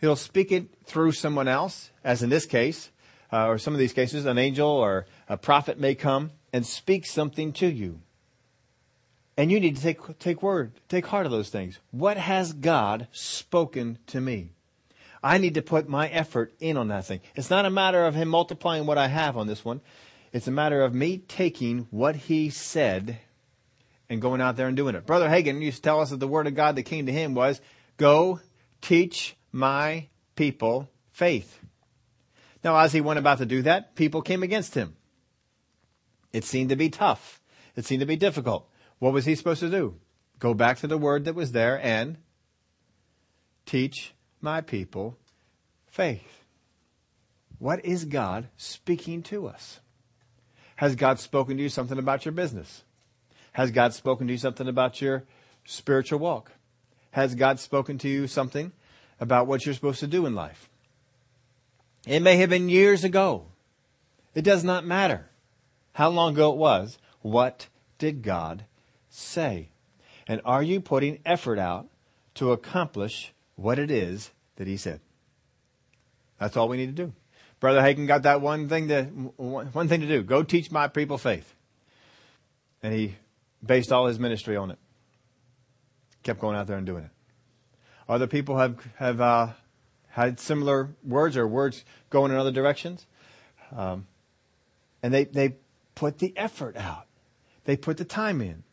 He'll 0.01 0.17
speak 0.17 0.51
it 0.51 0.69
through 0.85 1.13
someone 1.13 1.49
else, 1.49 1.91
as 2.03 2.23
in 2.23 2.31
this 2.31 2.47
case, 2.47 2.91
uh, 3.33 3.47
or 3.47 3.59
some 3.59 3.75
of 3.75 3.79
these 3.79 3.93
cases, 3.93 4.25
an 4.25 4.39
angel 4.39 4.69
or 4.69 5.07
a 5.29 5.37
prophet 5.37 5.79
may 5.79 5.95
come 5.95 6.31
and 6.53 6.65
speak 6.65 7.07
something 7.07 7.53
to 7.55 7.67
you. 7.67 8.01
And 9.37 9.51
you 9.51 9.61
need 9.61 9.77
to 9.77 9.83
take, 9.83 10.19
take 10.19 10.43
word, 10.43 10.73
take 10.89 11.07
heart 11.07 11.27
of 11.27 11.33
those 11.33 11.51
things. 11.51 11.79
What 11.91 12.17
has 12.17 12.53
God 12.53 13.09
spoken 13.13 13.99
to 14.09 14.21
me? 14.21 14.53
I 15.23 15.39
need 15.39 15.55
to 15.55 15.63
put 15.63 15.89
my 15.89 16.09
effort 16.09 16.55
in 16.61 16.77
on 16.77 16.89
that 16.89 17.05
thing. 17.05 17.21
It's 17.35 17.51
not 17.51 17.67
a 17.67 17.71
matter 17.71 18.05
of 18.07 18.15
him 18.15 18.29
multiplying 18.29 18.87
what 18.87 18.99
I 18.99 19.09
have 19.09 19.37
on 19.37 19.47
this 19.47 19.65
one. 19.65 19.83
It's 20.33 20.49
a 20.49 20.53
matter 20.53 20.83
of 20.83 20.95
me 20.95 21.19
taking 21.19 21.87
what 21.91 22.17
he 22.17 22.51
said 22.51 23.19
and 24.09 24.23
going 24.23 24.41
out 24.41 24.57
there 24.57 24.67
and 24.67 24.77
doing 24.77 24.95
it. 24.95 25.07
Brother 25.07 25.29
Hagin 25.29 25.61
used 25.61 25.79
to 25.79 25.83
tell 25.83 26.01
us 26.01 26.11
that 26.11 26.21
the 26.21 26.29
word 26.29 26.47
of 26.47 26.55
God 26.55 26.77
that 26.77 26.85
came 26.85 27.07
to 27.07 27.13
him 27.13 27.35
was, 27.35 27.61
go 27.97 28.41
teach 28.81 29.37
my 29.53 30.09
people 30.37 30.89
faith. 31.13 31.61
Now, 32.63 32.77
as 32.77 32.93
he 32.93 33.01
went 33.01 33.19
about 33.19 33.39
to 33.39 33.47
do 33.47 33.63
that, 33.63 33.95
people 33.95 34.23
came 34.23 34.43
against 34.43 34.75
him. 34.75 34.97
It 36.33 36.45
seemed 36.45 36.71
to 36.71 36.77
be 36.77 36.91
tough. 36.91 37.41
It 37.77 37.85
seemed 37.85 38.01
to 38.01 38.07
be 38.07 38.17
difficult. 38.17 38.69
What 38.99 39.13
was 39.13 39.25
he 39.25 39.35
supposed 39.35 39.61
to 39.61 39.71
do? 39.71 39.97
Go 40.39 40.55
back 40.55 40.79
to 40.79 40.87
the 40.87 40.99
word 40.99 41.25
that 41.25 41.35
was 41.35 41.53
there 41.53 41.81
and 41.83 42.19
teach 43.67 44.15
my 44.41 44.61
people 44.61 45.19
faith. 45.87 46.45
What 47.59 47.85
is 47.85 48.05
God 48.05 48.49
speaking 48.57 49.23
to 49.25 49.47
us? 49.47 49.81
Has 50.77 50.97
God 50.97 51.19
spoken 51.19 51.59
to 51.59 51.63
you 51.63 51.69
something 51.69 51.99
about 51.99 52.25
your 52.25 52.33
business? 52.33 52.85
Has 53.53 53.71
God 53.71 53.93
spoken 53.93 54.27
to 54.27 54.33
you 54.33 54.39
something 54.39 54.69
about 54.69 55.03
your 55.03 55.25
spiritual 55.65 56.19
walk? 56.19 56.53
Has 57.11 57.35
God 57.35 57.59
spoken 57.59 57.99
to 57.99 58.09
you 58.09 58.27
something 58.27 58.73
about 59.21 59.47
what 59.47 59.65
you're 59.65 59.75
supposed 59.75 60.01
to 60.01 60.07
do 60.07 60.27
in 60.27 60.35
life? 60.35 60.69
It 62.07 62.21
may 62.21 62.37
have 62.39 62.51
been 62.51 62.69
years 62.69 63.05
ago. 63.05 63.47
It 64.35 64.43
does 64.43 64.65
not 64.65 64.87
matter 64.87 65.29
how 65.93 66.09
long 66.09 66.33
ago 66.33 66.53
it 66.53 66.57
was. 66.57 66.99
What 67.21 67.69
did 67.99 68.23
God 68.23 68.65
say? 69.11 69.69
And 70.27 70.41
are 70.45 70.63
you 70.63 70.81
putting 70.81 71.19
effort 71.27 71.59
out 71.59 71.89
to 72.35 72.53
accomplish 72.53 73.33
what 73.57 73.79
it 73.79 73.91
is 73.91 74.31
that 74.57 74.67
he 74.67 74.77
said? 74.77 75.01
That's 76.39 76.57
all 76.57 76.69
we 76.69 76.79
need 76.79 76.97
to 76.97 77.05
do. 77.05 77.13
Brother 77.59 77.83
Hagin 77.83 78.07
got 78.07 78.23
that 78.23 78.41
one 78.41 78.69
thing 78.69 78.89
to, 78.89 79.05
one 79.37 79.89
thing 79.89 80.01
to 80.01 80.07
do. 80.07 80.23
Go 80.23 80.43
teach 80.43 80.71
my 80.71 80.89
people 80.89 81.19
faith. 81.19 81.55
And 82.83 82.95
he 82.95 83.17
based 83.65 83.93
all 83.93 84.07
his 84.07 84.19
ministry 84.19 84.57
on 84.57 84.71
it. 84.71 84.79
Kept 86.23 86.41
going 86.41 86.57
out 86.57 86.67
there 86.67 86.79
and 86.79 86.87
doing 86.87 87.05
it. 87.05 87.11
Other 88.11 88.27
people 88.27 88.59
have, 88.59 88.77
have, 88.97 89.21
uh, 89.21 89.49
had 90.09 90.41
similar 90.41 90.91
words 91.05 91.37
or 91.37 91.47
words 91.47 91.85
going 92.11 92.33
in 92.33 92.39
other 92.39 92.51
directions. 92.51 93.07
Um, 93.75 94.09
and 95.03 95.15
they, 95.15 95.25
they 95.25 95.55
put 95.95 96.19
the 96.19 96.37
effort 96.37 96.77
out. 96.77 97.07
They 97.65 97.77
put 97.77 97.99
the 97.99 98.05
time 98.05 98.41
in. 98.41 98.65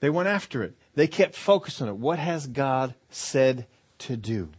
They 0.00 0.10
went 0.10 0.28
after 0.28 0.62
it. 0.62 0.74
They 0.94 1.06
kept 1.06 1.34
focused 1.34 1.80
on 1.80 1.88
it. 1.88 1.96
What 1.96 2.18
has 2.18 2.46
God 2.46 2.94
said 3.08 3.66
to 4.00 4.18
do? 4.18 4.50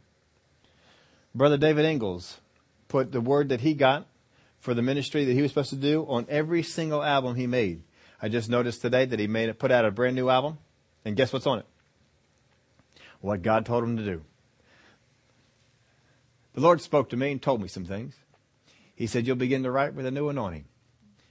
Brother 1.36 1.58
David 1.58 1.86
Ingles 1.86 2.40
put 2.88 3.12
the 3.12 3.22
word 3.22 3.50
that 3.50 3.62
he 3.62 3.76
got 3.76 4.08
for 4.60 4.74
the 4.74 4.82
ministry 4.82 5.26
that 5.26 5.34
he 5.34 5.42
was 5.42 5.52
supposed 5.52 5.70
to 5.70 5.76
do 5.76 6.06
on 6.08 6.26
every 6.30 6.64
single 6.64 7.04
album 7.04 7.36
he 7.36 7.46
made. 7.46 7.84
I 8.22 8.30
just 8.30 8.50
noticed 8.50 8.82
today 8.82 9.06
that 9.06 9.20
he 9.20 9.28
made 9.28 9.50
it, 9.50 9.60
put 9.60 9.72
out 9.72 9.86
a 9.86 9.92
brand 9.92 10.16
new 10.16 10.30
album, 10.30 10.58
and 11.06 11.16
guess 11.16 11.32
what's 11.32 11.46
on 11.46 11.60
it? 11.60 11.66
What 13.24 13.42
God 13.42 13.66
told 13.66 13.86
him 13.86 13.96
to 13.96 14.04
do. 14.04 14.26
The 16.56 16.60
Lord 16.60 16.82
spoke 16.82 17.10
to 17.10 17.16
me 17.16 17.32
and 17.32 17.42
told 17.42 17.62
me 17.62 17.70
some 17.70 17.86
things. 17.86 18.16
He 18.94 19.08
said, 19.08 19.26
You'll 19.26 19.38
begin 19.38 19.64
to 19.64 19.72
write 19.72 19.94
with 19.94 20.06
a 20.06 20.12
new 20.12 20.28
anointing. 20.28 20.66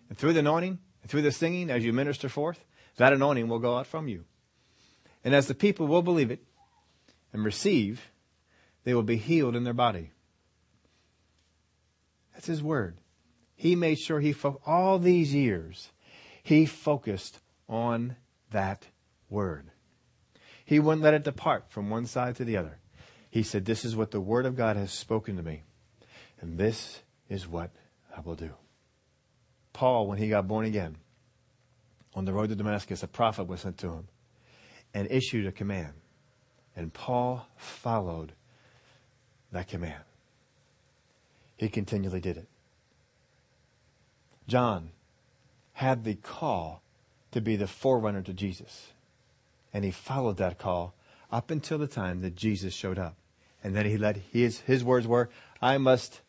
And 0.09 0.17
through 0.17 0.33
the 0.33 0.39
anointing, 0.39 0.79
and 1.03 1.11
through 1.11 1.21
the 1.21 1.31
singing, 1.31 1.69
as 1.69 1.85
you 1.85 1.93
minister 1.93 2.31
forth, 2.31 2.65
that 2.97 3.13
anointing 3.13 3.47
will 3.47 3.59
go 3.59 3.77
out 3.77 3.87
from 3.87 4.09
you. 4.09 4.25
And 5.23 5.35
as 5.35 5.49
the 5.49 5.55
people 5.55 5.87
will 5.87 6.01
believe 6.01 6.31
it 6.31 6.43
and 7.31 7.45
receive, 7.45 8.11
they 8.85 8.95
will 8.95 9.03
be 9.03 9.17
healed 9.17 9.55
in 9.55 9.65
their 9.65 9.75
body. 9.75 10.13
That's 12.33 12.47
his 12.47 12.63
word. 12.63 12.97
He 13.55 13.77
made 13.77 13.99
sure 13.99 14.21
he, 14.21 14.33
fo- 14.33 14.63
all 14.65 14.99
these 14.99 15.35
years, 15.35 15.91
he 16.43 16.65
focused 16.65 17.41
on 17.69 18.17
that 18.51 18.87
word. 19.29 19.73
He 20.65 20.79
wouldn't 20.79 21.03
let 21.03 21.15
it 21.15 21.25
depart 21.25 21.65
from 21.69 21.91
one 21.91 22.07
side 22.07 22.37
to 22.37 22.45
the 22.45 22.57
other. 22.57 22.79
He 23.31 23.43
said, 23.43 23.65
This 23.65 23.85
is 23.85 23.97
what 23.97 24.11
the 24.11 24.21
word 24.21 24.47
of 24.47 24.57
God 24.57 24.77
has 24.77 24.93
spoken 24.93 25.37
to 25.37 25.43
me, 25.43 25.63
and 26.41 26.59
this 26.59 27.01
is 27.29 27.49
what 27.49 27.71
I 28.17 28.21
will 28.21 28.35
do. 28.35 28.51
Paul, 29.73 30.07
when 30.07 30.19
he 30.19 30.29
got 30.29 30.47
born 30.47 30.67
again, 30.67 30.97
on 32.15 32.25
the 32.25 32.33
road 32.33 32.51
to 32.51 32.55
Damascus, 32.55 33.03
a 33.03 33.09
prophet 33.09 33.45
was 33.45 33.63
sent 33.63 33.79
to 33.79 33.89
him 33.89 34.09
and 34.93 35.11
issued 35.11 35.47
a 35.47 35.53
command. 35.53 35.95
And 36.77 36.93
Paul 36.93 37.47
followed 37.57 38.33
that 39.51 39.69
command. 39.69 40.03
He 41.57 41.69
continually 41.69 42.21
did 42.21 42.37
it. 42.37 42.49
John 44.47 44.91
had 45.75 46.05
the 46.05 46.15
call 46.15 46.83
to 47.31 47.41
be 47.41 47.57
the 47.57 47.67
forerunner 47.67 48.23
to 48.23 48.33
Jesus. 48.33 48.93
And 49.73 49.85
he 49.85 49.91
followed 49.91 50.37
that 50.37 50.59
call 50.59 50.95
up 51.31 51.51
until 51.51 51.79
the 51.79 51.87
time 51.87 52.21
that 52.21 52.37
Jesus 52.37 52.75
showed 52.75 52.99
up. 52.99 53.17
And 53.65 53.75
then 53.75 53.87
he 53.87 53.97
let 53.97 54.17
his, 54.17 54.61
his 54.61 54.85
words 54.85 55.07
were, 55.07 55.31
I 55.61 55.79
must 55.79 56.21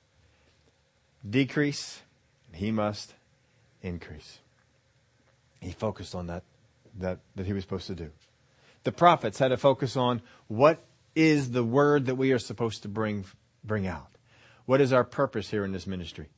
decrease, 1.27 2.01
and 2.47 2.55
he 2.57 2.71
must 2.71 3.13
increase. 3.81 4.39
He 5.59 5.71
focused 5.71 6.13
on 6.15 6.27
that, 6.27 6.43
that, 6.99 7.19
that 7.35 7.45
he 7.45 7.53
was 7.53 7.63
supposed 7.63 7.87
to 7.87 7.95
do. 7.95 8.11
The 8.83 8.91
prophets 8.91 9.39
had 9.39 9.49
to 9.49 9.57
focus 9.57 9.95
on 9.95 10.21
what 10.47 10.83
is 11.15 11.51
the 11.51 11.63
word 11.63 12.05
that 12.05 12.15
we 12.15 12.31
are 12.31 12.39
supposed 12.39 12.83
to 12.83 12.89
bring, 12.89 13.25
bring 13.63 13.87
out. 13.87 14.09
What 14.65 14.81
is 14.81 14.93
our 14.93 15.03
purpose 15.03 15.49
here 15.49 15.65
in 15.65 15.71
this 15.71 15.87
ministry? 15.87 16.29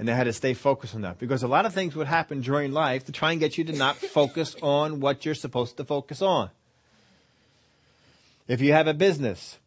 And 0.00 0.08
they 0.08 0.14
had 0.14 0.24
to 0.24 0.32
stay 0.32 0.54
focused 0.54 0.94
on 0.94 1.02
that 1.02 1.18
because 1.18 1.42
a 1.42 1.46
lot 1.46 1.66
of 1.66 1.74
things 1.74 1.94
would 1.94 2.06
happen 2.06 2.40
during 2.40 2.72
life 2.72 3.04
to 3.04 3.12
try 3.12 3.32
and 3.32 3.38
get 3.38 3.58
you 3.58 3.64
to 3.64 3.74
not 3.74 3.96
focus 4.16 4.56
on 4.62 5.00
what 5.00 5.26
you're 5.26 5.34
supposed 5.34 5.76
to 5.76 5.84
focus 5.84 6.22
on. 6.22 6.48
If 8.48 8.62
you 8.62 8.72
have 8.72 8.86
a 8.86 8.94
business, 8.94 9.58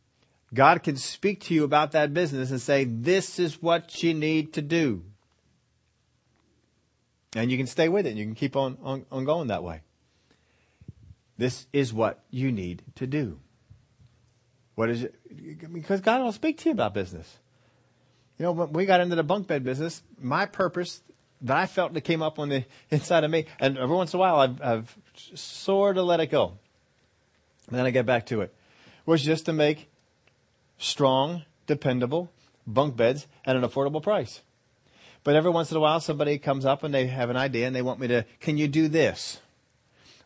God 0.51 0.81
can 0.81 0.95
speak 0.95 1.41
to 1.41 1.53
you 1.53 1.63
about 1.63 1.91
that 1.91 2.15
business 2.15 2.49
and 2.49 2.59
say, 2.59 2.83
this 2.83 3.37
is 3.37 3.61
what 3.61 4.01
you 4.01 4.15
need 4.15 4.53
to 4.53 4.63
do. 4.63 5.03
And 7.35 7.51
you 7.51 7.57
can 7.57 7.67
stay 7.67 7.87
with 7.87 8.07
it 8.07 8.09
and 8.09 8.17
you 8.17 8.25
can 8.25 8.33
keep 8.33 8.55
on, 8.55 8.79
on, 8.81 9.05
on 9.11 9.25
going 9.25 9.49
that 9.49 9.63
way. 9.63 9.81
This 11.37 11.67
is 11.71 11.93
what 11.93 12.23
you 12.31 12.51
need 12.51 12.81
to 12.95 13.05
do. 13.05 13.39
What 14.73 14.89
is 14.89 15.03
it? 15.03 15.71
Because 15.71 16.01
God 16.01 16.23
will 16.23 16.31
speak 16.31 16.57
to 16.61 16.69
you 16.69 16.71
about 16.71 16.95
business. 16.95 17.37
You 18.43 18.47
know, 18.47 18.51
when 18.51 18.73
we 18.73 18.85
got 18.85 18.99
into 18.99 19.15
the 19.15 19.23
bunk 19.23 19.47
bed 19.47 19.63
business, 19.63 20.03
my 20.19 20.45
purpose 20.45 21.01
that 21.43 21.55
I 21.55 21.65
felt 21.65 21.93
that 21.93 22.01
came 22.01 22.21
up 22.21 22.39
on 22.39 22.49
the 22.49 22.65
inside 22.91 23.23
of 23.23 23.31
me, 23.31 23.45
and 23.57 23.77
every 23.77 23.95
once 23.95 24.13
in 24.13 24.17
a 24.17 24.19
while 24.19 24.35
I've, 24.35 24.61
I've 24.61 24.97
sort 25.33 25.97
of 25.97 26.03
let 26.03 26.19
it 26.19 26.27
go. 26.27 26.57
And 27.69 27.79
then 27.79 27.85
I 27.85 27.91
get 27.91 28.05
back 28.05 28.25
to 28.25 28.41
it, 28.41 28.53
was 29.05 29.23
just 29.23 29.45
to 29.45 29.53
make 29.53 29.89
strong, 30.77 31.43
dependable 31.67 32.33
bunk 32.67 32.97
beds 32.97 33.27
at 33.45 33.55
an 33.55 33.61
affordable 33.61 34.03
price. 34.03 34.41
But 35.23 35.37
every 35.37 35.51
once 35.51 35.71
in 35.71 35.77
a 35.77 35.79
while 35.79 36.01
somebody 36.01 36.37
comes 36.37 36.65
up 36.65 36.83
and 36.83 36.93
they 36.93 37.07
have 37.07 37.29
an 37.29 37.37
idea 37.37 37.65
and 37.65 37.73
they 37.73 37.81
want 37.81 38.01
me 38.01 38.09
to, 38.09 38.25
can 38.41 38.57
you 38.57 38.67
do 38.67 38.89
this? 38.89 39.39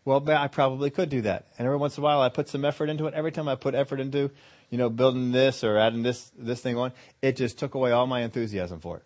Well, 0.05 0.27
I 0.27 0.47
probably 0.47 0.89
could 0.89 1.09
do 1.09 1.21
that. 1.21 1.45
And 1.59 1.67
every 1.67 1.77
once 1.77 1.97
in 1.97 2.01
a 2.01 2.05
while 2.05 2.21
I 2.21 2.29
put 2.29 2.49
some 2.49 2.65
effort 2.65 2.89
into 2.89 3.05
it. 3.05 3.13
Every 3.13 3.31
time 3.31 3.47
I 3.47 3.53
put 3.53 3.75
effort 3.75 3.99
into, 3.99 4.31
you 4.69 4.77
know, 4.77 4.89
building 4.89 5.31
this 5.31 5.63
or 5.63 5.77
adding 5.77 6.03
this, 6.03 6.31
this 6.37 6.61
thing 6.61 6.77
on, 6.77 6.91
it 7.21 7.35
just 7.35 7.57
took 7.57 7.75
away 7.75 7.91
all 7.91 8.07
my 8.07 8.21
enthusiasm 8.21 8.79
for 8.79 8.97
it. 8.97 9.03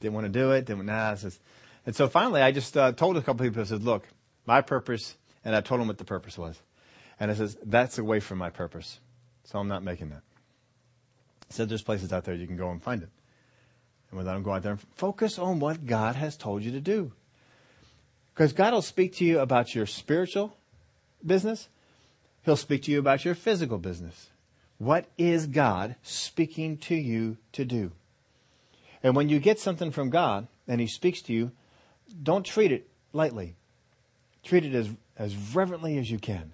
Didn't 0.00 0.14
want 0.14 0.26
to 0.26 0.32
do 0.32 0.52
it. 0.52 0.66
Didn't, 0.66 0.86
nah, 0.86 1.14
this 1.14 1.40
and 1.86 1.96
so 1.96 2.06
finally 2.08 2.42
I 2.42 2.52
just 2.52 2.76
uh, 2.76 2.92
told 2.92 3.16
a 3.16 3.22
couple 3.22 3.46
people, 3.46 3.62
I 3.62 3.64
said, 3.64 3.82
look, 3.82 4.06
my 4.44 4.60
purpose, 4.60 5.16
and 5.44 5.56
I 5.56 5.62
told 5.62 5.80
them 5.80 5.88
what 5.88 5.98
the 5.98 6.04
purpose 6.04 6.36
was. 6.36 6.60
And 7.18 7.30
I 7.30 7.34
says, 7.34 7.56
that's 7.64 7.98
away 7.98 8.20
from 8.20 8.38
my 8.38 8.50
purpose. 8.50 9.00
So 9.44 9.58
I'm 9.58 9.68
not 9.68 9.82
making 9.82 10.10
that. 10.10 10.22
I 11.50 11.54
said, 11.54 11.68
there's 11.68 11.82
places 11.82 12.12
out 12.12 12.24
there 12.24 12.34
you 12.34 12.46
can 12.46 12.56
go 12.56 12.70
and 12.70 12.82
find 12.82 13.02
it. 13.02 13.08
And 14.10 14.18
without 14.18 14.34
them 14.34 14.42
go 14.42 14.52
out 14.52 14.62
there 14.62 14.72
and 14.72 14.80
focus 14.96 15.38
on 15.38 15.60
what 15.60 15.86
God 15.86 16.14
has 16.16 16.36
told 16.36 16.62
you 16.62 16.72
to 16.72 16.80
do. 16.80 17.12
Because 18.34 18.52
God 18.52 18.72
will 18.72 18.82
speak 18.82 19.14
to 19.16 19.24
you 19.24 19.40
about 19.40 19.74
your 19.74 19.86
spiritual 19.86 20.56
business. 21.24 21.68
He'll 22.48 22.56
speak 22.56 22.84
to 22.84 22.90
you 22.90 22.98
about 22.98 23.26
your 23.26 23.34
physical 23.34 23.76
business. 23.76 24.30
What 24.78 25.04
is 25.18 25.46
God 25.46 25.96
speaking 26.02 26.78
to 26.78 26.94
you 26.94 27.36
to 27.52 27.62
do? 27.62 27.92
And 29.02 29.14
when 29.14 29.28
you 29.28 29.38
get 29.38 29.60
something 29.60 29.90
from 29.90 30.08
God 30.08 30.48
and 30.66 30.80
He 30.80 30.86
speaks 30.86 31.20
to 31.22 31.34
you, 31.34 31.52
don't 32.22 32.46
treat 32.46 32.72
it 32.72 32.88
lightly. 33.12 33.56
Treat 34.42 34.64
it 34.64 34.74
as, 34.74 34.88
as 35.18 35.36
reverently 35.36 35.98
as 35.98 36.10
you 36.10 36.18
can. 36.18 36.52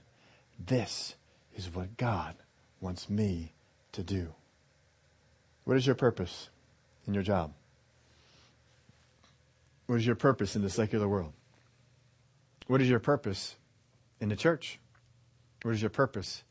This 0.59 1.15
is 1.55 1.73
what 1.73 1.97
God 1.97 2.35
wants 2.81 3.09
me 3.09 3.53
to 3.93 4.03
do. 4.03 4.35
What 5.63 5.77
is 5.77 5.87
your 5.87 5.95
purpose 5.95 6.49
in 7.07 7.15
your 7.15 7.23
job? 7.23 7.53
What 9.87 10.01
is 10.01 10.07
your 10.07 10.17
purpose 10.17 10.57
in 10.57 10.63
the 10.63 10.71
secular 10.71 11.07
world? 11.07 11.35
What 12.67 12.83
is 12.83 12.91
your 12.91 12.99
purpose 12.99 13.55
in 14.21 14.29
the 14.29 14.35
church? 14.35 14.81
What 15.65 15.73
is 15.73 15.81
your 15.81 15.89
purpose 15.89 16.45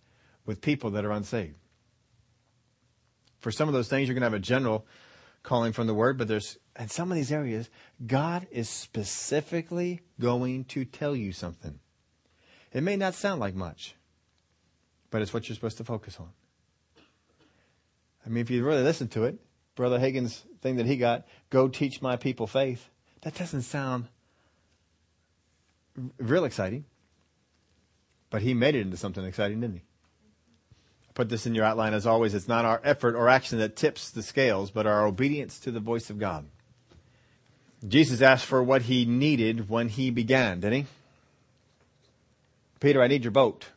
with 0.43 0.59
people 0.59 0.89
that 0.91 1.05
are 1.05 1.11
unsaved? 1.11 1.53
For 3.37 3.51
some 3.51 3.67
of 3.67 3.73
those 3.75 3.87
things, 3.87 4.07
you're 4.07 4.15
going 4.15 4.21
to 4.21 4.25
have 4.25 4.33
a 4.33 4.39
general 4.39 4.87
calling 5.43 5.71
from 5.71 5.85
the 5.85 5.93
word, 5.93 6.17
but 6.17 6.27
there's, 6.27 6.57
in 6.79 6.89
some 6.89 7.11
of 7.11 7.15
these 7.15 7.31
areas, 7.31 7.69
God 8.07 8.47
is 8.49 8.67
specifically 8.67 10.01
going 10.19 10.63
to 10.65 10.83
tell 10.83 11.15
you 11.15 11.31
something. 11.31 11.77
It 12.71 12.81
may 12.81 12.95
not 12.95 13.13
sound 13.13 13.39
like 13.39 13.53
much, 13.53 13.95
but 15.11 15.21
it's 15.21 15.31
what 15.31 15.47
you're 15.47 15.53
supposed 15.53 15.77
to 15.77 15.83
focus 15.83 16.17
on. 16.19 16.29
I 18.25 18.29
mean, 18.29 18.41
if 18.41 18.49
you 18.49 18.65
really 18.65 18.81
listen 18.81 19.09
to 19.09 19.25
it, 19.25 19.37
Brother 19.75 19.99
Hagin's 19.99 20.43
thing 20.61 20.77
that 20.77 20.87
he 20.87 20.97
got, 20.97 21.27
go 21.51 21.67
teach 21.67 22.01
my 22.01 22.15
people 22.15 22.47
faith, 22.47 22.89
that 23.21 23.35
doesn't 23.35 23.61
sound 23.61 24.07
real 26.17 26.45
exciting. 26.45 26.85
But 28.33 28.41
he 28.41 28.55
made 28.55 28.73
it 28.73 28.81
into 28.81 28.97
something 28.97 29.23
exciting, 29.23 29.61
didn't 29.61 29.75
he? 29.75 29.81
I 31.07 31.11
put 31.13 31.29
this 31.29 31.45
in 31.45 31.53
your 31.53 31.65
outline 31.65 31.93
as 31.93 32.07
always. 32.07 32.33
It's 32.33 32.47
not 32.47 32.65
our 32.65 32.81
effort 32.83 33.13
or 33.13 33.29
action 33.29 33.59
that 33.59 33.75
tips 33.75 34.09
the 34.09 34.23
scales, 34.23 34.71
but 34.71 34.87
our 34.87 35.05
obedience 35.05 35.59
to 35.59 35.71
the 35.71 35.79
voice 35.79 36.09
of 36.09 36.17
God. 36.17 36.47
Jesus 37.87 38.23
asked 38.23 38.47
for 38.47 38.63
what 38.63 38.81
he 38.81 39.05
needed 39.05 39.69
when 39.69 39.87
he 39.87 40.09
began, 40.09 40.61
didn't 40.61 40.73
he? 40.73 40.85
Peter, 42.79 43.03
I 43.03 43.07
need 43.07 43.23
your 43.23 43.29
boat. 43.29 43.67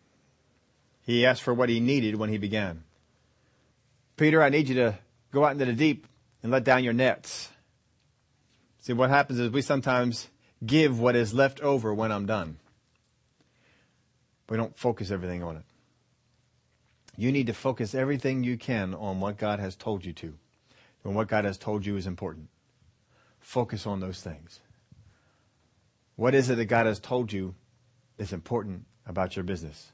He 1.02 1.26
asked 1.26 1.42
for 1.42 1.52
what 1.52 1.68
he 1.68 1.78
needed 1.78 2.16
when 2.16 2.30
he 2.30 2.38
began. 2.38 2.82
Peter, 4.16 4.42
I 4.42 4.48
need 4.48 4.70
you 4.70 4.76
to 4.76 4.98
go 5.32 5.44
out 5.44 5.52
into 5.52 5.66
the 5.66 5.74
deep 5.74 6.06
and 6.42 6.50
let 6.50 6.64
down 6.64 6.82
your 6.82 6.94
nets. 6.94 7.50
See, 8.78 8.94
what 8.94 9.10
happens 9.10 9.38
is 9.38 9.50
we 9.50 9.60
sometimes 9.60 10.28
give 10.64 10.98
what 10.98 11.14
is 11.14 11.34
left 11.34 11.60
over 11.60 11.92
when 11.92 12.10
I'm 12.10 12.24
done. 12.24 12.56
We 14.48 14.56
don't 14.56 14.76
focus 14.76 15.10
everything 15.10 15.42
on 15.42 15.56
it. 15.56 15.64
You 17.16 17.32
need 17.32 17.46
to 17.46 17.54
focus 17.54 17.94
everything 17.94 18.44
you 18.44 18.56
can 18.56 18.94
on 18.94 19.20
what 19.20 19.38
God 19.38 19.58
has 19.58 19.74
told 19.74 20.04
you 20.04 20.12
to. 20.14 20.34
And 21.04 21.14
what 21.14 21.28
God 21.28 21.44
has 21.44 21.56
told 21.56 21.86
you 21.86 21.96
is 21.96 22.06
important. 22.06 22.48
Focus 23.40 23.86
on 23.86 24.00
those 24.00 24.20
things. 24.20 24.60
What 26.16 26.34
is 26.34 26.50
it 26.50 26.56
that 26.56 26.64
God 26.66 26.86
has 26.86 26.98
told 26.98 27.32
you 27.32 27.54
is 28.18 28.32
important 28.32 28.84
about 29.06 29.36
your 29.36 29.44
business? 29.44 29.92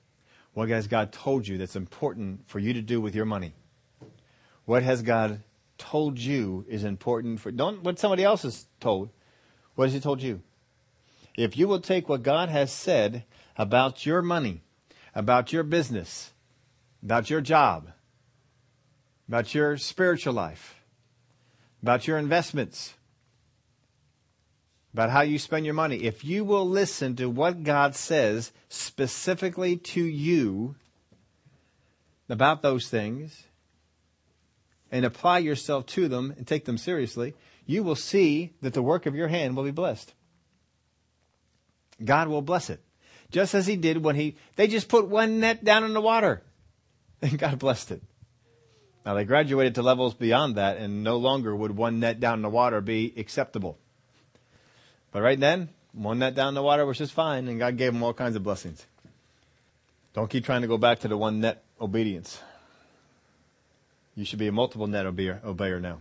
What 0.54 0.68
has 0.68 0.86
God 0.86 1.12
told 1.12 1.46
you 1.46 1.58
that's 1.58 1.76
important 1.76 2.48
for 2.48 2.58
you 2.58 2.72
to 2.74 2.82
do 2.82 3.00
with 3.00 3.14
your 3.14 3.24
money? 3.24 3.54
What 4.64 4.82
has 4.82 5.02
God 5.02 5.42
told 5.78 6.18
you 6.18 6.64
is 6.68 6.84
important 6.84 7.40
for, 7.40 7.50
don't 7.50 7.82
what 7.82 7.98
somebody 7.98 8.22
else 8.22 8.42
has 8.42 8.66
told. 8.78 9.10
What 9.74 9.86
has 9.86 9.94
he 9.94 10.00
told 10.00 10.22
you? 10.22 10.42
If 11.36 11.56
you 11.56 11.66
will 11.66 11.80
take 11.80 12.08
what 12.08 12.22
God 12.22 12.50
has 12.50 12.70
said 12.72 13.24
about 13.56 14.06
your 14.06 14.22
money, 14.22 14.62
about 15.14 15.52
your 15.52 15.62
business, 15.62 16.32
about 17.02 17.30
your 17.30 17.40
job, 17.40 17.90
about 19.28 19.54
your 19.54 19.76
spiritual 19.76 20.32
life, 20.32 20.76
about 21.82 22.06
your 22.06 22.18
investments, 22.18 22.94
about 24.92 25.10
how 25.10 25.22
you 25.22 25.38
spend 25.38 25.64
your 25.64 25.74
money, 25.74 25.96
if 26.02 26.24
you 26.24 26.44
will 26.44 26.68
listen 26.68 27.16
to 27.16 27.30
what 27.30 27.62
God 27.62 27.94
says 27.94 28.52
specifically 28.68 29.76
to 29.76 30.02
you 30.02 30.74
about 32.28 32.62
those 32.62 32.88
things 32.88 33.44
and 34.90 35.04
apply 35.04 35.38
yourself 35.38 35.86
to 35.86 36.08
them 36.08 36.34
and 36.36 36.46
take 36.46 36.66
them 36.66 36.76
seriously, 36.76 37.34
you 37.64 37.82
will 37.82 37.96
see 37.96 38.52
that 38.60 38.74
the 38.74 38.82
work 38.82 39.06
of 39.06 39.14
your 39.14 39.28
hand 39.28 39.56
will 39.56 39.64
be 39.64 39.70
blessed. 39.70 40.12
God 42.04 42.28
will 42.28 42.42
bless 42.42 42.68
it. 42.68 42.80
Just 43.32 43.54
as 43.54 43.66
he 43.66 43.76
did 43.76 44.04
when 44.04 44.14
he, 44.14 44.36
they 44.56 44.68
just 44.68 44.88
put 44.88 45.08
one 45.08 45.40
net 45.40 45.64
down 45.64 45.84
in 45.84 45.94
the 45.94 46.00
water 46.00 46.42
and 47.22 47.38
God 47.38 47.58
blessed 47.58 47.90
it. 47.90 48.02
Now 49.04 49.14
they 49.14 49.24
graduated 49.24 49.74
to 49.76 49.82
levels 49.82 50.14
beyond 50.14 50.56
that 50.56 50.76
and 50.76 51.02
no 51.02 51.16
longer 51.16 51.56
would 51.56 51.76
one 51.76 51.98
net 51.98 52.20
down 52.20 52.34
in 52.34 52.42
the 52.42 52.50
water 52.50 52.80
be 52.80 53.12
acceptable. 53.16 53.78
But 55.10 55.22
right 55.22 55.40
then, 55.40 55.70
one 55.92 56.20
net 56.20 56.34
down 56.34 56.48
in 56.48 56.54
the 56.54 56.62
water 56.62 56.86
was 56.86 56.98
just 56.98 57.12
fine 57.12 57.48
and 57.48 57.58
God 57.58 57.76
gave 57.76 57.92
them 57.92 58.02
all 58.02 58.14
kinds 58.14 58.36
of 58.36 58.44
blessings. 58.44 58.86
Don't 60.12 60.30
keep 60.30 60.44
trying 60.44 60.62
to 60.62 60.68
go 60.68 60.76
back 60.76 61.00
to 61.00 61.08
the 61.08 61.16
one 61.16 61.40
net 61.40 61.64
obedience. 61.80 62.40
You 64.14 64.26
should 64.26 64.38
be 64.38 64.46
a 64.46 64.52
multiple 64.52 64.86
net 64.86 65.06
obeyer, 65.06 65.40
obeyer 65.42 65.80
now. 65.80 66.00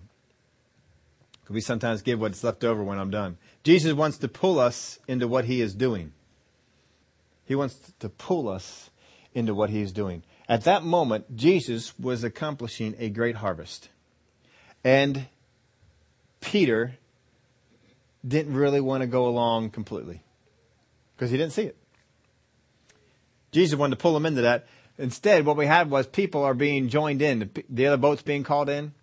Because 1.40 1.54
we 1.54 1.62
sometimes 1.62 2.02
give 2.02 2.20
what's 2.20 2.44
left 2.44 2.66
over 2.66 2.84
when 2.84 3.00
I'm 3.00 3.10
done. 3.10 3.38
Jesus 3.64 3.94
wants 3.94 4.18
to 4.18 4.28
pull 4.28 4.60
us 4.60 5.00
into 5.08 5.30
what 5.30 5.46
he 5.46 5.62
is 5.62 5.74
doing. 5.74 6.12
He 7.52 7.56
wants 7.56 7.76
to 8.00 8.08
pull 8.08 8.48
us 8.48 8.92
into 9.34 9.54
what 9.54 9.70
he's 9.70 9.92
doing. 9.92 10.24
At 10.48 10.64
that 10.64 10.84
moment, 10.84 11.36
Jesus 11.36 12.00
was 12.00 12.24
accomplishing 12.24 12.96
a 12.98 13.10
great 13.10 13.36
harvest. 13.36 13.90
And 14.86 15.28
Peter 16.40 16.94
didn't 18.26 18.54
really 18.54 18.80
want 18.80 19.02
to 19.02 19.08
go 19.08 19.28
along 19.28 19.72
completely 19.72 20.24
because 21.14 21.30
he 21.30 21.36
didn't 21.36 21.52
see 21.52 21.64
it. 21.64 21.78
Jesus 23.52 23.78
wanted 23.78 23.98
to 23.98 24.02
pull 24.02 24.16
him 24.16 24.26
into 24.26 24.44
that. 24.44 24.66
Instead, 24.98 25.46
what 25.46 25.58
we 25.58 25.66
had 25.66 25.92
was 25.92 26.08
people 26.08 26.44
are 26.44 26.54
being 26.54 26.88
joined 26.88 27.22
in. 27.22 27.52
The 27.68 27.88
other 27.88 27.98
boats 27.98 28.22
being 28.22 28.46
called 28.46 28.70
in. 28.70 28.94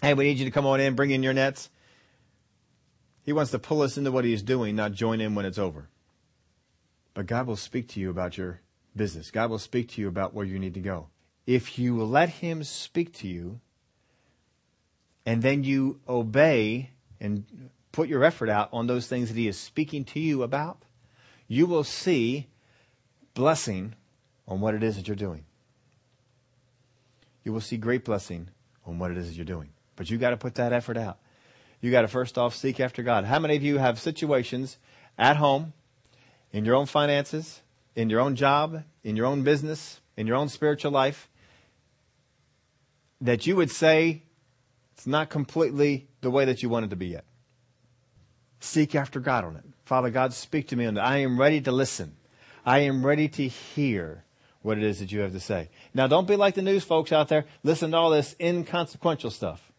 Hey, 0.00 0.14
we 0.14 0.24
need 0.24 0.38
you 0.38 0.46
to 0.46 0.50
come 0.50 0.64
on 0.64 0.80
in, 0.80 0.94
bring 0.94 1.10
in 1.10 1.22
your 1.22 1.34
nets. 1.34 1.68
He 3.26 3.34
wants 3.34 3.50
to 3.50 3.58
pull 3.58 3.82
us 3.82 3.98
into 3.98 4.10
what 4.10 4.24
he's 4.24 4.40
doing, 4.40 4.74
not 4.74 4.92
join 4.92 5.20
in 5.20 5.34
when 5.34 5.44
it's 5.44 5.58
over. 5.58 5.90
But 7.16 7.24
God 7.24 7.46
will 7.46 7.56
speak 7.56 7.88
to 7.88 8.00
you 8.00 8.10
about 8.10 8.36
your 8.36 8.60
business. 8.94 9.30
God 9.30 9.48
will 9.48 9.58
speak 9.58 9.88
to 9.92 10.02
you 10.02 10.06
about 10.06 10.34
where 10.34 10.44
you 10.44 10.58
need 10.58 10.74
to 10.74 10.80
go. 10.80 11.08
If 11.46 11.78
you 11.78 12.04
let 12.04 12.28
him 12.28 12.62
speak 12.62 13.14
to 13.14 13.26
you, 13.26 13.58
and 15.24 15.40
then 15.40 15.64
you 15.64 15.98
obey 16.06 16.90
and 17.18 17.70
put 17.90 18.10
your 18.10 18.22
effort 18.22 18.50
out 18.50 18.68
on 18.70 18.86
those 18.86 19.06
things 19.06 19.28
that 19.28 19.38
he 19.38 19.48
is 19.48 19.58
speaking 19.58 20.04
to 20.04 20.20
you 20.20 20.42
about, 20.42 20.82
you 21.48 21.64
will 21.64 21.84
see 21.84 22.48
blessing 23.32 23.94
on 24.46 24.60
what 24.60 24.74
it 24.74 24.82
is 24.82 24.96
that 24.96 25.08
you're 25.08 25.16
doing. 25.16 25.46
You 27.44 27.54
will 27.54 27.62
see 27.62 27.78
great 27.78 28.04
blessing 28.04 28.50
on 28.84 28.98
what 28.98 29.10
it 29.10 29.16
is 29.16 29.28
that 29.28 29.36
you're 29.36 29.46
doing. 29.46 29.70
But 29.96 30.10
you 30.10 30.18
got 30.18 30.30
to 30.30 30.36
put 30.36 30.56
that 30.56 30.74
effort 30.74 30.98
out. 30.98 31.16
You 31.80 31.90
got 31.90 32.02
to 32.02 32.08
first 32.08 32.36
off 32.36 32.54
seek 32.54 32.78
after 32.78 33.02
God. 33.02 33.24
How 33.24 33.38
many 33.38 33.56
of 33.56 33.62
you 33.62 33.78
have 33.78 33.98
situations 33.98 34.76
at 35.16 35.38
home, 35.38 35.72
in 36.56 36.64
your 36.64 36.74
own 36.74 36.86
finances, 36.86 37.60
in 37.94 38.08
your 38.08 38.18
own 38.18 38.34
job, 38.34 38.82
in 39.04 39.14
your 39.14 39.26
own 39.26 39.42
business, 39.42 40.00
in 40.16 40.26
your 40.26 40.36
own 40.36 40.48
spiritual 40.48 40.90
life, 40.90 41.28
that 43.20 43.46
you 43.46 43.54
would 43.54 43.70
say 43.70 44.22
it's 44.94 45.06
not 45.06 45.28
completely 45.28 46.08
the 46.22 46.30
way 46.30 46.46
that 46.46 46.62
you 46.62 46.70
want 46.70 46.86
it 46.86 46.88
to 46.88 46.96
be 46.96 47.08
yet? 47.08 47.26
Seek 48.58 48.94
after 48.94 49.20
God 49.20 49.44
on 49.44 49.56
it. 49.56 49.64
Father 49.84 50.08
God, 50.08 50.32
speak 50.32 50.68
to 50.68 50.76
me 50.76 50.86
on 50.86 50.96
it. 50.96 51.00
I 51.00 51.18
am 51.18 51.38
ready 51.38 51.60
to 51.60 51.70
listen. 51.70 52.16
I 52.64 52.78
am 52.78 53.04
ready 53.04 53.28
to 53.28 53.46
hear 53.46 54.24
what 54.62 54.78
it 54.78 54.82
is 54.82 55.00
that 55.00 55.12
you 55.12 55.20
have 55.20 55.32
to 55.32 55.40
say. 55.40 55.68
Now, 55.92 56.06
don't 56.06 56.26
be 56.26 56.36
like 56.36 56.54
the 56.54 56.62
news 56.62 56.84
folks 56.84 57.12
out 57.12 57.28
there. 57.28 57.44
Listen 57.64 57.90
to 57.90 57.98
all 57.98 58.08
this 58.08 58.34
inconsequential 58.40 59.30
stuff. 59.30 59.70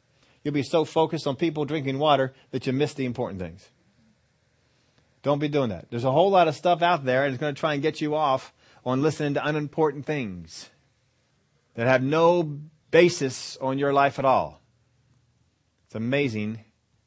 You'll 0.44 0.54
be 0.54 0.62
so 0.62 0.86
focused 0.86 1.26
on 1.26 1.38
people 1.38 1.66
drinking 1.66 1.98
water 1.98 2.36
that 2.52 2.68
you 2.68 2.72
miss 2.72 2.94
the 2.94 3.06
important 3.06 3.42
things. 3.42 3.68
Don't 5.24 5.39
be 5.39 5.47
doing 5.47 5.70
that. 5.70 5.89
There's 5.89 6.03
a 6.03 6.11
whole 6.11 6.30
lot 6.30 6.47
of 6.47 6.55
stuff 6.55 6.82
out 6.82 7.05
there 7.05 7.26
and 7.26 7.34
it's 7.34 7.41
going 7.41 7.53
to 7.53 7.59
try 7.59 7.74
and 7.74 7.82
get 7.82 8.01
you 8.01 8.15
off 8.15 8.53
on 8.86 9.01
listening 9.01 9.34
to 9.34 9.45
unimportant 9.45 10.05
things 10.05 10.70
that 11.76 11.88
have 11.88 12.01
no 12.01 12.59
basis 12.91 13.57
on 13.57 13.78
your 13.78 13.93
life 13.93 14.20
at 14.20 14.26
all. 14.26 14.61
It's 15.86 15.95
amazing 15.95 16.59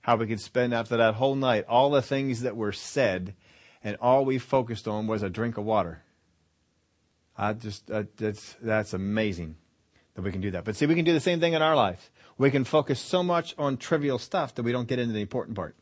how 0.02 0.16
we 0.16 0.26
could 0.26 0.40
spend 0.40 0.74
after 0.74 0.96
that 0.96 1.14
whole 1.14 1.34
night 1.34 1.64
all 1.68 1.90
the 1.90 2.02
things 2.02 2.42
that 2.42 2.56
were 2.56 2.72
said 2.72 3.34
and 3.82 3.96
all 4.00 4.24
we 4.24 4.38
focused 4.38 4.86
on 4.86 5.06
was 5.06 5.22
a 5.22 5.30
drink 5.30 5.56
of 5.56 5.64
water. 5.64 6.02
I 7.36 7.54
just, 7.54 7.90
uh, 7.90 8.04
that's, 8.16 8.56
that's 8.60 8.92
amazing 8.92 9.56
that 10.14 10.22
we 10.22 10.32
can 10.32 10.40
do 10.40 10.50
that. 10.50 10.64
But 10.64 10.76
see, 10.76 10.86
we 10.86 10.94
can 10.94 11.04
do 11.04 11.14
the 11.14 11.20
same 11.20 11.40
thing 11.40 11.54
in 11.54 11.62
our 11.62 11.74
life. 11.74 12.10
We 12.36 12.50
can 12.50 12.64
focus 12.64 13.00
so 13.00 13.22
much 13.22 13.54
on 13.56 13.78
trivial 13.78 14.18
stuff 14.18 14.54
that 14.56 14.62
we 14.62 14.72
don't 14.72 14.88
get 14.88 14.98
into 14.98 15.14
the 15.14 15.20
important 15.20 15.56
part. 15.56 15.76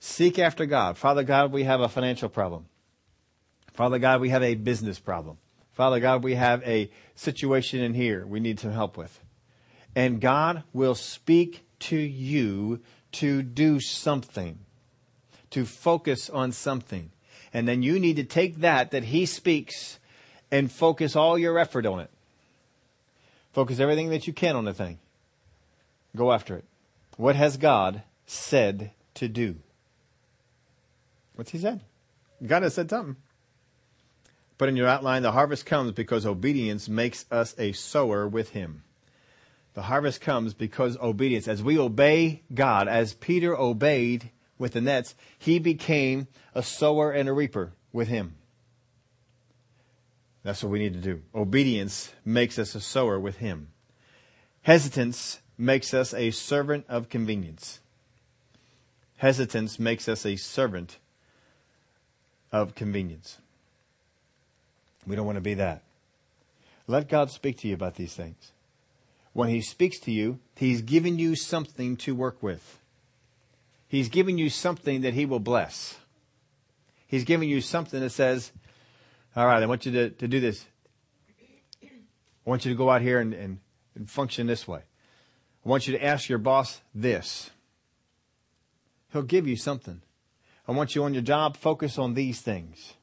Seek 0.00 0.38
after 0.38 0.66
God. 0.66 0.96
Father 0.98 1.22
God, 1.22 1.52
we 1.52 1.64
have 1.64 1.80
a 1.80 1.88
financial 1.88 2.28
problem. 2.28 2.66
Father 3.72 3.98
God, 3.98 4.20
we 4.20 4.28
have 4.28 4.42
a 4.42 4.54
business 4.54 4.98
problem. 4.98 5.38
Father 5.72 5.98
God, 5.98 6.22
we 6.22 6.34
have 6.34 6.62
a 6.62 6.90
situation 7.16 7.80
in 7.80 7.94
here 7.94 8.24
we 8.26 8.40
need 8.40 8.60
some 8.60 8.72
help 8.72 8.96
with. 8.96 9.20
And 9.96 10.20
God 10.20 10.62
will 10.72 10.94
speak 10.94 11.64
to 11.80 11.96
you 11.96 12.80
to 13.12 13.42
do 13.42 13.80
something 13.80 14.58
to 15.54 15.64
focus 15.64 16.28
on 16.28 16.50
something. 16.50 17.12
And 17.52 17.68
then 17.68 17.84
you 17.84 18.00
need 18.00 18.16
to 18.16 18.24
take 18.24 18.56
that 18.56 18.90
that 18.90 19.04
he 19.04 19.24
speaks 19.24 20.00
and 20.50 20.70
focus 20.70 21.14
all 21.14 21.38
your 21.38 21.60
effort 21.60 21.86
on 21.86 22.00
it. 22.00 22.10
Focus 23.52 23.78
everything 23.78 24.10
that 24.10 24.26
you 24.26 24.32
can 24.32 24.56
on 24.56 24.64
the 24.64 24.74
thing. 24.74 24.98
Go 26.16 26.32
after 26.32 26.56
it. 26.56 26.64
What 27.16 27.36
has 27.36 27.56
God 27.56 28.02
said 28.26 28.90
to 29.14 29.28
do? 29.28 29.54
What's 31.34 31.50
he 31.50 31.58
said? 31.58 31.82
God 32.44 32.62
has 32.62 32.74
said 32.74 32.90
something. 32.90 33.16
But 34.56 34.68
in 34.68 34.76
your 34.76 34.86
outline, 34.86 35.22
the 35.22 35.32
harvest 35.32 35.66
comes 35.66 35.92
because 35.92 36.24
obedience 36.24 36.88
makes 36.88 37.26
us 37.30 37.54
a 37.58 37.72
sower 37.72 38.28
with 38.28 38.50
him. 38.50 38.84
The 39.74 39.82
harvest 39.82 40.20
comes 40.20 40.54
because 40.54 40.96
obedience, 40.98 41.48
as 41.48 41.62
we 41.62 41.78
obey 41.78 42.42
God, 42.54 42.86
as 42.86 43.14
Peter 43.14 43.58
obeyed 43.58 44.30
with 44.56 44.72
the 44.72 44.80
nets, 44.80 45.16
he 45.36 45.58
became 45.58 46.28
a 46.54 46.62
sower 46.62 47.10
and 47.10 47.28
a 47.28 47.32
reaper 47.32 47.72
with 47.92 48.06
him. 48.06 48.36
That's 50.44 50.62
what 50.62 50.70
we 50.70 50.78
need 50.78 50.92
to 50.92 51.00
do. 51.00 51.22
Obedience 51.34 52.12
makes 52.24 52.58
us 52.58 52.74
a 52.76 52.80
sower 52.80 53.18
with 53.18 53.38
him. 53.38 53.68
Hesitance 54.62 55.40
makes 55.58 55.92
us 55.92 56.14
a 56.14 56.30
servant 56.30 56.84
of 56.88 57.08
convenience. 57.08 57.80
Hesitance 59.16 59.78
makes 59.78 60.08
us 60.08 60.24
a 60.24 60.36
servant 60.36 60.98
of 62.54 62.76
convenience. 62.76 63.38
We 65.04 65.16
don't 65.16 65.26
want 65.26 65.36
to 65.36 65.42
be 65.42 65.54
that. 65.54 65.82
Let 66.86 67.08
God 67.08 67.32
speak 67.32 67.58
to 67.58 67.68
you 67.68 67.74
about 67.74 67.96
these 67.96 68.14
things. 68.14 68.52
When 69.32 69.48
He 69.48 69.60
speaks 69.60 69.98
to 70.00 70.12
you, 70.12 70.38
He's 70.54 70.80
given 70.80 71.18
you 71.18 71.34
something 71.34 71.96
to 71.98 72.14
work 72.14 72.40
with. 72.40 72.78
He's 73.88 74.08
giving 74.08 74.38
you 74.38 74.50
something 74.50 75.00
that 75.00 75.14
He 75.14 75.26
will 75.26 75.40
bless. 75.40 75.96
He's 77.08 77.24
giving 77.24 77.48
you 77.48 77.60
something 77.60 77.98
that 77.98 78.10
says, 78.10 78.52
all 79.34 79.46
right, 79.46 79.60
I 79.60 79.66
want 79.66 79.84
you 79.84 79.90
to, 79.90 80.10
to 80.10 80.28
do 80.28 80.38
this. 80.38 80.64
I 81.82 81.88
want 82.50 82.64
you 82.64 82.70
to 82.70 82.78
go 82.78 82.88
out 82.88 83.02
here 83.02 83.18
and, 83.18 83.34
and, 83.34 83.58
and 83.96 84.08
function 84.08 84.46
this 84.46 84.68
way. 84.68 84.82
I 85.66 85.68
want 85.68 85.88
you 85.88 85.98
to 85.98 86.04
ask 86.04 86.28
your 86.28 86.38
boss 86.38 86.80
this. 86.94 87.50
He'll 89.12 89.22
give 89.22 89.48
you 89.48 89.56
something. 89.56 90.02
I 90.66 90.72
want 90.72 90.94
you 90.94 91.04
on 91.04 91.14
your 91.14 91.22
job, 91.22 91.56
focus 91.56 91.98
on 91.98 92.14
these 92.14 92.40
things. 92.40 92.94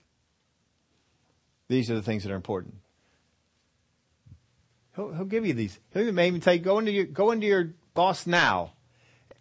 These 1.68 1.89
are 1.91 1.95
the 1.95 2.01
things 2.01 2.24
that 2.24 2.32
are 2.32 2.36
important. 2.36 2.76
He'll, 4.95 5.14
he'll 5.14 5.26
give 5.26 5.45
you 5.45 5.53
these. 5.53 5.80
He'll 5.93 6.12
maybe 6.12 6.39
tell 6.39 6.55
you, 6.55 6.59
go 6.59 6.80
into 6.80 6.91
your, 6.91 7.05
go 7.05 7.32
into 7.32 7.47
your 7.47 7.74
boss 7.93 8.28
now 8.28 8.74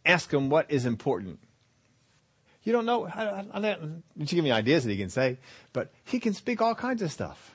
Ask 0.04 0.32
him 0.32 0.48
what 0.48 0.70
is 0.70 0.86
important. 0.86 1.38
You 2.62 2.72
don't 2.72 2.86
know. 2.86 3.06
I, 3.06 3.24
I, 3.24 3.46
I, 3.54 3.78
you 4.16 4.26
give 4.26 4.44
me 4.44 4.50
ideas 4.50 4.84
that 4.84 4.90
he 4.90 4.96
can 4.96 5.10
say, 5.10 5.38
but 5.72 5.92
he 6.04 6.18
can 6.20 6.34
speak 6.34 6.60
all 6.60 6.74
kinds 6.74 7.02
of 7.02 7.10
stuff. 7.12 7.54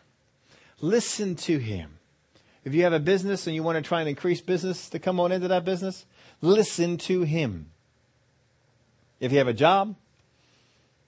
Listen 0.82 1.36
to 1.36 1.58
him. 1.58 1.98
If 2.64 2.74
you 2.74 2.84
have 2.84 2.94
a 2.94 3.00
business 3.00 3.46
and 3.46 3.56
you 3.56 3.64
want 3.64 3.78
to 3.78 3.88
try 3.88 4.00
and 4.00 4.10
increase 4.10 4.42
business 4.42 4.90
to 4.90 5.00
come 5.00 5.20
on 5.20 5.32
into 5.32 5.48
that 5.48 5.66
business, 5.66 6.06
listen 6.42 6.98
to 6.98 7.22
him. 7.22 7.70
If 9.20 9.32
you 9.32 9.38
have 9.38 9.48
a 9.48 9.54
job, 9.54 9.96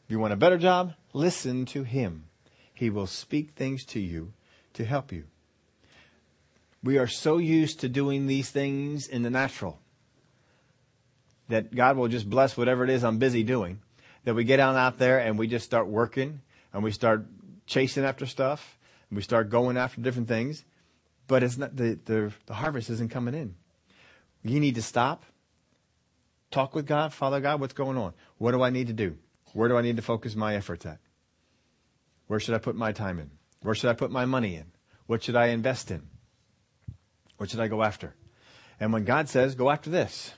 if 0.07 0.11
you 0.11 0.19
want 0.19 0.31
a 0.31 0.37
better 0.37 0.57
job, 0.57 0.93
listen 1.11 1.65
to 1.65 1.83
him. 1.83 2.29
He 2.73 2.89
will 2.89 3.07
speak 3.07 3.51
things 3.51 3.83
to 3.87 3.99
you 3.99 4.31
to 4.71 4.85
help 4.85 5.11
you. 5.11 5.25
We 6.81 6.97
are 6.97 7.07
so 7.07 7.39
used 7.39 7.81
to 7.81 7.89
doing 7.89 8.25
these 8.25 8.49
things 8.49 9.05
in 9.05 9.23
the 9.23 9.29
natural 9.29 9.81
that 11.49 11.75
God 11.75 11.97
will 11.97 12.07
just 12.07 12.29
bless 12.29 12.55
whatever 12.55 12.85
it 12.85 12.89
is 12.89 13.03
I'm 13.03 13.17
busy 13.17 13.43
doing. 13.43 13.81
That 14.23 14.33
we 14.33 14.45
get 14.45 14.61
out 14.61 14.77
out 14.77 14.97
there 14.97 15.19
and 15.19 15.37
we 15.37 15.45
just 15.45 15.65
start 15.65 15.87
working 15.87 16.39
and 16.71 16.85
we 16.85 16.91
start 16.91 17.25
chasing 17.65 18.05
after 18.05 18.25
stuff 18.25 18.77
and 19.09 19.17
we 19.17 19.23
start 19.23 19.49
going 19.49 19.75
after 19.75 19.99
different 19.99 20.29
things, 20.29 20.63
but 21.27 21.43
it's 21.43 21.57
not 21.57 21.75
the, 21.75 21.99
the, 22.05 22.31
the 22.45 22.53
harvest 22.53 22.89
isn't 22.89 23.11
coming 23.11 23.33
in. 23.33 23.55
You 24.41 24.61
need 24.61 24.75
to 24.75 24.81
stop, 24.81 25.25
talk 26.49 26.75
with 26.75 26.85
God, 26.85 27.11
Father 27.11 27.41
God, 27.41 27.59
what's 27.59 27.73
going 27.73 27.97
on? 27.97 28.13
What 28.37 28.51
do 28.51 28.61
I 28.61 28.69
need 28.69 28.87
to 28.87 28.93
do? 28.93 29.17
Where 29.53 29.69
do 29.69 29.77
I 29.77 29.81
need 29.81 29.95
to 29.95 30.01
focus 30.01 30.35
my 30.35 30.55
efforts 30.55 30.85
at? 30.85 30.99
Where 32.27 32.39
should 32.39 32.55
I 32.55 32.59
put 32.59 32.75
my 32.75 32.91
time 32.91 33.19
in? 33.19 33.31
Where 33.61 33.75
should 33.75 33.89
I 33.89 33.93
put 33.93 34.11
my 34.11 34.25
money 34.25 34.55
in? 34.55 34.65
What 35.07 35.23
should 35.23 35.35
I 35.35 35.47
invest 35.47 35.89
in? 35.89 36.03
What 37.37 37.49
should 37.49 37.59
I 37.59 37.67
go 37.67 37.83
after? 37.83 38.13
And 38.79 38.93
when 38.93 39.05
God 39.05 39.29
says, 39.29 39.55
go 39.55 39.69
after 39.69 39.89
this, 39.89 40.33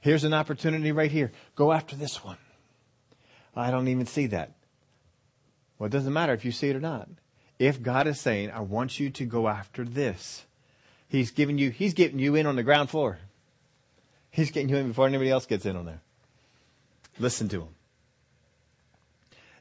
here's 0.00 0.24
an 0.24 0.34
opportunity 0.34 0.92
right 0.92 1.10
here. 1.10 1.32
Go 1.56 1.72
after 1.72 1.96
this 1.96 2.22
one. 2.22 2.36
I 3.56 3.70
don't 3.70 3.88
even 3.88 4.06
see 4.06 4.26
that. 4.28 4.52
Well, 5.78 5.86
it 5.86 5.92
doesn't 5.92 6.12
matter 6.12 6.32
if 6.32 6.44
you 6.44 6.52
see 6.52 6.68
it 6.68 6.76
or 6.76 6.80
not. 6.80 7.08
If 7.58 7.82
God 7.82 8.06
is 8.06 8.20
saying, 8.20 8.50
I 8.50 8.60
want 8.60 8.98
you 8.98 9.10
to 9.10 9.24
go 9.24 9.48
after 9.48 9.84
this, 9.84 10.44
He's 11.08 11.30
giving 11.30 11.58
you, 11.58 11.70
He's 11.70 11.94
getting 11.94 12.18
you 12.18 12.34
in 12.34 12.46
on 12.46 12.56
the 12.56 12.62
ground 12.62 12.90
floor. 12.90 13.18
He's 14.30 14.50
getting 14.50 14.68
you 14.68 14.76
in 14.76 14.88
before 14.88 15.06
anybody 15.06 15.30
else 15.30 15.46
gets 15.46 15.64
in 15.64 15.76
on 15.76 15.86
there. 15.86 16.00
Listen 17.18 17.48
to 17.50 17.62
Him. 17.62 17.68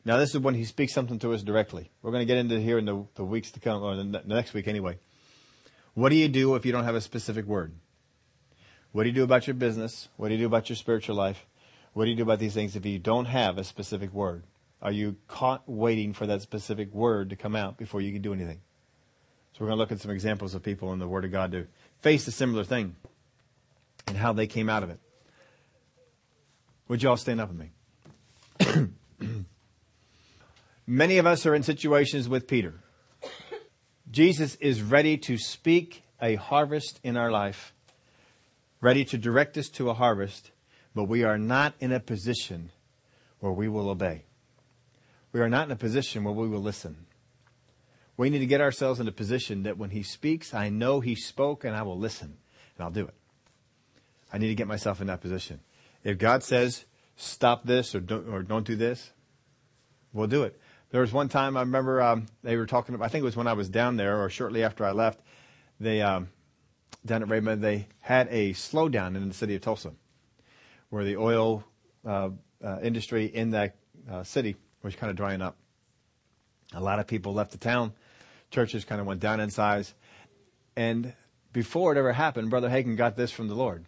Now, 0.06 0.18
this 0.18 0.36
is 0.36 0.40
when 0.40 0.56
He 0.56 0.66
speaks 0.66 0.94
something 0.94 1.20
to 1.20 1.34
us 1.34 1.44
directly. 1.44 1.92
We're 2.02 2.12
going 2.12 2.22
to 2.22 2.26
get 2.26 2.38
into 2.38 2.60
here 2.60 2.78
in 2.78 2.86
the, 2.86 3.06
the 3.16 3.24
weeks 3.24 3.52
to 3.52 3.60
come, 3.60 3.82
or 3.84 3.96
the, 3.96 4.04
the 4.04 4.22
next 4.26 4.54
week 4.54 4.68
anyway. 4.68 4.98
What 5.94 6.10
do 6.10 6.16
you 6.16 6.28
do 6.28 6.56
if 6.56 6.66
you 6.66 6.72
don't 6.72 6.84
have 6.84 6.96
a 6.96 7.02
specific 7.02 7.46
word? 7.46 7.74
What 8.92 9.04
do 9.04 9.10
you 9.10 9.16
do 9.16 9.24
about 9.24 9.48
your 9.48 9.54
business? 9.54 10.10
What 10.18 10.30
do 10.30 10.36
you 10.36 10.42
do 10.42 10.46
about 10.46 10.70
your 10.70 10.76
spiritual 10.76 11.16
life? 11.16 11.46
What 11.94 12.06
do 12.06 12.12
you 12.12 12.18
do 12.18 12.24
about 12.24 12.40
these 12.40 12.54
things 12.54 12.76
if 12.76 12.86
you 12.86 13.00
don't 13.00 13.26
have 13.26 13.58
a 13.58 13.64
specific 13.64 14.12
word? 14.14 14.44
Are 14.82 14.92
you 14.92 15.16
caught 15.28 15.64
waiting 15.68 16.14
for 16.14 16.28
that 16.28 16.42
specific 16.42 16.94
word 16.94 17.30
to 17.30 17.36
come 17.36 17.56
out 17.56 17.78
before 17.78 18.02
you 18.02 18.12
can 18.12 18.22
do 18.22 18.34
anything? 18.34 18.60
So 19.54 19.60
we're 19.60 19.68
going 19.68 19.78
to 19.78 19.82
look 19.82 19.92
at 19.92 20.02
some 20.02 20.12
examples 20.12 20.56
of 20.56 20.64
people 20.64 20.94
in 20.94 21.00
the 21.00 21.08
Word 21.08 21.26
of 21.26 21.32
God 21.32 21.52
to 21.52 21.68
face 22.02 22.28
a 22.28 22.32
similar 22.32 22.64
thing 22.64 22.96
and 24.08 24.18
how 24.18 24.34
they 24.34 24.48
came 24.48 24.68
out 24.68 24.82
of 24.82 24.90
it. 24.90 25.00
Would 26.88 27.04
you 27.04 27.10
all 27.10 27.18
stand 27.18 27.40
up 27.40 27.50
with 27.50 27.60
me? 27.60 28.90
Many 30.86 31.18
of 31.18 31.26
us 31.26 31.46
are 31.46 31.56
in 31.56 31.64
situations 31.64 32.28
with 32.28 32.48
Peter. 32.48 32.74
Jesus 34.12 34.56
is 34.56 34.82
ready 34.82 35.18
to 35.18 35.38
speak 35.38 36.04
a 36.22 36.36
harvest 36.36 37.00
in 37.04 37.16
our 37.16 37.32
life, 37.32 37.74
ready 38.82 39.06
to 39.06 39.18
direct 39.18 39.58
us 39.58 39.70
to 39.70 39.90
a 39.90 39.94
harvest, 39.94 40.52
but 40.94 41.06
we 41.06 41.24
are 41.24 41.38
not 41.38 41.74
in 41.80 41.92
a 41.92 42.00
position 42.00 42.70
where 43.40 43.52
we 43.52 43.68
will 43.70 43.90
obey. 43.90 44.26
We 45.32 45.40
are 45.40 45.50
not 45.50 45.68
in 45.68 45.72
a 45.72 45.78
position 45.78 46.24
where 46.24 46.34
we 46.34 46.48
will 46.48 46.62
listen. 46.62 47.06
We 48.18 48.30
need 48.30 48.40
to 48.40 48.46
get 48.46 48.62
ourselves 48.62 49.00
in 49.00 49.08
a 49.08 49.12
position 49.12 49.64
that 49.64 49.78
when 49.78 49.90
he 49.90 50.04
speaks, 50.04 50.54
I 50.54 50.70
know 50.70 51.00
he 51.00 51.16
spoke 51.16 51.64
and 51.64 51.76
I 51.76 51.82
will 51.82 51.98
listen 51.98 52.38
and 52.78 52.84
I'll 52.84 52.92
do 52.92 53.06
it. 53.06 53.16
I 54.32 54.38
need 54.38 54.50
to 54.50 54.56
get 54.56 54.68
myself 54.68 55.02
in 55.02 55.08
that 55.08 55.22
position. 55.22 55.62
If 56.04 56.18
God 56.18 56.44
says, 56.44 56.86
stop 57.16 57.66
this 57.66 57.96
or 57.96 58.02
don't, 58.02 58.28
or 58.28 58.44
don't 58.44 58.68
do 58.68 58.76
this, 58.76 59.12
we'll 60.12 60.28
do 60.28 60.44
it. 60.44 60.60
There 60.94 61.02
was 61.02 61.12
one 61.12 61.28
time 61.28 61.58
I 61.58 61.62
remember 61.62 62.04
um, 62.04 62.28
they 62.44 62.56
were 62.56 62.68
talking. 62.68 62.94
About, 62.94 63.06
I 63.06 63.08
think 63.08 63.24
it 63.24 63.26
was 63.26 63.36
when 63.36 63.48
I 63.48 63.54
was 63.54 63.68
down 63.68 63.98
there, 63.98 64.22
or 64.22 64.30
shortly 64.30 64.64
after 64.64 64.86
I 64.86 64.92
left. 64.92 65.22
They 65.80 66.04
um, 66.04 66.30
down 67.04 67.24
at 67.24 67.30
Rhema, 67.30 67.60
they 67.60 67.88
had 68.00 68.28
a 68.30 68.54
slowdown 68.54 69.16
in 69.16 69.28
the 69.28 69.34
city 69.34 69.56
of 69.56 69.62
Tulsa, 69.62 69.94
where 70.92 71.04
the 71.04 71.18
oil 71.18 71.64
uh, 72.06 72.30
uh, 72.64 72.80
industry 72.84 73.26
in 73.26 73.50
that 73.52 73.76
uh, 74.08 74.22
city 74.22 74.56
was 74.84 74.96
kind 74.96 75.10
of 75.10 75.16
drying 75.16 75.42
up. 75.42 75.58
A 76.76 76.80
lot 76.80 77.00
of 77.00 77.08
people 77.08 77.34
left 77.34 77.54
the 77.54 77.58
town. 77.58 77.94
Churches 78.52 78.86
kind 78.86 79.02
of 79.02 79.08
went 79.08 79.20
down 79.20 79.40
in 79.40 79.50
size, 79.50 79.96
and 80.76 81.12
before 81.54 81.92
it 81.92 81.98
ever 81.98 82.14
happened, 82.14 82.52
Brother 82.52 82.70
Hagin 82.70 82.98
got 82.98 83.18
this 83.18 83.32
from 83.32 83.48
the 83.48 83.56
Lord. 83.56 83.86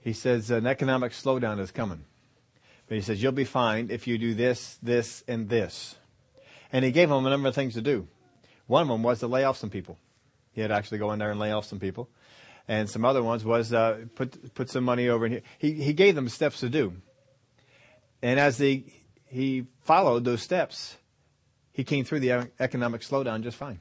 He 0.00 0.14
says 0.14 0.50
an 0.50 0.66
economic 0.66 1.12
slowdown 1.12 1.60
is 1.60 1.70
coming. 1.70 2.06
But 2.88 2.94
he 2.94 3.02
says, 3.02 3.22
you'll 3.22 3.32
be 3.32 3.44
fine 3.44 3.88
if 3.90 4.06
you 4.06 4.16
do 4.16 4.32
this, 4.32 4.78
this, 4.82 5.22
and 5.28 5.50
this. 5.50 5.96
And 6.72 6.84
he 6.84 6.90
gave 6.90 7.08
them 7.08 7.24
a 7.24 7.30
number 7.30 7.48
of 7.48 7.54
things 7.54 7.74
to 7.74 7.82
do. 7.82 8.08
One 8.66 8.82
of 8.82 8.88
them 8.88 9.02
was 9.02 9.20
to 9.20 9.26
lay 9.26 9.44
off 9.44 9.56
some 9.56 9.70
people. 9.70 9.98
He 10.52 10.60
had 10.60 10.68
to 10.68 10.74
actually 10.74 10.98
go 10.98 11.12
in 11.12 11.18
there 11.18 11.30
and 11.30 11.40
lay 11.40 11.52
off 11.52 11.64
some 11.64 11.80
people. 11.80 12.08
And 12.66 12.88
some 12.90 13.04
other 13.04 13.22
ones 13.22 13.44
was 13.44 13.72
uh, 13.72 14.04
put 14.14 14.54
put 14.54 14.68
some 14.68 14.84
money 14.84 15.08
over 15.08 15.24
in 15.24 15.32
here. 15.32 15.42
He 15.58 15.72
he 15.72 15.92
gave 15.94 16.14
them 16.14 16.28
steps 16.28 16.60
to 16.60 16.68
do. 16.68 16.94
And 18.20 18.38
as 18.38 18.58
he 18.58 18.92
he 19.26 19.66
followed 19.80 20.24
those 20.24 20.42
steps, 20.42 20.96
he 21.72 21.84
came 21.84 22.04
through 22.04 22.20
the 22.20 22.50
economic 22.60 23.00
slowdown 23.00 23.42
just 23.42 23.56
fine. 23.56 23.80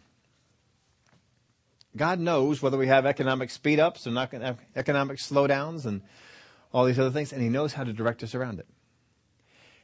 God 1.97 2.19
knows 2.19 2.61
whether 2.61 2.77
we 2.77 2.87
have 2.87 3.05
economic 3.05 3.49
speed 3.49 3.79
ups 3.79 4.07
or 4.07 4.11
not 4.11 4.31
economic 4.75 5.17
slowdowns 5.17 5.85
and 5.85 6.01
all 6.71 6.85
these 6.85 6.99
other 6.99 7.11
things, 7.11 7.33
and 7.33 7.41
He 7.41 7.49
knows 7.49 7.73
how 7.73 7.83
to 7.83 7.91
direct 7.91 8.23
us 8.23 8.35
around 8.35 8.59
it. 8.59 8.67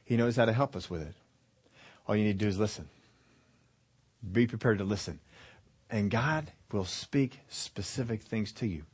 He 0.04 0.16
knows 0.16 0.36
how 0.36 0.44
to 0.44 0.52
help 0.52 0.76
us 0.76 0.88
with 0.88 1.02
it. 1.02 1.14
All 2.06 2.16
you 2.16 2.24
need 2.24 2.38
to 2.38 2.44
do 2.44 2.48
is 2.48 2.58
listen. 2.58 2.88
Be 4.32 4.46
prepared 4.46 4.78
to 4.78 4.84
listen. 4.84 5.20
And 5.90 6.10
God 6.10 6.52
will 6.72 6.84
speak 6.84 7.40
specific 7.48 8.22
things 8.22 8.52
to 8.52 8.66
you. 8.66 8.84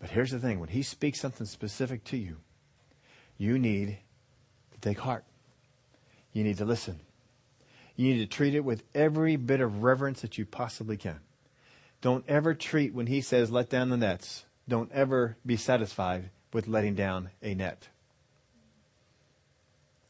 But 0.00 0.10
here's 0.10 0.32
the 0.32 0.38
thing 0.38 0.58
when 0.58 0.70
He 0.70 0.82
speaks 0.82 1.20
something 1.20 1.46
specific 1.46 2.04
to 2.04 2.16
you, 2.16 2.38
you 3.38 3.58
need 3.58 3.98
to 4.72 4.80
take 4.80 4.98
heart. 4.98 5.24
You 6.32 6.42
need 6.42 6.58
to 6.58 6.64
listen. 6.64 7.00
You 7.96 8.12
need 8.12 8.20
to 8.20 8.26
treat 8.26 8.54
it 8.54 8.64
with 8.64 8.82
every 8.94 9.36
bit 9.36 9.60
of 9.60 9.82
reverence 9.82 10.22
that 10.22 10.38
you 10.38 10.46
possibly 10.46 10.96
can. 10.96 11.20
Don't 12.00 12.24
ever 12.26 12.54
treat 12.54 12.94
when 12.94 13.06
He 13.06 13.20
says, 13.20 13.50
let 13.50 13.70
down 13.70 13.90
the 13.90 13.96
nets, 13.96 14.44
don't 14.68 14.90
ever 14.92 15.36
be 15.46 15.56
satisfied 15.56 16.30
with 16.52 16.66
letting 16.66 16.94
down 16.94 17.30
a 17.42 17.54
net. 17.54 17.88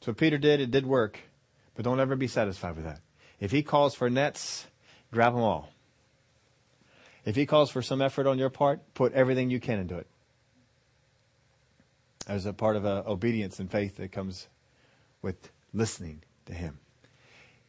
So 0.00 0.12
Peter 0.12 0.38
did, 0.38 0.60
it 0.60 0.70
did 0.70 0.86
work. 0.86 1.20
But 1.74 1.84
don't 1.84 2.00
ever 2.00 2.16
be 2.16 2.26
satisfied 2.26 2.76
with 2.76 2.84
that. 2.84 3.00
If 3.40 3.50
he 3.50 3.62
calls 3.62 3.94
for 3.94 4.10
nets, 4.10 4.66
grab 5.10 5.34
them 5.34 5.42
all. 5.42 5.70
If 7.24 7.36
he 7.36 7.46
calls 7.46 7.70
for 7.70 7.82
some 7.82 8.02
effort 8.02 8.26
on 8.26 8.38
your 8.38 8.50
part, 8.50 8.80
put 8.94 9.12
everything 9.12 9.50
you 9.50 9.60
can 9.60 9.78
into 9.78 9.96
it. 9.96 10.06
As 12.26 12.46
a 12.46 12.52
part 12.52 12.76
of 12.76 12.84
a 12.84 13.04
obedience 13.06 13.58
and 13.58 13.70
faith 13.70 13.96
that 13.96 14.12
comes 14.12 14.48
with 15.22 15.50
listening 15.72 16.22
to 16.46 16.54
him. 16.54 16.78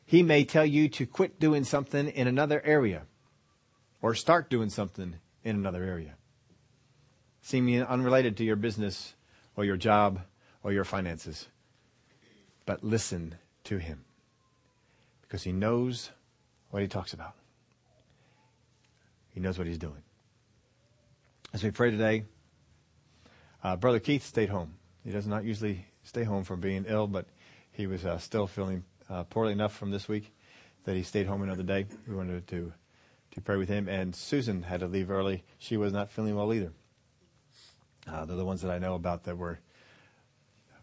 He 0.05 0.21
may 0.21 0.43
tell 0.43 0.65
you 0.65 0.89
to 0.89 1.05
quit 1.05 1.39
doing 1.39 1.63
something 1.63 2.07
in 2.07 2.27
another 2.27 2.61
area 2.65 3.03
or 4.01 4.13
start 4.13 4.49
doing 4.49 4.69
something 4.69 5.15
in 5.43 5.55
another 5.55 5.83
area. 5.83 6.15
Seeming 7.41 7.81
unrelated 7.81 8.37
to 8.37 8.43
your 8.43 8.55
business 8.55 9.15
or 9.55 9.65
your 9.65 9.77
job 9.77 10.21
or 10.61 10.71
your 10.71 10.83
finances. 10.83 11.47
But 12.65 12.83
listen 12.83 13.35
to 13.65 13.77
him 13.77 14.05
because 15.21 15.43
he 15.43 15.51
knows 15.51 16.11
what 16.69 16.81
he 16.81 16.87
talks 16.87 17.13
about. 17.13 17.33
He 19.33 19.39
knows 19.39 19.57
what 19.57 19.67
he's 19.67 19.77
doing. 19.77 20.03
As 21.53 21.63
we 21.63 21.71
pray 21.71 21.91
today, 21.91 22.25
uh, 23.63 23.75
Brother 23.75 23.99
Keith 23.99 24.23
stayed 24.23 24.49
home. 24.49 24.75
He 25.03 25.11
does 25.11 25.27
not 25.27 25.43
usually 25.43 25.85
stay 26.03 26.23
home 26.23 26.43
from 26.43 26.59
being 26.59 26.85
ill, 26.87 27.07
but 27.07 27.25
he 27.71 27.87
was 27.87 28.05
uh, 28.05 28.17
still 28.17 28.47
feeling 28.47 28.83
uh, 29.09 29.23
poorly 29.23 29.53
enough 29.53 29.75
from 29.75 29.91
this 29.91 30.07
week 30.07 30.33
that 30.85 30.95
he 30.95 31.03
stayed 31.03 31.27
home 31.27 31.41
another 31.41 31.63
day. 31.63 31.85
We 32.07 32.15
wanted 32.15 32.47
to 32.47 32.73
to 33.31 33.41
pray 33.41 33.57
with 33.57 33.69
him, 33.69 33.89
and 33.89 34.15
Susan 34.15 34.61
had 34.61 34.81
to 34.81 34.87
leave 34.87 35.09
early. 35.09 35.43
She 35.57 35.75
was 35.75 35.91
not 35.91 36.11
feeling 36.11 36.35
well 36.35 36.53
either. 36.53 36.71
Uh, 38.07 38.25
they're 38.25 38.35
the 38.35 38.45
ones 38.45 38.61
that 38.61 38.69
I 38.69 38.77
know 38.77 38.93
about 38.93 39.23
that 39.23 39.37
were 39.37 39.59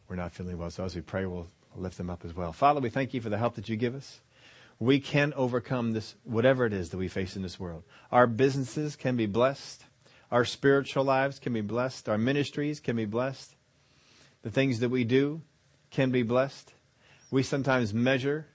were 0.09 0.17
not 0.17 0.33
feeling 0.33 0.59
well. 0.59 0.71
So 0.71 0.85
as 0.85 0.97
we 0.97 1.03
pray, 1.03 1.27
we'll 1.27 1.47
lift 1.77 1.97
them 1.97 2.11
up 2.11 2.25
as 2.25 2.35
well. 2.35 2.53
Father, 2.53 2.81
we 2.81 2.91
thank 2.91 3.15
you 3.15 3.21
for 3.21 3.29
the 3.29 3.39
help 3.39 3.55
that 3.55 3.69
you 3.69 3.77
give 3.77 3.95
us. 3.95 4.21
We 4.79 4.99
can 4.99 5.33
overcome 5.35 5.93
this, 5.93 6.15
whatever 6.25 6.65
it 6.65 6.73
is 6.73 6.91
that 6.91 6.99
we 6.99 7.09
face 7.09 7.37
in 7.37 7.43
this 7.43 7.61
world. 7.61 7.85
Our 8.11 8.27
businesses 8.27 8.97
can 8.97 9.17
be 9.17 9.27
blessed. 9.27 9.85
Our 10.31 10.45
spiritual 10.45 11.05
lives 11.05 11.39
can 11.39 11.53
be 11.53 11.61
blessed. 11.61 12.09
Our 12.09 12.19
ministries 12.19 12.81
can 12.81 12.97
be 12.97 13.05
blessed. 13.05 13.55
The 14.43 14.51
things 14.51 14.81
that 14.81 14.89
we 14.89 15.05
do 15.05 15.43
can 15.91 16.11
be 16.11 16.23
blessed. 16.23 16.73
We 17.31 17.43
sometimes 17.43 17.93
measure 17.93 18.47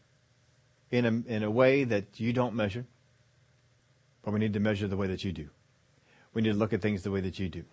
in 0.89 1.05
a, 1.05 1.31
in 1.31 1.43
a 1.43 1.51
way 1.51 1.83
that 1.83 2.19
you 2.19 2.33
don't 2.33 2.55
measure. 2.55 2.85
but 4.23 4.33
we 4.33 4.39
need 4.39 4.53
to 4.53 4.59
measure 4.59 4.87
the 4.87 4.97
way 4.97 5.07
that 5.07 5.23
you 5.23 5.31
do. 5.31 5.49
We 6.33 6.41
need 6.41 6.53
to 6.53 6.57
look 6.57 6.73
at 6.73 6.81
things 6.81 7.03
the 7.03 7.11
way 7.11 7.21
that 7.21 7.37
you 7.37 7.47
do. 7.47 7.63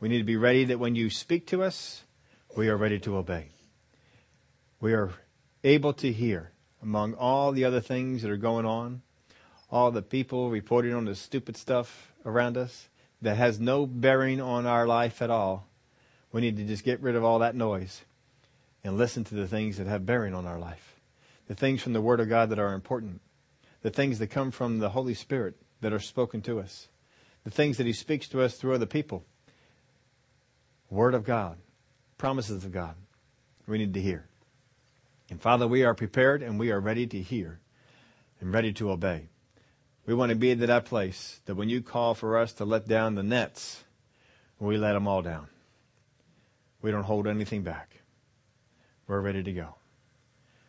We 0.00 0.08
need 0.08 0.18
to 0.18 0.24
be 0.24 0.36
ready 0.36 0.64
that 0.66 0.78
when 0.78 0.94
you 0.94 1.10
speak 1.10 1.46
to 1.48 1.62
us, 1.62 2.04
we 2.56 2.68
are 2.68 2.76
ready 2.76 2.98
to 3.00 3.16
obey. 3.16 3.48
We 4.80 4.92
are 4.92 5.10
able 5.64 5.92
to 5.94 6.12
hear 6.12 6.52
among 6.82 7.14
all 7.14 7.52
the 7.52 7.64
other 7.64 7.80
things 7.80 8.22
that 8.22 8.30
are 8.30 8.36
going 8.36 8.66
on, 8.66 9.02
all 9.70 9.90
the 9.90 10.02
people 10.02 10.50
reporting 10.50 10.94
on 10.94 11.06
the 11.06 11.14
stupid 11.14 11.56
stuff 11.56 12.12
around 12.24 12.56
us 12.56 12.88
that 13.22 13.36
has 13.36 13.58
no 13.58 13.86
bearing 13.86 14.40
on 14.40 14.66
our 14.66 14.86
life 14.86 15.22
at 15.22 15.30
all. 15.30 15.66
We 16.30 16.42
need 16.42 16.56
to 16.58 16.64
just 16.64 16.84
get 16.84 17.00
rid 17.00 17.16
of 17.16 17.24
all 17.24 17.38
that 17.38 17.54
noise 17.54 18.02
and 18.84 18.98
listen 18.98 19.24
to 19.24 19.34
the 19.34 19.48
things 19.48 19.78
that 19.78 19.86
have 19.86 20.04
bearing 20.06 20.34
on 20.34 20.46
our 20.46 20.58
life. 20.58 21.00
The 21.48 21.54
things 21.54 21.82
from 21.82 21.92
the 21.92 22.00
Word 22.00 22.20
of 22.20 22.28
God 22.28 22.50
that 22.50 22.58
are 22.58 22.74
important. 22.74 23.20
The 23.82 23.90
things 23.90 24.18
that 24.18 24.28
come 24.28 24.50
from 24.50 24.78
the 24.78 24.90
Holy 24.90 25.14
Spirit 25.14 25.54
that 25.80 25.92
are 25.92 26.00
spoken 26.00 26.42
to 26.42 26.60
us. 26.60 26.88
The 27.44 27.50
things 27.50 27.78
that 27.78 27.86
He 27.86 27.92
speaks 27.92 28.28
to 28.28 28.42
us 28.42 28.56
through 28.56 28.74
other 28.74 28.86
people. 28.86 29.24
Word 30.90 31.14
of 31.14 31.24
God. 31.24 31.58
Promises 32.18 32.64
of 32.64 32.72
God. 32.72 32.94
We 33.66 33.78
need 33.78 33.94
to 33.94 34.00
hear. 34.00 34.26
And 35.30 35.40
Father, 35.40 35.66
we 35.66 35.84
are 35.84 35.94
prepared 35.94 36.42
and 36.42 36.58
we 36.58 36.70
are 36.70 36.80
ready 36.80 37.06
to 37.06 37.20
hear 37.20 37.60
and 38.40 38.52
ready 38.52 38.72
to 38.74 38.90
obey. 38.90 39.28
We 40.06 40.14
want 40.14 40.30
to 40.30 40.36
be 40.36 40.52
at 40.52 40.60
that 40.60 40.84
place 40.84 41.40
that 41.46 41.56
when 41.56 41.68
you 41.68 41.82
call 41.82 42.14
for 42.14 42.38
us 42.38 42.52
to 42.54 42.64
let 42.64 42.86
down 42.86 43.16
the 43.16 43.22
nets, 43.22 43.84
we 44.60 44.76
let 44.76 44.92
them 44.92 45.08
all 45.08 45.22
down. 45.22 45.48
We 46.80 46.90
don't 46.92 47.02
hold 47.02 47.26
anything 47.26 47.62
back. 47.62 48.02
We're 49.08 49.20
ready 49.20 49.42
to 49.42 49.52
go. 49.52 49.74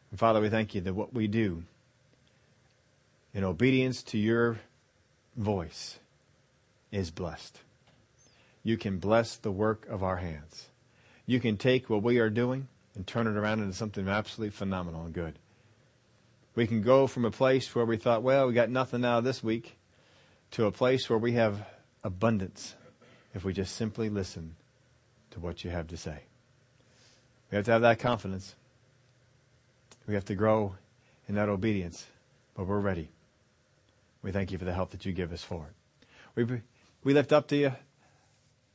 And 0.09 0.19
Father, 0.19 0.41
we 0.41 0.49
thank 0.49 0.73
you 0.73 0.81
that 0.81 0.93
what 0.93 1.13
we 1.13 1.27
do 1.27 1.63
in 3.33 3.43
obedience 3.43 4.01
to 4.03 4.17
your 4.17 4.59
voice 5.35 5.99
is 6.91 7.11
blessed. 7.11 7.61
You 8.63 8.77
can 8.77 8.97
bless 8.97 9.37
the 9.37 9.51
work 9.51 9.87
of 9.87 10.01
our 10.01 10.17
hands. 10.17 10.69
You 11.25 11.39
can 11.39 11.57
take 11.57 11.89
what 11.89 12.01
we 12.01 12.17
are 12.17 12.29
doing 12.29 12.67
and 12.97 13.05
turn 13.05 13.27
it 13.27 13.37
around 13.37 13.61
into 13.61 13.73
something 13.73 14.07
absolutely 14.07 14.49
phenomenal 14.49 15.05
and 15.05 15.13
good. 15.13 15.37
We 16.55 16.65
can 16.65 16.81
go 16.81 17.05
from 17.05 17.25
a 17.25 17.31
place 17.31 17.73
where 17.75 17.85
we 17.85 17.95
thought, 17.95 18.23
well, 18.23 18.47
we 18.47 18.53
got 18.53 18.71
nothing 18.71 19.05
of 19.05 19.23
this 19.23 19.43
week, 19.43 19.77
to 20.51 20.65
a 20.65 20.71
place 20.71 21.07
where 21.07 21.19
we 21.19 21.33
have 21.33 21.67
abundance 22.03 22.75
if 23.35 23.45
we 23.45 23.53
just 23.53 23.75
simply 23.75 24.09
listen 24.09 24.55
to 25.29 25.39
what 25.39 25.63
you 25.63 25.69
have 25.69 25.87
to 25.87 25.97
say. 25.97 26.23
We 27.51 27.57
have 27.57 27.65
to 27.65 27.71
have 27.71 27.81
that 27.81 27.99
confidence. 27.99 28.55
We 30.07 30.15
have 30.15 30.25
to 30.25 30.35
grow 30.35 30.75
in 31.27 31.35
that 31.35 31.49
obedience, 31.49 32.07
but 32.55 32.65
we're 32.65 32.79
ready. 32.79 33.11
We 34.23 34.31
thank 34.31 34.51
you 34.51 34.57
for 34.57 34.65
the 34.65 34.73
help 34.73 34.89
that 34.91 35.05
you 35.05 35.13
give 35.13 35.31
us 35.31 35.43
for 35.43 35.67
it. 35.67 36.07
We, 36.33 36.61
we 37.03 37.13
lift 37.13 37.31
up 37.31 37.47
to 37.49 37.55
you 37.55 37.73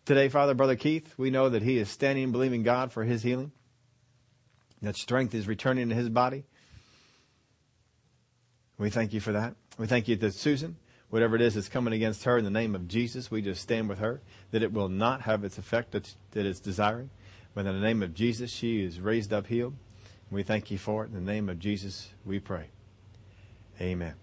today, 0.04 0.28
Father, 0.28 0.54
Brother 0.54 0.76
Keith. 0.76 1.14
We 1.18 1.30
know 1.30 1.48
that 1.48 1.62
he 1.62 1.78
is 1.78 1.88
standing 1.88 2.24
and 2.24 2.32
believing 2.32 2.62
God 2.62 2.92
for 2.92 3.02
his 3.02 3.22
healing, 3.22 3.50
that 4.82 4.96
strength 4.96 5.34
is 5.34 5.46
returning 5.46 5.88
to 5.88 5.94
his 5.94 6.08
body. 6.08 6.44
We 8.78 8.90
thank 8.90 9.12
you 9.12 9.20
for 9.20 9.32
that. 9.32 9.54
We 9.78 9.86
thank 9.86 10.08
you 10.08 10.16
that 10.16 10.34
Susan, 10.34 10.76
whatever 11.08 11.36
it 11.36 11.42
is 11.42 11.54
that's 11.54 11.68
coming 11.68 11.94
against 11.94 12.24
her 12.24 12.36
in 12.36 12.44
the 12.44 12.50
name 12.50 12.74
of 12.74 12.88
Jesus, 12.88 13.30
we 13.30 13.42
just 13.42 13.62
stand 13.62 13.88
with 13.88 13.98
her, 14.00 14.20
that 14.50 14.62
it 14.62 14.72
will 14.72 14.88
not 14.88 15.22
have 15.22 15.44
its 15.44 15.58
effect 15.58 15.92
that, 15.92 16.14
that 16.32 16.46
it's 16.46 16.60
desiring. 16.60 17.10
But 17.54 17.66
in 17.66 17.74
the 17.74 17.86
name 17.86 18.02
of 18.02 18.14
Jesus, 18.14 18.50
she 18.50 18.82
is 18.82 19.00
raised 19.00 19.32
up 19.32 19.46
healed. 19.46 19.74
We 20.30 20.42
thank 20.42 20.70
you 20.70 20.78
for 20.78 21.04
it. 21.04 21.08
In 21.08 21.14
the 21.14 21.32
name 21.32 21.48
of 21.48 21.58
Jesus, 21.58 22.10
we 22.24 22.40
pray. 22.40 22.70
Amen. 23.80 24.21